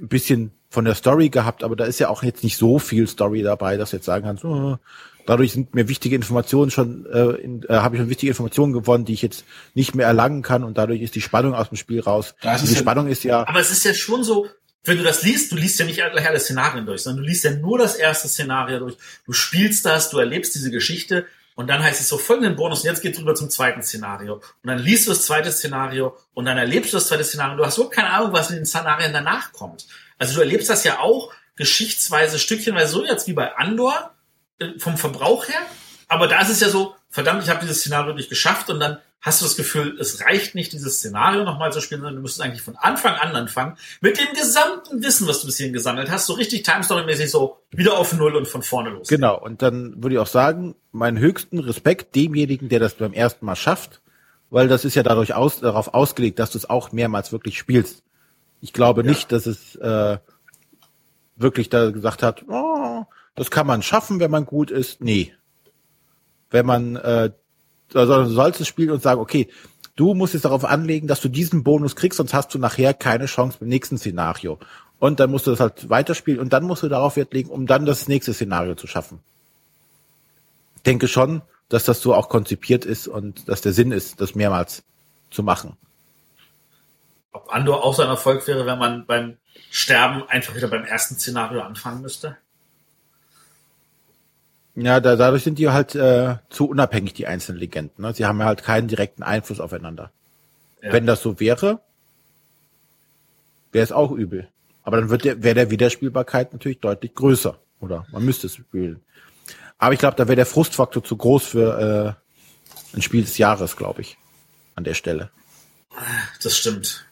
[0.00, 3.06] ein bisschen von der Story gehabt, aber da ist ja auch jetzt nicht so viel
[3.08, 4.78] Story dabei, dass du jetzt sagen kannst, oh,
[5.26, 9.04] dadurch sind mir wichtige Informationen schon, äh, in, äh, habe ich schon wichtige Informationen gewonnen,
[9.04, 9.44] die ich jetzt
[9.74, 12.34] nicht mehr erlangen kann und dadurch ist die Spannung aus dem Spiel raus.
[12.40, 13.46] Das die Spannung ist ja.
[13.46, 14.46] Aber es ist ja schon so,
[14.84, 17.44] wenn du das liest, du liest ja nicht gleich alle Szenarien durch, sondern du liest
[17.44, 18.96] ja nur das erste Szenario durch.
[19.26, 21.26] Du spielst das, du erlebst diese Geschichte
[21.60, 24.36] und dann heißt es so folgenden Bonus und jetzt geht's rüber zum zweiten Szenario.
[24.36, 27.58] Und dann liest du das zweite Szenario und dann erlebst du das zweite Szenario.
[27.58, 29.86] Du hast überhaupt keine Ahnung, was in den Szenarien danach kommt.
[30.16, 34.14] Also du erlebst das ja auch geschichtsweise, stückchenweise, so jetzt wie bei Andor,
[34.58, 35.60] äh, vom Verbrauch her.
[36.08, 38.96] Aber da ist es ja so, verdammt, ich habe dieses Szenario nicht geschafft und dann
[39.20, 42.42] hast du das Gefühl, es reicht nicht, dieses Szenario nochmal zu spielen, sondern du müsstest
[42.42, 46.26] eigentlich von Anfang an anfangen, mit dem gesamten Wissen, was du bis hierhin gesammelt hast,
[46.26, 49.08] so richtig Time Story-mäßig so wieder auf Null und von vorne los.
[49.08, 53.44] Genau, und dann würde ich auch sagen, meinen höchsten Respekt demjenigen, der das beim ersten
[53.44, 54.00] Mal schafft,
[54.48, 58.02] weil das ist ja dadurch aus, darauf ausgelegt, dass du es auch mehrmals wirklich spielst.
[58.60, 59.08] Ich glaube ja.
[59.08, 60.18] nicht, dass es äh,
[61.36, 65.00] wirklich da gesagt hat, oh, das kann man schaffen, wenn man gut ist.
[65.00, 65.34] Nee.
[66.50, 67.30] Wenn man, äh,
[67.94, 69.48] also du sollst es spielen und sagen, okay,
[69.96, 73.26] du musst jetzt darauf anlegen, dass du diesen Bonus kriegst, sonst hast du nachher keine
[73.26, 74.58] Chance beim nächsten Szenario.
[74.98, 77.66] Und dann musst du das halt weiterspielen und dann musst du darauf Wert legen, um
[77.66, 79.20] dann das nächste Szenario zu schaffen.
[80.76, 84.34] Ich denke schon, dass das so auch konzipiert ist und dass der Sinn ist, das
[84.34, 84.82] mehrmals
[85.30, 85.76] zu machen
[87.32, 89.36] ob Andor auch so ein Erfolg wäre, wenn man beim
[89.70, 92.36] Sterben einfach wieder beim ersten Szenario anfangen müsste?
[94.74, 98.02] Ja, da, dadurch sind die halt äh, zu unabhängig, die einzelnen Legenden.
[98.02, 98.14] Ne?
[98.14, 100.10] Sie haben ja halt keinen direkten Einfluss aufeinander.
[100.82, 100.92] Ja.
[100.92, 101.80] Wenn das so wäre,
[103.72, 104.48] wäre es auch übel.
[104.82, 107.58] Aber dann wird der, wäre der Wiederspielbarkeit natürlich deutlich größer.
[107.80, 109.00] Oder man müsste es spielen.
[109.78, 112.16] Aber ich glaube, da wäre der Frustfaktor zu groß für
[112.94, 114.16] äh, ein Spiel des Jahres, glaube ich.
[114.76, 115.30] An der Stelle.
[116.42, 117.06] Das stimmt.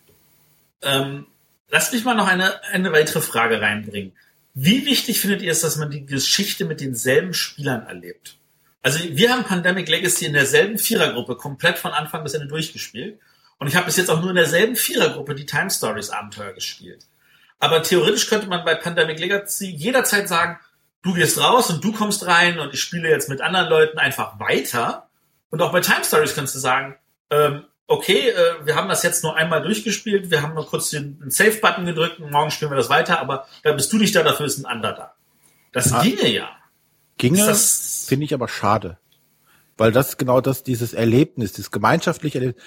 [0.82, 1.26] Ähm,
[1.70, 4.12] lasst mich mal noch eine, eine weitere Frage reinbringen.
[4.60, 8.38] Wie wichtig findet ihr es, dass man die Geschichte mit denselben Spielern erlebt?
[8.82, 13.20] Also wir haben Pandemic Legacy in derselben Vierergruppe komplett von Anfang bis Ende durchgespielt.
[13.60, 17.06] Und ich habe bis jetzt auch nur in derselben Vierergruppe die Time Stories Abenteuer gespielt.
[17.60, 20.58] Aber theoretisch könnte man bei Pandemic Legacy jederzeit sagen,
[21.02, 24.40] du gehst raus und du kommst rein und ich spiele jetzt mit anderen Leuten einfach
[24.40, 25.08] weiter.
[25.50, 26.96] Und auch bei Time Stories kannst du sagen,
[27.30, 31.18] ähm, okay, äh, wir haben das jetzt nur einmal durchgespielt, wir haben nur kurz den,
[31.18, 34.22] den Save-Button gedrückt und morgen spielen wir das weiter, aber da bist du nicht da,
[34.22, 35.14] dafür ist ein anderer da.
[35.72, 36.50] Das ah, ginge ja.
[37.16, 38.98] Ginge, finde ich aber schade.
[39.76, 42.62] Weil das genau das, dieses Erlebnis, dieses gemeinschaftliche Erlebnis.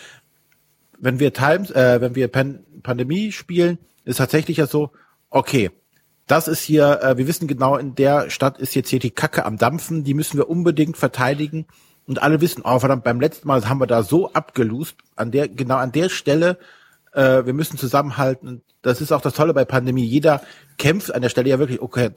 [0.98, 4.92] Wenn wir Times, äh, wenn wir Pan Pandemie spielen, ist tatsächlich ja so,
[5.30, 5.72] okay,
[6.28, 9.46] das ist hier, äh, wir wissen genau, in der Stadt ist jetzt hier die Kacke
[9.46, 11.66] am Dampfen, die müssen wir unbedingt verteidigen
[12.12, 15.48] und alle wissen, oh verdammt, beim letzten Mal haben wir da so abgelust, an der,
[15.48, 16.58] genau an der Stelle,
[17.14, 18.64] äh, wir müssen zusammenhalten.
[18.82, 20.04] Das ist auch das Tolle bei Pandemie.
[20.04, 20.42] Jeder
[20.78, 22.10] kämpft an der Stelle ja wirklich, okay,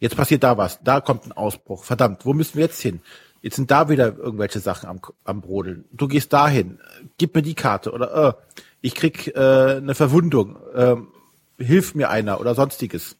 [0.00, 3.00] jetzt passiert da was, da kommt ein Ausbruch, verdammt, wo müssen wir jetzt hin?
[3.40, 5.86] Jetzt sind da wieder irgendwelche Sachen am, am Brodeln.
[5.92, 6.78] Du gehst dahin,
[7.16, 8.32] gib mir die Karte oder äh,
[8.82, 10.96] ich krieg äh, eine Verwundung, äh,
[11.56, 13.16] hilf mir einer oder sonstiges.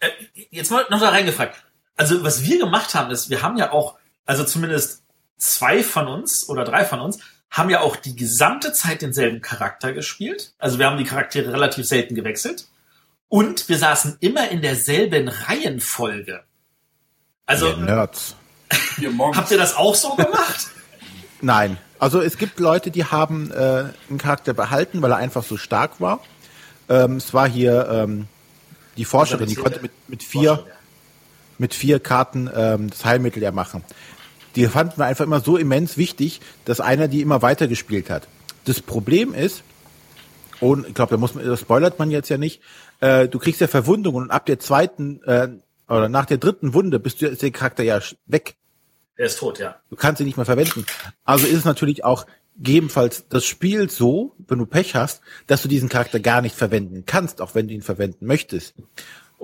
[0.00, 0.10] Äh,
[0.50, 1.64] jetzt mal noch da reingefragt.
[1.96, 3.96] Also was wir gemacht haben, ist, wir haben ja auch,
[4.26, 5.03] also zumindest
[5.44, 7.18] zwei von uns oder drei von uns,
[7.50, 10.54] haben ja auch die gesamte Zeit denselben Charakter gespielt.
[10.58, 12.66] Also wir haben die Charaktere relativ selten gewechselt.
[13.28, 16.42] Und wir saßen immer in derselben Reihenfolge.
[17.46, 17.68] Also.
[17.68, 18.36] Ihr Nerds.
[19.34, 20.68] Habt ihr das auch so gemacht?
[21.40, 21.78] Nein.
[21.98, 26.00] Also es gibt Leute, die haben äh, einen Charakter behalten, weil er einfach so stark
[26.00, 26.20] war.
[26.88, 28.26] Ähm, es war hier ähm,
[28.96, 30.64] die Forscherin, die konnte mit, mit vier
[31.58, 33.84] mit vier Karten ähm, das Heilmittel ja machen.
[34.56, 38.28] Die fanden wir einfach immer so immens wichtig, dass einer die immer weiter gespielt hat.
[38.64, 39.62] Das Problem ist,
[40.60, 42.62] und ich glaube, da muss man, das spoilert man jetzt ja nicht,
[43.00, 45.48] äh, du kriegst ja Verwundungen und ab der zweiten äh,
[45.88, 48.56] oder nach der dritten Wunde bist du ist der Charakter ja weg.
[49.16, 49.76] Er ist tot, ja.
[49.90, 50.86] Du kannst ihn nicht mehr verwenden.
[51.24, 52.26] Also ist es natürlich auch
[52.56, 57.04] gegebenenfalls das Spiel so, wenn du Pech hast, dass du diesen Charakter gar nicht verwenden
[57.06, 58.74] kannst, auch wenn du ihn verwenden möchtest.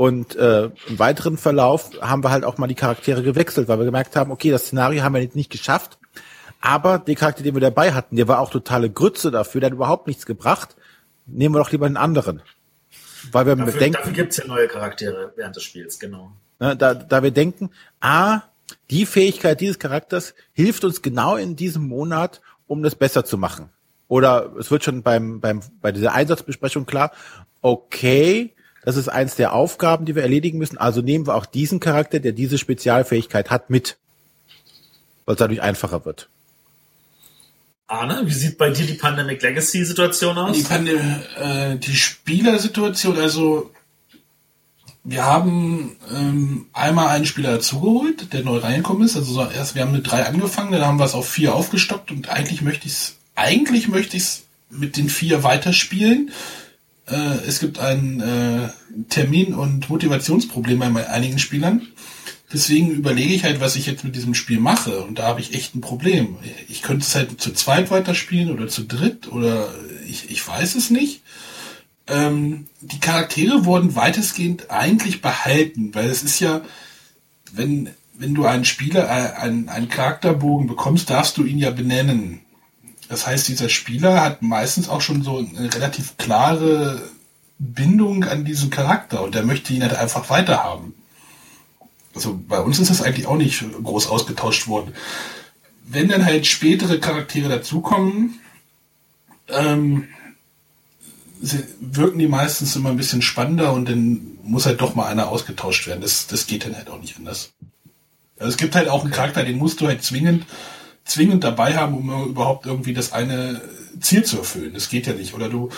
[0.00, 3.84] Und äh, im weiteren Verlauf haben wir halt auch mal die Charaktere gewechselt, weil wir
[3.84, 5.98] gemerkt haben, okay, das Szenario haben wir jetzt nicht geschafft,
[6.62, 9.74] aber der Charakter, den wir dabei hatten, der war auch totale Grütze dafür, der hat
[9.74, 10.74] überhaupt nichts gebracht.
[11.26, 12.40] Nehmen wir doch lieber einen anderen.
[13.30, 16.32] Weil wir dafür, denken, dafür gibt's ja neue Charaktere während des Spiels, genau.
[16.60, 17.68] Ne, da, da wir denken,
[18.00, 18.40] ah,
[18.88, 23.68] die Fähigkeit dieses Charakters hilft uns genau in diesem Monat, um das besser zu machen.
[24.08, 27.12] Oder es wird schon beim, beim, bei dieser Einsatzbesprechung klar,
[27.60, 30.78] okay, das ist eins der Aufgaben, die wir erledigen müssen.
[30.78, 33.98] Also nehmen wir auch diesen Charakter, der diese Spezialfähigkeit hat, mit.
[35.26, 36.28] Weil es dadurch einfacher wird.
[37.86, 40.56] Arne, wie sieht bei dir die Pandemic Legacy Situation aus?
[40.56, 40.98] Die, Pandem
[41.40, 43.70] äh, die Spielersituation, also
[45.02, 49.16] wir haben ähm, einmal einen Spieler dazugeholt, der neu reingekommen ist.
[49.16, 52.10] Also so erst, wir haben mit drei angefangen, dann haben wir es auf vier aufgestockt
[52.12, 56.30] und eigentlich möchte ich es, eigentlich möchte ich es mit den vier weiterspielen.
[57.10, 58.68] Äh, es gibt ein äh,
[59.08, 61.82] Termin- und Motivationsproblem bei einigen Spielern.
[62.52, 65.02] Deswegen überlege ich halt, was ich jetzt mit diesem Spiel mache.
[65.02, 66.36] Und da habe ich echt ein Problem.
[66.68, 69.72] Ich könnte es halt zu zweit weiterspielen oder zu dritt oder
[70.08, 71.22] ich, ich weiß es nicht
[72.10, 76.60] ähm, die Charaktere wurden weitestgehend eigentlich behalten, weil es ist ja,
[77.52, 82.40] wenn, wenn du einen Spieler, äh, einen, einen Charakterbogen bekommst, darfst du ihn ja benennen.
[83.10, 87.02] Das heißt, dieser Spieler hat meistens auch schon so eine relativ klare
[87.58, 90.94] Bindung an diesen Charakter und der möchte ihn halt einfach weiterhaben.
[92.14, 94.94] Also bei uns ist das eigentlich auch nicht groß ausgetauscht worden.
[95.84, 98.38] Wenn dann halt spätere Charaktere dazukommen,
[99.48, 100.06] ähm,
[101.80, 105.88] wirken die meistens immer ein bisschen spannender und dann muss halt doch mal einer ausgetauscht
[105.88, 106.00] werden.
[106.00, 107.54] Das, das geht dann halt auch nicht anders.
[108.38, 110.46] Also es gibt halt auch einen Charakter, den musst du halt zwingend,
[111.04, 113.60] zwingend dabei haben, um überhaupt irgendwie das eine
[114.00, 114.74] Ziel zu erfüllen.
[114.74, 115.34] Das geht ja nicht.
[115.34, 115.70] Oder du,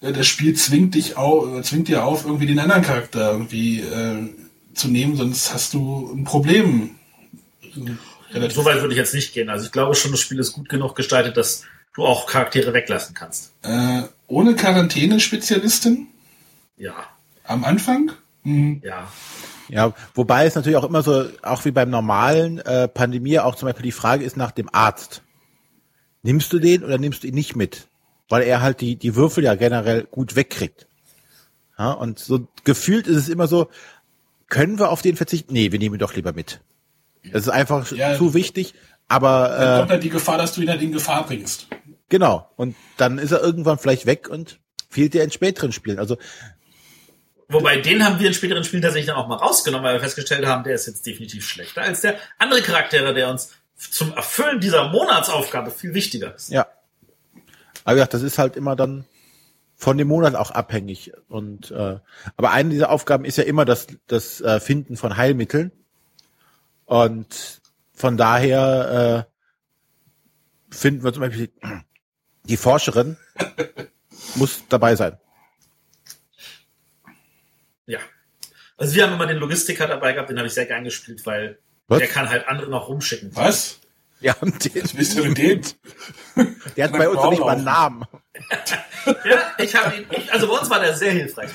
[0.00, 4.28] äh, das Spiel zwingt dich auf, zwingt dir auf, irgendwie den anderen Charakter irgendwie äh,
[4.74, 6.90] zu nehmen, sonst hast du ein Problem.
[8.30, 9.48] Relativ so weit würde ich jetzt nicht gehen.
[9.48, 11.64] Also ich glaube schon, das Spiel ist gut genug gestaltet, dass
[11.94, 13.52] du auch Charaktere weglassen kannst.
[13.62, 16.06] Äh, ohne Quarantäne-Spezialistin?
[16.76, 16.94] Ja.
[17.44, 18.12] Am Anfang?
[18.44, 18.80] Mhm.
[18.84, 19.10] Ja.
[19.68, 23.66] Ja, wobei es natürlich auch immer so, auch wie beim normalen äh, Pandemie, auch zum
[23.66, 25.22] Beispiel die Frage ist nach dem Arzt.
[26.22, 27.88] Nimmst du den oder nimmst du ihn nicht mit?
[28.28, 30.86] Weil er halt die, die Würfel ja generell gut wegkriegt.
[31.78, 33.68] Ja, und so gefühlt ist es immer so,
[34.48, 35.52] können wir auf den verzichten?
[35.52, 36.60] Nee, wir nehmen ihn doch lieber mit.
[37.32, 38.74] Das ist einfach ja, zu wichtig,
[39.06, 39.48] aber.
[39.48, 41.68] Dann äh, kommt halt die Gefahr, dass du ihn halt in Gefahr bringst.
[42.08, 42.50] Genau.
[42.56, 45.98] Und dann ist er irgendwann vielleicht weg und fehlt dir in späteren Spielen.
[45.98, 46.16] Also
[47.48, 50.44] Wobei, den haben wir in späteren Spielen tatsächlich dann auch mal rausgenommen, weil wir festgestellt
[50.46, 54.88] haben, der ist jetzt definitiv schlechter als der andere Charaktere, der uns zum Erfüllen dieser
[54.88, 56.50] Monatsaufgabe viel wichtiger ist.
[56.50, 56.66] Ja.
[57.84, 59.06] Aber ja, das ist halt immer dann
[59.76, 61.12] von dem Monat auch abhängig.
[61.28, 61.98] Und äh,
[62.36, 65.72] aber eine dieser Aufgaben ist ja immer das, das äh, Finden von Heilmitteln.
[66.84, 67.62] Und
[67.94, 69.26] von daher
[70.70, 71.50] äh, finden wir zum Beispiel
[72.44, 73.16] die Forscherin
[74.34, 75.18] muss dabei sein.
[77.88, 77.98] Ja.
[78.76, 81.58] Also wir haben immer den Logistiker dabei gehabt, den habe ich sehr gern gespielt, weil
[81.88, 81.98] Was?
[81.98, 83.34] der kann halt andere noch rumschicken.
[83.34, 83.80] Was?
[84.20, 85.60] Ja, und den, Was bist du mit dem?
[86.76, 88.04] Der hat bei uns noch nicht mal einen Namen.
[89.24, 91.50] ja, ich habe ihn, ich, also bei uns war der sehr hilfreich.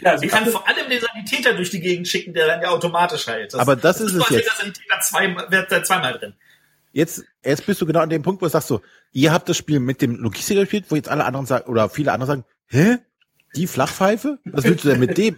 [0.00, 3.26] Ja, sie kann vor allem den Sanitäter durch die Gegend schicken, der dann ja automatisch
[3.26, 3.54] heilt.
[3.54, 4.46] aber das ist es jetzt.
[4.46, 6.34] Der Sanitäter zwei, wird zweimal drin.
[6.92, 8.80] jetzt, jetzt bist du genau an dem Punkt, wo du sagst so,
[9.12, 12.12] ihr habt das Spiel mit dem Logistiker gespielt, wo jetzt alle anderen sagen, oder viele
[12.12, 12.98] andere sagen, hä?
[13.56, 14.38] Die Flachpfeife?
[14.44, 15.36] Was willst du denn mit dem?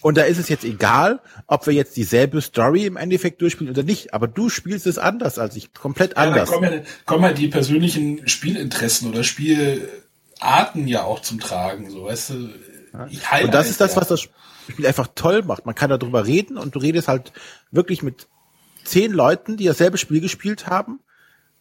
[0.00, 3.82] Und da ist es jetzt egal, ob wir jetzt dieselbe Story im Endeffekt durchspielen oder
[3.82, 4.12] nicht.
[4.12, 6.50] Aber du spielst es anders als ich, komplett anders.
[6.50, 11.90] Ja, da kommen, ja, kommen halt die persönlichen Spielinteressen oder Spielarten ja auch zum Tragen,
[11.90, 12.34] so weißt du.
[12.94, 15.66] Und das ist das, was das Spiel einfach toll macht.
[15.66, 17.32] Man kann darüber reden und du redest halt
[17.70, 18.28] wirklich mit
[18.84, 21.00] zehn Leuten, die dasselbe Spiel gespielt haben,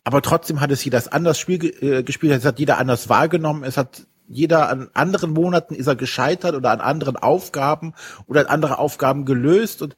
[0.03, 3.77] aber trotzdem hat es jeder anders Spiel äh, gespielt, es hat jeder anders wahrgenommen, es
[3.77, 7.93] hat jeder an anderen Monaten ist er gescheitert oder an anderen Aufgaben
[8.27, 9.95] oder an andere Aufgaben gelöst und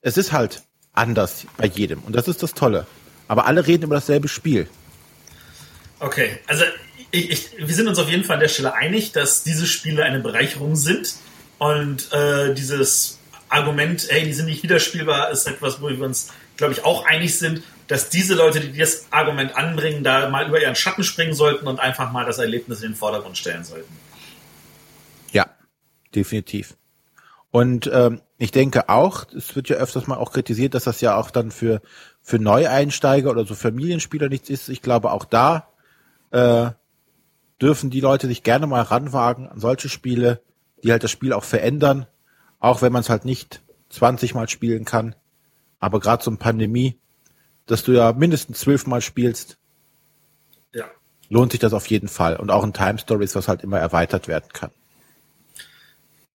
[0.00, 0.62] es ist halt
[0.92, 2.86] anders bei jedem und das ist das Tolle.
[3.28, 4.68] Aber alle reden über dasselbe Spiel.
[6.00, 6.64] Okay, also
[7.12, 10.02] ich, ich, wir sind uns auf jeden Fall an der Stelle einig, dass diese Spiele
[10.02, 11.14] eine Bereicherung sind
[11.58, 13.18] und äh, dieses
[13.48, 16.32] Argument, hey, die sind nicht wiederspielbar, ist etwas, wo wir uns,
[16.62, 17.62] glaube ich, auch einig sind
[17.92, 21.78] dass diese Leute, die das Argument anbringen, da mal über ihren Schatten springen sollten und
[21.78, 23.94] einfach mal das Erlebnis in den Vordergrund stellen sollten.
[25.30, 25.46] Ja,
[26.14, 26.74] definitiv.
[27.50, 31.16] Und ähm, ich denke auch, es wird ja öfters mal auch kritisiert, dass das ja
[31.16, 31.82] auch dann für,
[32.22, 34.70] für Neueinsteiger oder so Familienspieler nichts ist.
[34.70, 35.68] Ich glaube, auch da
[36.30, 36.70] äh,
[37.60, 40.40] dürfen die Leute sich gerne mal ranwagen an solche Spiele,
[40.82, 42.06] die halt das Spiel auch verändern,
[42.58, 43.60] auch wenn man es halt nicht
[43.90, 45.14] 20 Mal spielen kann.
[45.82, 46.96] Aber gerade so eine Pandemie
[47.66, 49.56] dass du ja mindestens zwölfmal spielst,
[50.72, 50.84] ja.
[51.28, 52.36] lohnt sich das auf jeden Fall.
[52.36, 54.70] Und auch in Time Stories, was halt immer erweitert werden kann.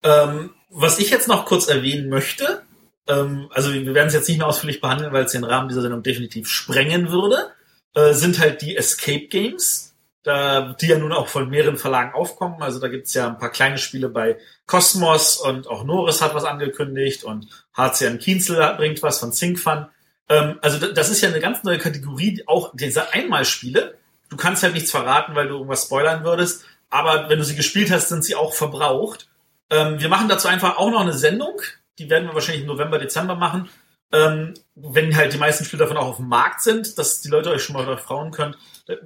[0.04, 2.64] Ähm, was ich jetzt noch kurz erwähnen möchte,
[3.08, 5.82] ähm, also wir werden es jetzt nicht mehr ausführlich behandeln, weil es den Rahmen dieser
[5.82, 7.52] Sendung definitiv sprengen würde,
[7.94, 9.96] äh, sind halt die Escape Games,
[10.28, 12.62] da, die ja nun auch von mehreren Verlagen aufkommen.
[12.62, 16.44] Also da gibt's ja ein paar kleine Spiele bei Cosmos und auch Norris hat was
[16.44, 19.88] angekündigt und HCM Kienzel bringt was von Syncfun.
[20.30, 23.98] Ähm, also das ist ja eine ganz neue Kategorie, auch diese Einmalspiele.
[24.30, 27.92] Du kannst halt nichts verraten, weil du irgendwas spoilern würdest, aber wenn du sie gespielt
[27.92, 29.30] hast, sind sie auch verbraucht.
[29.70, 31.62] Ähm, wir machen dazu einfach auch noch eine Sendung,
[31.98, 33.70] die werden wir wahrscheinlich im November, Dezember machen,
[34.12, 37.50] ähm, wenn halt die meisten Spiele davon auch auf dem Markt sind, dass die Leute
[37.52, 38.58] euch schon mal darauf freuen könnt,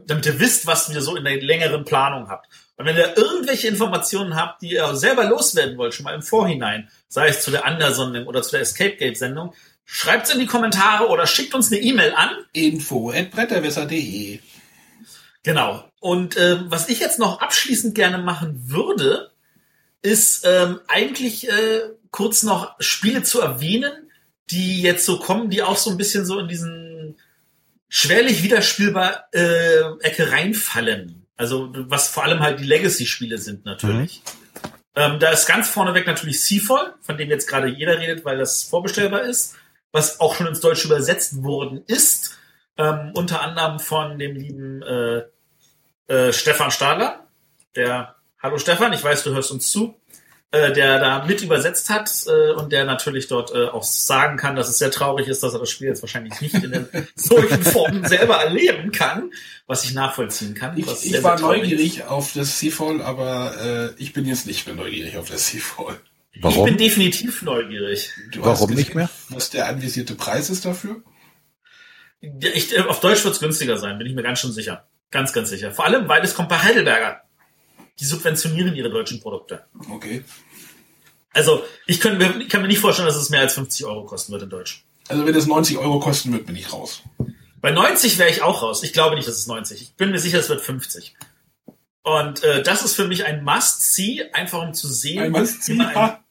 [0.06, 2.48] damit ihr wisst, was ihr so in der längeren Planung habt.
[2.78, 6.90] Und wenn ihr irgendwelche Informationen habt, die ihr selber loswerden wollt, schon mal im Vorhinein,
[7.08, 9.54] sei es zu der Andersondung oder zu der Escape Gate Sendung,
[9.94, 12.30] Schreibt's in die Kommentare oder schickt uns eine E-Mail an.
[12.54, 14.40] Info at bretterwisser.de
[15.44, 15.84] Genau.
[16.00, 19.32] Und ähm, was ich jetzt noch abschließend gerne machen würde,
[20.02, 23.92] ist ähm, eigentlich äh, kurz noch Spiele zu erwähnen,
[24.50, 26.91] die jetzt so kommen, die auch so ein bisschen so in diesen
[27.92, 31.28] schwerlich widerspielbar äh, Ecke reinfallen.
[31.38, 34.24] Also was vor allem halt die Legacy-Spiele sind natürlich.
[34.26, 34.72] Mhm.
[34.96, 38.64] Ähm, da ist ganz vorneweg natürlich Seafall, von dem jetzt gerade jeder redet, weil das
[38.64, 39.56] vorbestellbar ist
[39.92, 42.38] was auch schon ins Deutsche übersetzt worden ist,
[42.78, 45.24] ähm, unter anderem von dem lieben äh,
[46.08, 47.28] äh, Stefan Stadler,
[47.76, 50.01] der, hallo Stefan, ich weiß, du hörst uns zu,
[50.52, 54.56] äh, der da mit übersetzt hat äh, und der natürlich dort äh, auch sagen kann,
[54.56, 58.06] dass es sehr traurig ist, dass er das Spiel jetzt wahrscheinlich nicht in solchen Formen
[58.06, 59.32] selber erleben kann,
[59.66, 60.78] was ich nachvollziehen kann.
[60.78, 64.68] Ich, ich sehr, war sehr neugierig auf das Seafall, aber äh, ich bin jetzt nicht
[64.68, 65.98] mehr neugierig auf das Seafall.
[66.42, 66.58] Warum?
[66.58, 68.12] Ich bin definitiv neugierig.
[68.32, 69.10] Du Warum gesehen, nicht mehr?
[69.30, 71.02] Was der anvisierte Preis ist dafür?
[72.22, 74.88] Ich, auf Deutsch wird es günstiger sein, bin ich mir ganz schon sicher.
[75.12, 75.72] Ganz, ganz sicher.
[75.72, 77.22] Vor allem, weil es kommt bei Heidelberger.
[78.02, 79.64] Die subventionieren ihre deutschen Produkte.
[79.90, 80.24] Okay.
[81.34, 84.06] Also, ich kann, mir, ich kann mir nicht vorstellen, dass es mehr als 50 Euro
[84.06, 84.84] kosten wird in Deutsch.
[85.08, 87.04] Also, wenn es 90 Euro kosten wird, bin ich raus.
[87.62, 88.82] Bei 90 wäre ich auch raus.
[88.84, 89.82] Ich glaube nicht, dass es 90.
[89.82, 91.16] Ich bin mir sicher, es wird 50.
[92.04, 95.22] Und äh, das ist für mich ein Must-See, einfach um zu sehen.
[95.22, 96.24] Ein Must-See, ein, ja,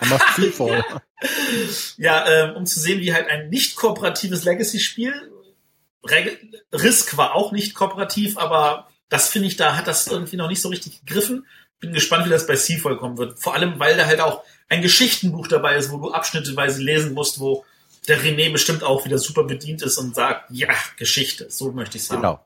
[1.98, 5.30] ja ähm, um zu sehen, wie halt ein nicht kooperatives Legacy-Spiel.
[6.72, 10.60] Risk war auch nicht kooperativ, aber das finde ich, da hat das irgendwie noch nicht
[10.60, 11.46] so richtig gegriffen.
[11.78, 13.38] Bin gespannt, wie das bei Seafall kommen wird.
[13.38, 17.38] Vor allem, weil da halt auch ein Geschichtenbuch dabei ist, wo du abschnitteweise lesen musst,
[17.38, 17.64] wo
[18.08, 22.04] der René bestimmt auch wieder super bedient ist und sagt, ja, Geschichte, so möchte ich
[22.04, 22.22] sagen.
[22.22, 22.44] Genau.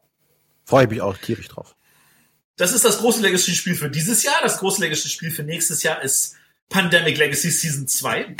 [0.64, 1.74] Freue ich mich auch tierisch drauf.
[2.56, 4.36] Das ist das große Legacy-Spiel für dieses Jahr.
[4.42, 6.36] Das große Legacy-Spiel für nächstes Jahr ist
[6.68, 8.36] Pandemic Legacy Season 2.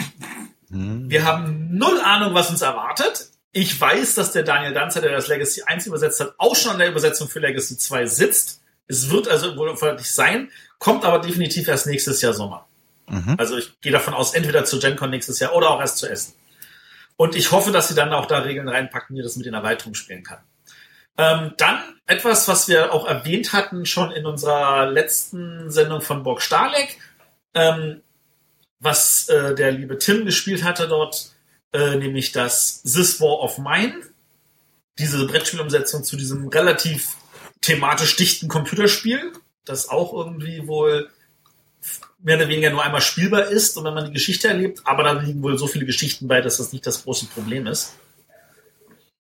[0.71, 1.11] Hm.
[1.11, 3.30] Wir haben null Ahnung, was uns erwartet.
[3.53, 6.79] Ich weiß, dass der Daniel Danzer, der das Legacy 1 übersetzt hat, auch schon an
[6.79, 8.63] der Übersetzung für Legacy 2 sitzt.
[8.87, 12.67] Es wird also wohl fertig sein, kommt aber definitiv erst nächstes Jahr Sommer.
[13.09, 13.35] Mhm.
[13.39, 16.35] Also ich gehe davon aus, entweder zu GenCon nächstes Jahr oder auch erst zu Essen.
[17.17, 19.95] Und ich hoffe, dass sie dann auch da Regeln reinpacken, wie das mit den Erweiterungen
[19.95, 20.39] spielen kann.
[21.19, 26.41] Ähm, dann etwas, was wir auch erwähnt hatten schon in unserer letzten Sendung von Borg
[26.41, 26.99] Starleck,
[27.53, 28.01] ähm,
[28.79, 31.33] was äh, der liebe Tim gespielt hatte dort,
[31.73, 33.95] äh, nämlich das This War of Mine.
[34.99, 37.17] diese Brettspielumsetzung zu diesem relativ
[37.63, 39.33] thematisch dichten Computerspiel,
[39.65, 41.09] das auch irgendwie wohl
[42.23, 45.13] mehr oder weniger nur einmal spielbar ist und wenn man die Geschichte erlebt, aber da
[45.13, 47.95] liegen wohl so viele Geschichten bei, dass das nicht das große Problem ist.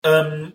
[0.02, 0.52] Ähm,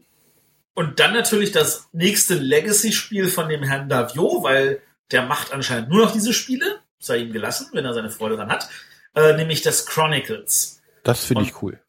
[0.73, 4.81] und dann natürlich das nächste Legacy-Spiel von dem Herrn Davio, weil
[5.11, 8.49] der macht anscheinend nur noch diese Spiele, sei ihm gelassen, wenn er seine Freude dran
[8.49, 8.69] hat,
[9.15, 10.81] äh, nämlich das Chronicles.
[11.03, 11.79] Das finde ich cool.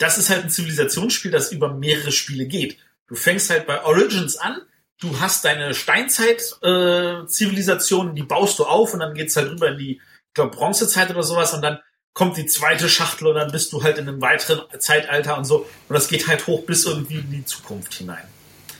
[0.00, 2.78] Das ist halt ein Zivilisationsspiel, das über mehrere Spiele geht.
[3.06, 4.60] Du fängst halt bei Origins an,
[4.98, 9.76] du hast deine Steinzeit-Zivilisation, äh, die baust du auf und dann geht's halt rüber in
[9.78, 10.00] die, ich
[10.34, 11.78] glaube, Bronzezeit oder sowas und dann
[12.14, 15.66] kommt die zweite Schachtel und dann bist du halt in einem weiteren Zeitalter und so.
[15.88, 18.24] Und das geht halt hoch bis irgendwie in die Zukunft hinein.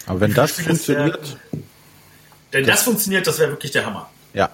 [0.07, 1.37] Aber wenn das funktioniert.
[1.53, 1.61] Wär,
[2.53, 4.11] denn das, das funktioniert, das wäre wirklich der Hammer.
[4.33, 4.51] Ja.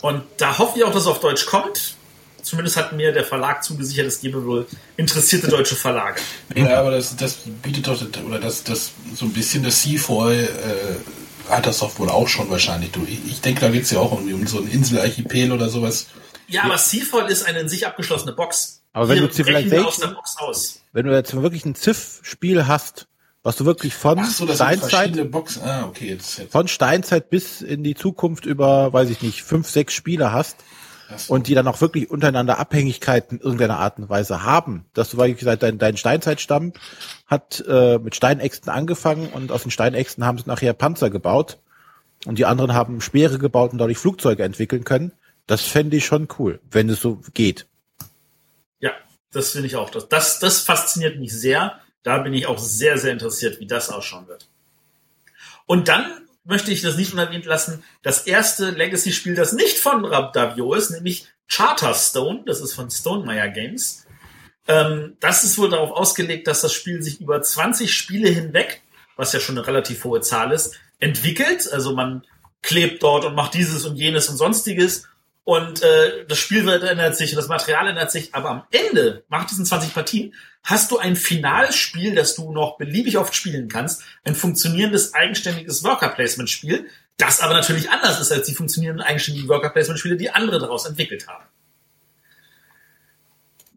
[0.00, 1.96] Und da hoffe ich auch, dass es auf Deutsch kommt.
[2.44, 4.66] Zumindest hat mir der Verlag zugesichert, es gebe wohl
[4.98, 6.20] interessierte deutsche Verlage.
[6.54, 10.48] Ja, aber das, das bietet doch, oder das, das so ein bisschen das Seafoy äh,
[11.48, 12.90] hat das doch wohl auch schon wahrscheinlich.
[12.90, 15.70] Du, ich, ich denke, da geht es ja auch irgendwie um so ein Inselarchipel oder
[15.70, 16.06] sowas.
[16.46, 18.82] Ja, aber Seafoil ist eine in sich abgeschlossene Box.
[18.92, 20.14] Aber wenn Hier du Civilization,
[20.92, 23.06] wenn du jetzt wirklich ein Civ-Spiel hast,
[23.42, 25.18] was du wirklich von so, Steinzeit,
[25.64, 26.52] ah, okay, jetzt, jetzt.
[26.52, 30.56] von Steinzeit bis in die Zukunft über, weiß ich nicht, fünf, sechs Spiele hast
[31.18, 31.32] so.
[31.32, 35.22] und die dann auch wirklich untereinander Abhängigkeiten in irgendeiner Art und Weise haben, dass du,
[35.22, 36.72] wie gesagt, dein, dein Steinzeitstamm
[37.26, 41.58] hat äh, mit Steinäxten angefangen und aus den Steinäxten haben sie nachher Panzer gebaut
[42.26, 45.12] und die anderen haben Speere gebaut und dadurch Flugzeuge entwickeln können
[45.46, 47.66] das fände ich schon cool, wenn es so geht.
[48.80, 48.92] Ja,
[49.32, 49.90] das finde ich auch.
[49.90, 51.80] Das, das, das fasziniert mich sehr.
[52.02, 54.48] Da bin ich auch sehr, sehr interessiert, wie das ausschauen wird.
[55.66, 60.74] Und dann möchte ich das nicht unerwähnt lassen, das erste Legacy-Spiel, das nicht von Rabdavio
[60.74, 64.06] ist, nämlich Charterstone, das ist von Stonemeyer Games.
[64.66, 68.82] Ähm, das ist wohl darauf ausgelegt, dass das Spiel sich über 20 Spiele hinweg,
[69.16, 71.70] was ja schon eine relativ hohe Zahl ist, entwickelt.
[71.70, 72.24] Also man
[72.62, 75.06] klebt dort und macht dieses und jenes und sonstiges
[75.44, 79.44] und äh, das Spiel wird ändert sich, das Material ändert sich, aber am Ende, nach
[79.44, 84.34] diesen 20 Partien, hast du ein Finalspiel, das du noch beliebig oft spielen kannst, ein
[84.34, 86.88] funktionierendes, eigenständiges Worker-Placement-Spiel,
[87.18, 91.44] das aber natürlich anders ist als die funktionierenden, eigenständigen Worker-Placement-Spiele, die andere daraus entwickelt haben.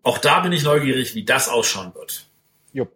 [0.04, 2.28] Auch da bin ich neugierig, wie das ausschauen wird.
[2.72, 2.94] Jupp.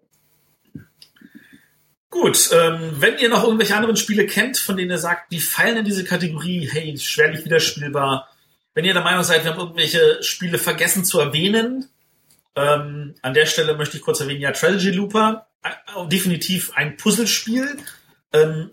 [2.10, 5.76] Gut, ähm, wenn ihr noch irgendwelche anderen Spiele kennt, von denen ihr sagt, die fallen
[5.76, 8.31] in diese Kategorie, hey, schwerlich wiederspielbar,
[8.74, 11.90] wenn ihr der Meinung seid, wir haben irgendwelche Spiele vergessen zu erwähnen,
[12.56, 17.78] ähm, an der Stelle möchte ich kurz erwähnen, ja, Trilogy Looper, äh, definitiv ein Puzzlespiel.
[18.34, 18.72] Ähm,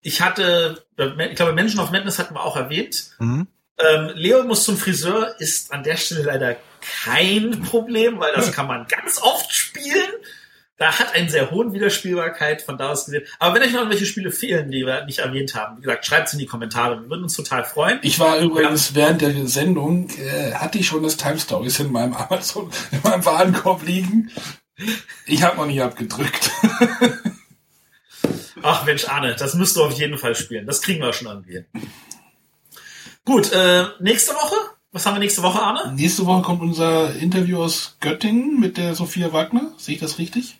[0.00, 3.10] ich hatte, ich glaube, Menschen of Madness hatten wir auch erwähnt.
[3.18, 3.46] Mhm.
[3.78, 6.56] Ähm, Leo muss zum Friseur ist an der Stelle leider
[7.04, 10.11] kein Problem, weil das kann man ganz oft spielen
[10.82, 13.22] da hat einen sehr hohen Wiederspielbarkeit von da aus gesehen.
[13.38, 16.26] Aber wenn euch noch irgendwelche Spiele fehlen, die wir nicht erwähnt haben, wie gesagt, schreibt
[16.26, 17.00] es in die Kommentare.
[17.00, 18.00] Wir würden uns total freuen.
[18.02, 18.96] Ich war übrigens ja.
[18.96, 23.24] während der Sendung, äh, hatte ich schon das Time Stories in meinem Amazon, in meinem
[23.24, 24.32] Warenkorb liegen.
[25.24, 26.50] Ich habe noch nie abgedrückt.
[28.62, 30.66] Ach Mensch, Arne, das müsst du auf jeden Fall spielen.
[30.66, 31.64] Das kriegen wir schon irgendwie.
[33.24, 34.56] Gut, äh, nächste Woche?
[34.90, 35.94] Was haben wir nächste Woche, Arne?
[35.94, 39.70] Nächste Woche kommt unser Interview aus Göttingen mit der Sophia Wagner.
[39.78, 40.58] Sehe ich das richtig?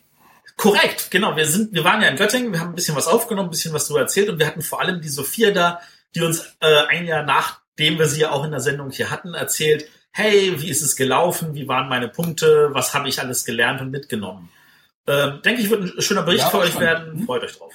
[0.57, 1.37] Korrekt, genau.
[1.37, 3.73] Wir sind, wir waren ja in Göttingen, wir haben ein bisschen was aufgenommen, ein bisschen
[3.73, 5.81] was darüber erzählt und wir hatten vor allem die Sophia da,
[6.15, 9.35] die uns äh, ein Jahr nachdem wir sie ja auch in der Sendung hier hatten,
[9.35, 13.81] erzählt, hey, wie ist es gelaufen, wie waren meine Punkte, was habe ich alles gelernt
[13.81, 14.51] und mitgenommen.
[15.07, 17.21] Ähm, denke ich, wird ein schöner Bericht ja, für euch werden.
[17.21, 17.27] Mhm.
[17.27, 17.73] Freut euch drauf.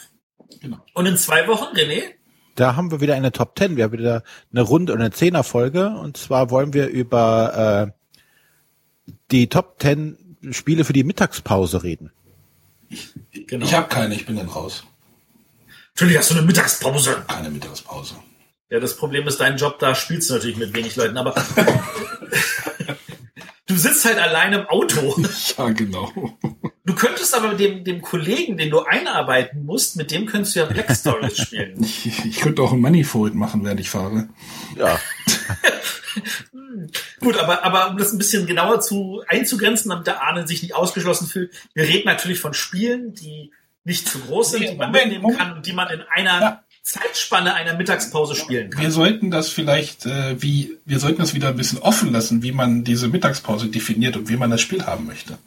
[0.62, 0.78] Genau.
[0.94, 2.04] Und in zwei Wochen, René?
[2.56, 3.76] Da haben wir wieder eine Top Ten.
[3.76, 5.90] Wir haben wieder eine Runde und eine Zehner-Folge.
[5.90, 7.92] Und zwar wollen wir über
[9.08, 12.12] äh, die Top Ten Spiele für die Mittagspause reden.
[12.90, 13.14] Ich,
[13.48, 13.66] genau.
[13.66, 14.84] ich habe keine, ich bin dann raus.
[15.96, 17.24] Natürlich hast du eine Mittagspause.
[17.28, 18.16] Keine Mittagspause.
[18.70, 21.34] Ja, das Problem ist, dein Job da spielst du natürlich mit wenig Leuten, aber
[23.78, 25.16] du sitzt halt alleine im Auto.
[25.58, 26.12] Ja, genau.
[26.86, 30.62] Du könntest aber mit dem, dem Kollegen, den du einarbeiten musst, mit dem könntest du
[30.62, 31.84] ja Black Stories spielen.
[31.84, 34.30] Ich, ich könnte auch ein Moneyfold machen, während ich fahre.
[34.76, 35.00] Ja.
[37.20, 40.76] Gut, aber, aber um das ein bisschen genauer zu einzugrenzen, damit der Arne sich nicht
[40.76, 43.52] ausgeschlossen fühlt, wir reden natürlich von Spielen, die
[43.84, 46.64] nicht zu groß sind, die man mitnehmen kann und die man in einer ja.
[46.88, 48.82] Zeitspanne einer Mittagspause spielen kann.
[48.82, 52.52] Wir sollten das vielleicht, äh, wie, wir sollten das wieder ein bisschen offen lassen, wie
[52.52, 55.38] man diese Mittagspause definiert und wie man das Spiel haben möchte.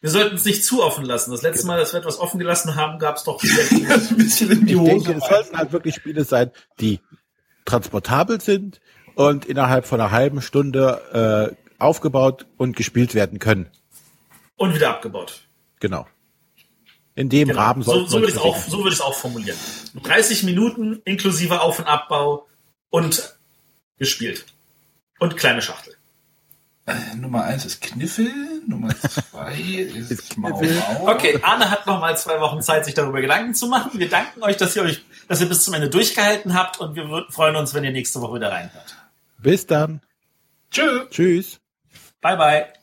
[0.00, 1.30] Wir sollten es nicht zu offen lassen.
[1.30, 4.66] Das letzte Mal, dass wir etwas offen gelassen haben, gab es doch ein bisschen in
[4.66, 4.90] die Hose.
[4.90, 6.50] Ich denke, es sollten halt wirklich Spiele sein,
[6.80, 7.00] die
[7.64, 8.80] transportabel sind,
[9.14, 13.68] und innerhalb von einer halben Stunde äh, aufgebaut und gespielt werden können.
[14.56, 15.42] Und wieder abgebaut.
[15.80, 16.06] Genau.
[17.14, 17.60] In dem Genau.
[17.60, 19.58] Rahmen so, so würde ich es auch, so würde ich es auch formulieren.
[20.02, 22.46] 30 Minuten inklusive Auf- und Abbau
[22.90, 23.34] und
[23.98, 24.46] gespielt.
[25.18, 25.94] Und kleine Schachtel.
[26.86, 28.32] Äh, Nummer eins ist Kniffel,
[28.66, 29.54] Nummer zwei
[30.08, 30.48] ist Mau.
[30.60, 31.08] Mau.
[31.12, 33.92] Okay, Arne hat noch mal zwei Wochen Zeit, sich darüber Gedanken zu machen.
[34.00, 37.26] Wir danken euch, dass ihr euch, dass ihr bis zum Ende durchgehalten habt und wir
[37.30, 38.96] freuen uns, wenn ihr nächste Woche wieder reinhört.
[39.38, 40.00] Bis dann.
[40.72, 41.06] Tschö.
[41.10, 41.60] Tschüss.
[42.20, 42.81] Bye bye.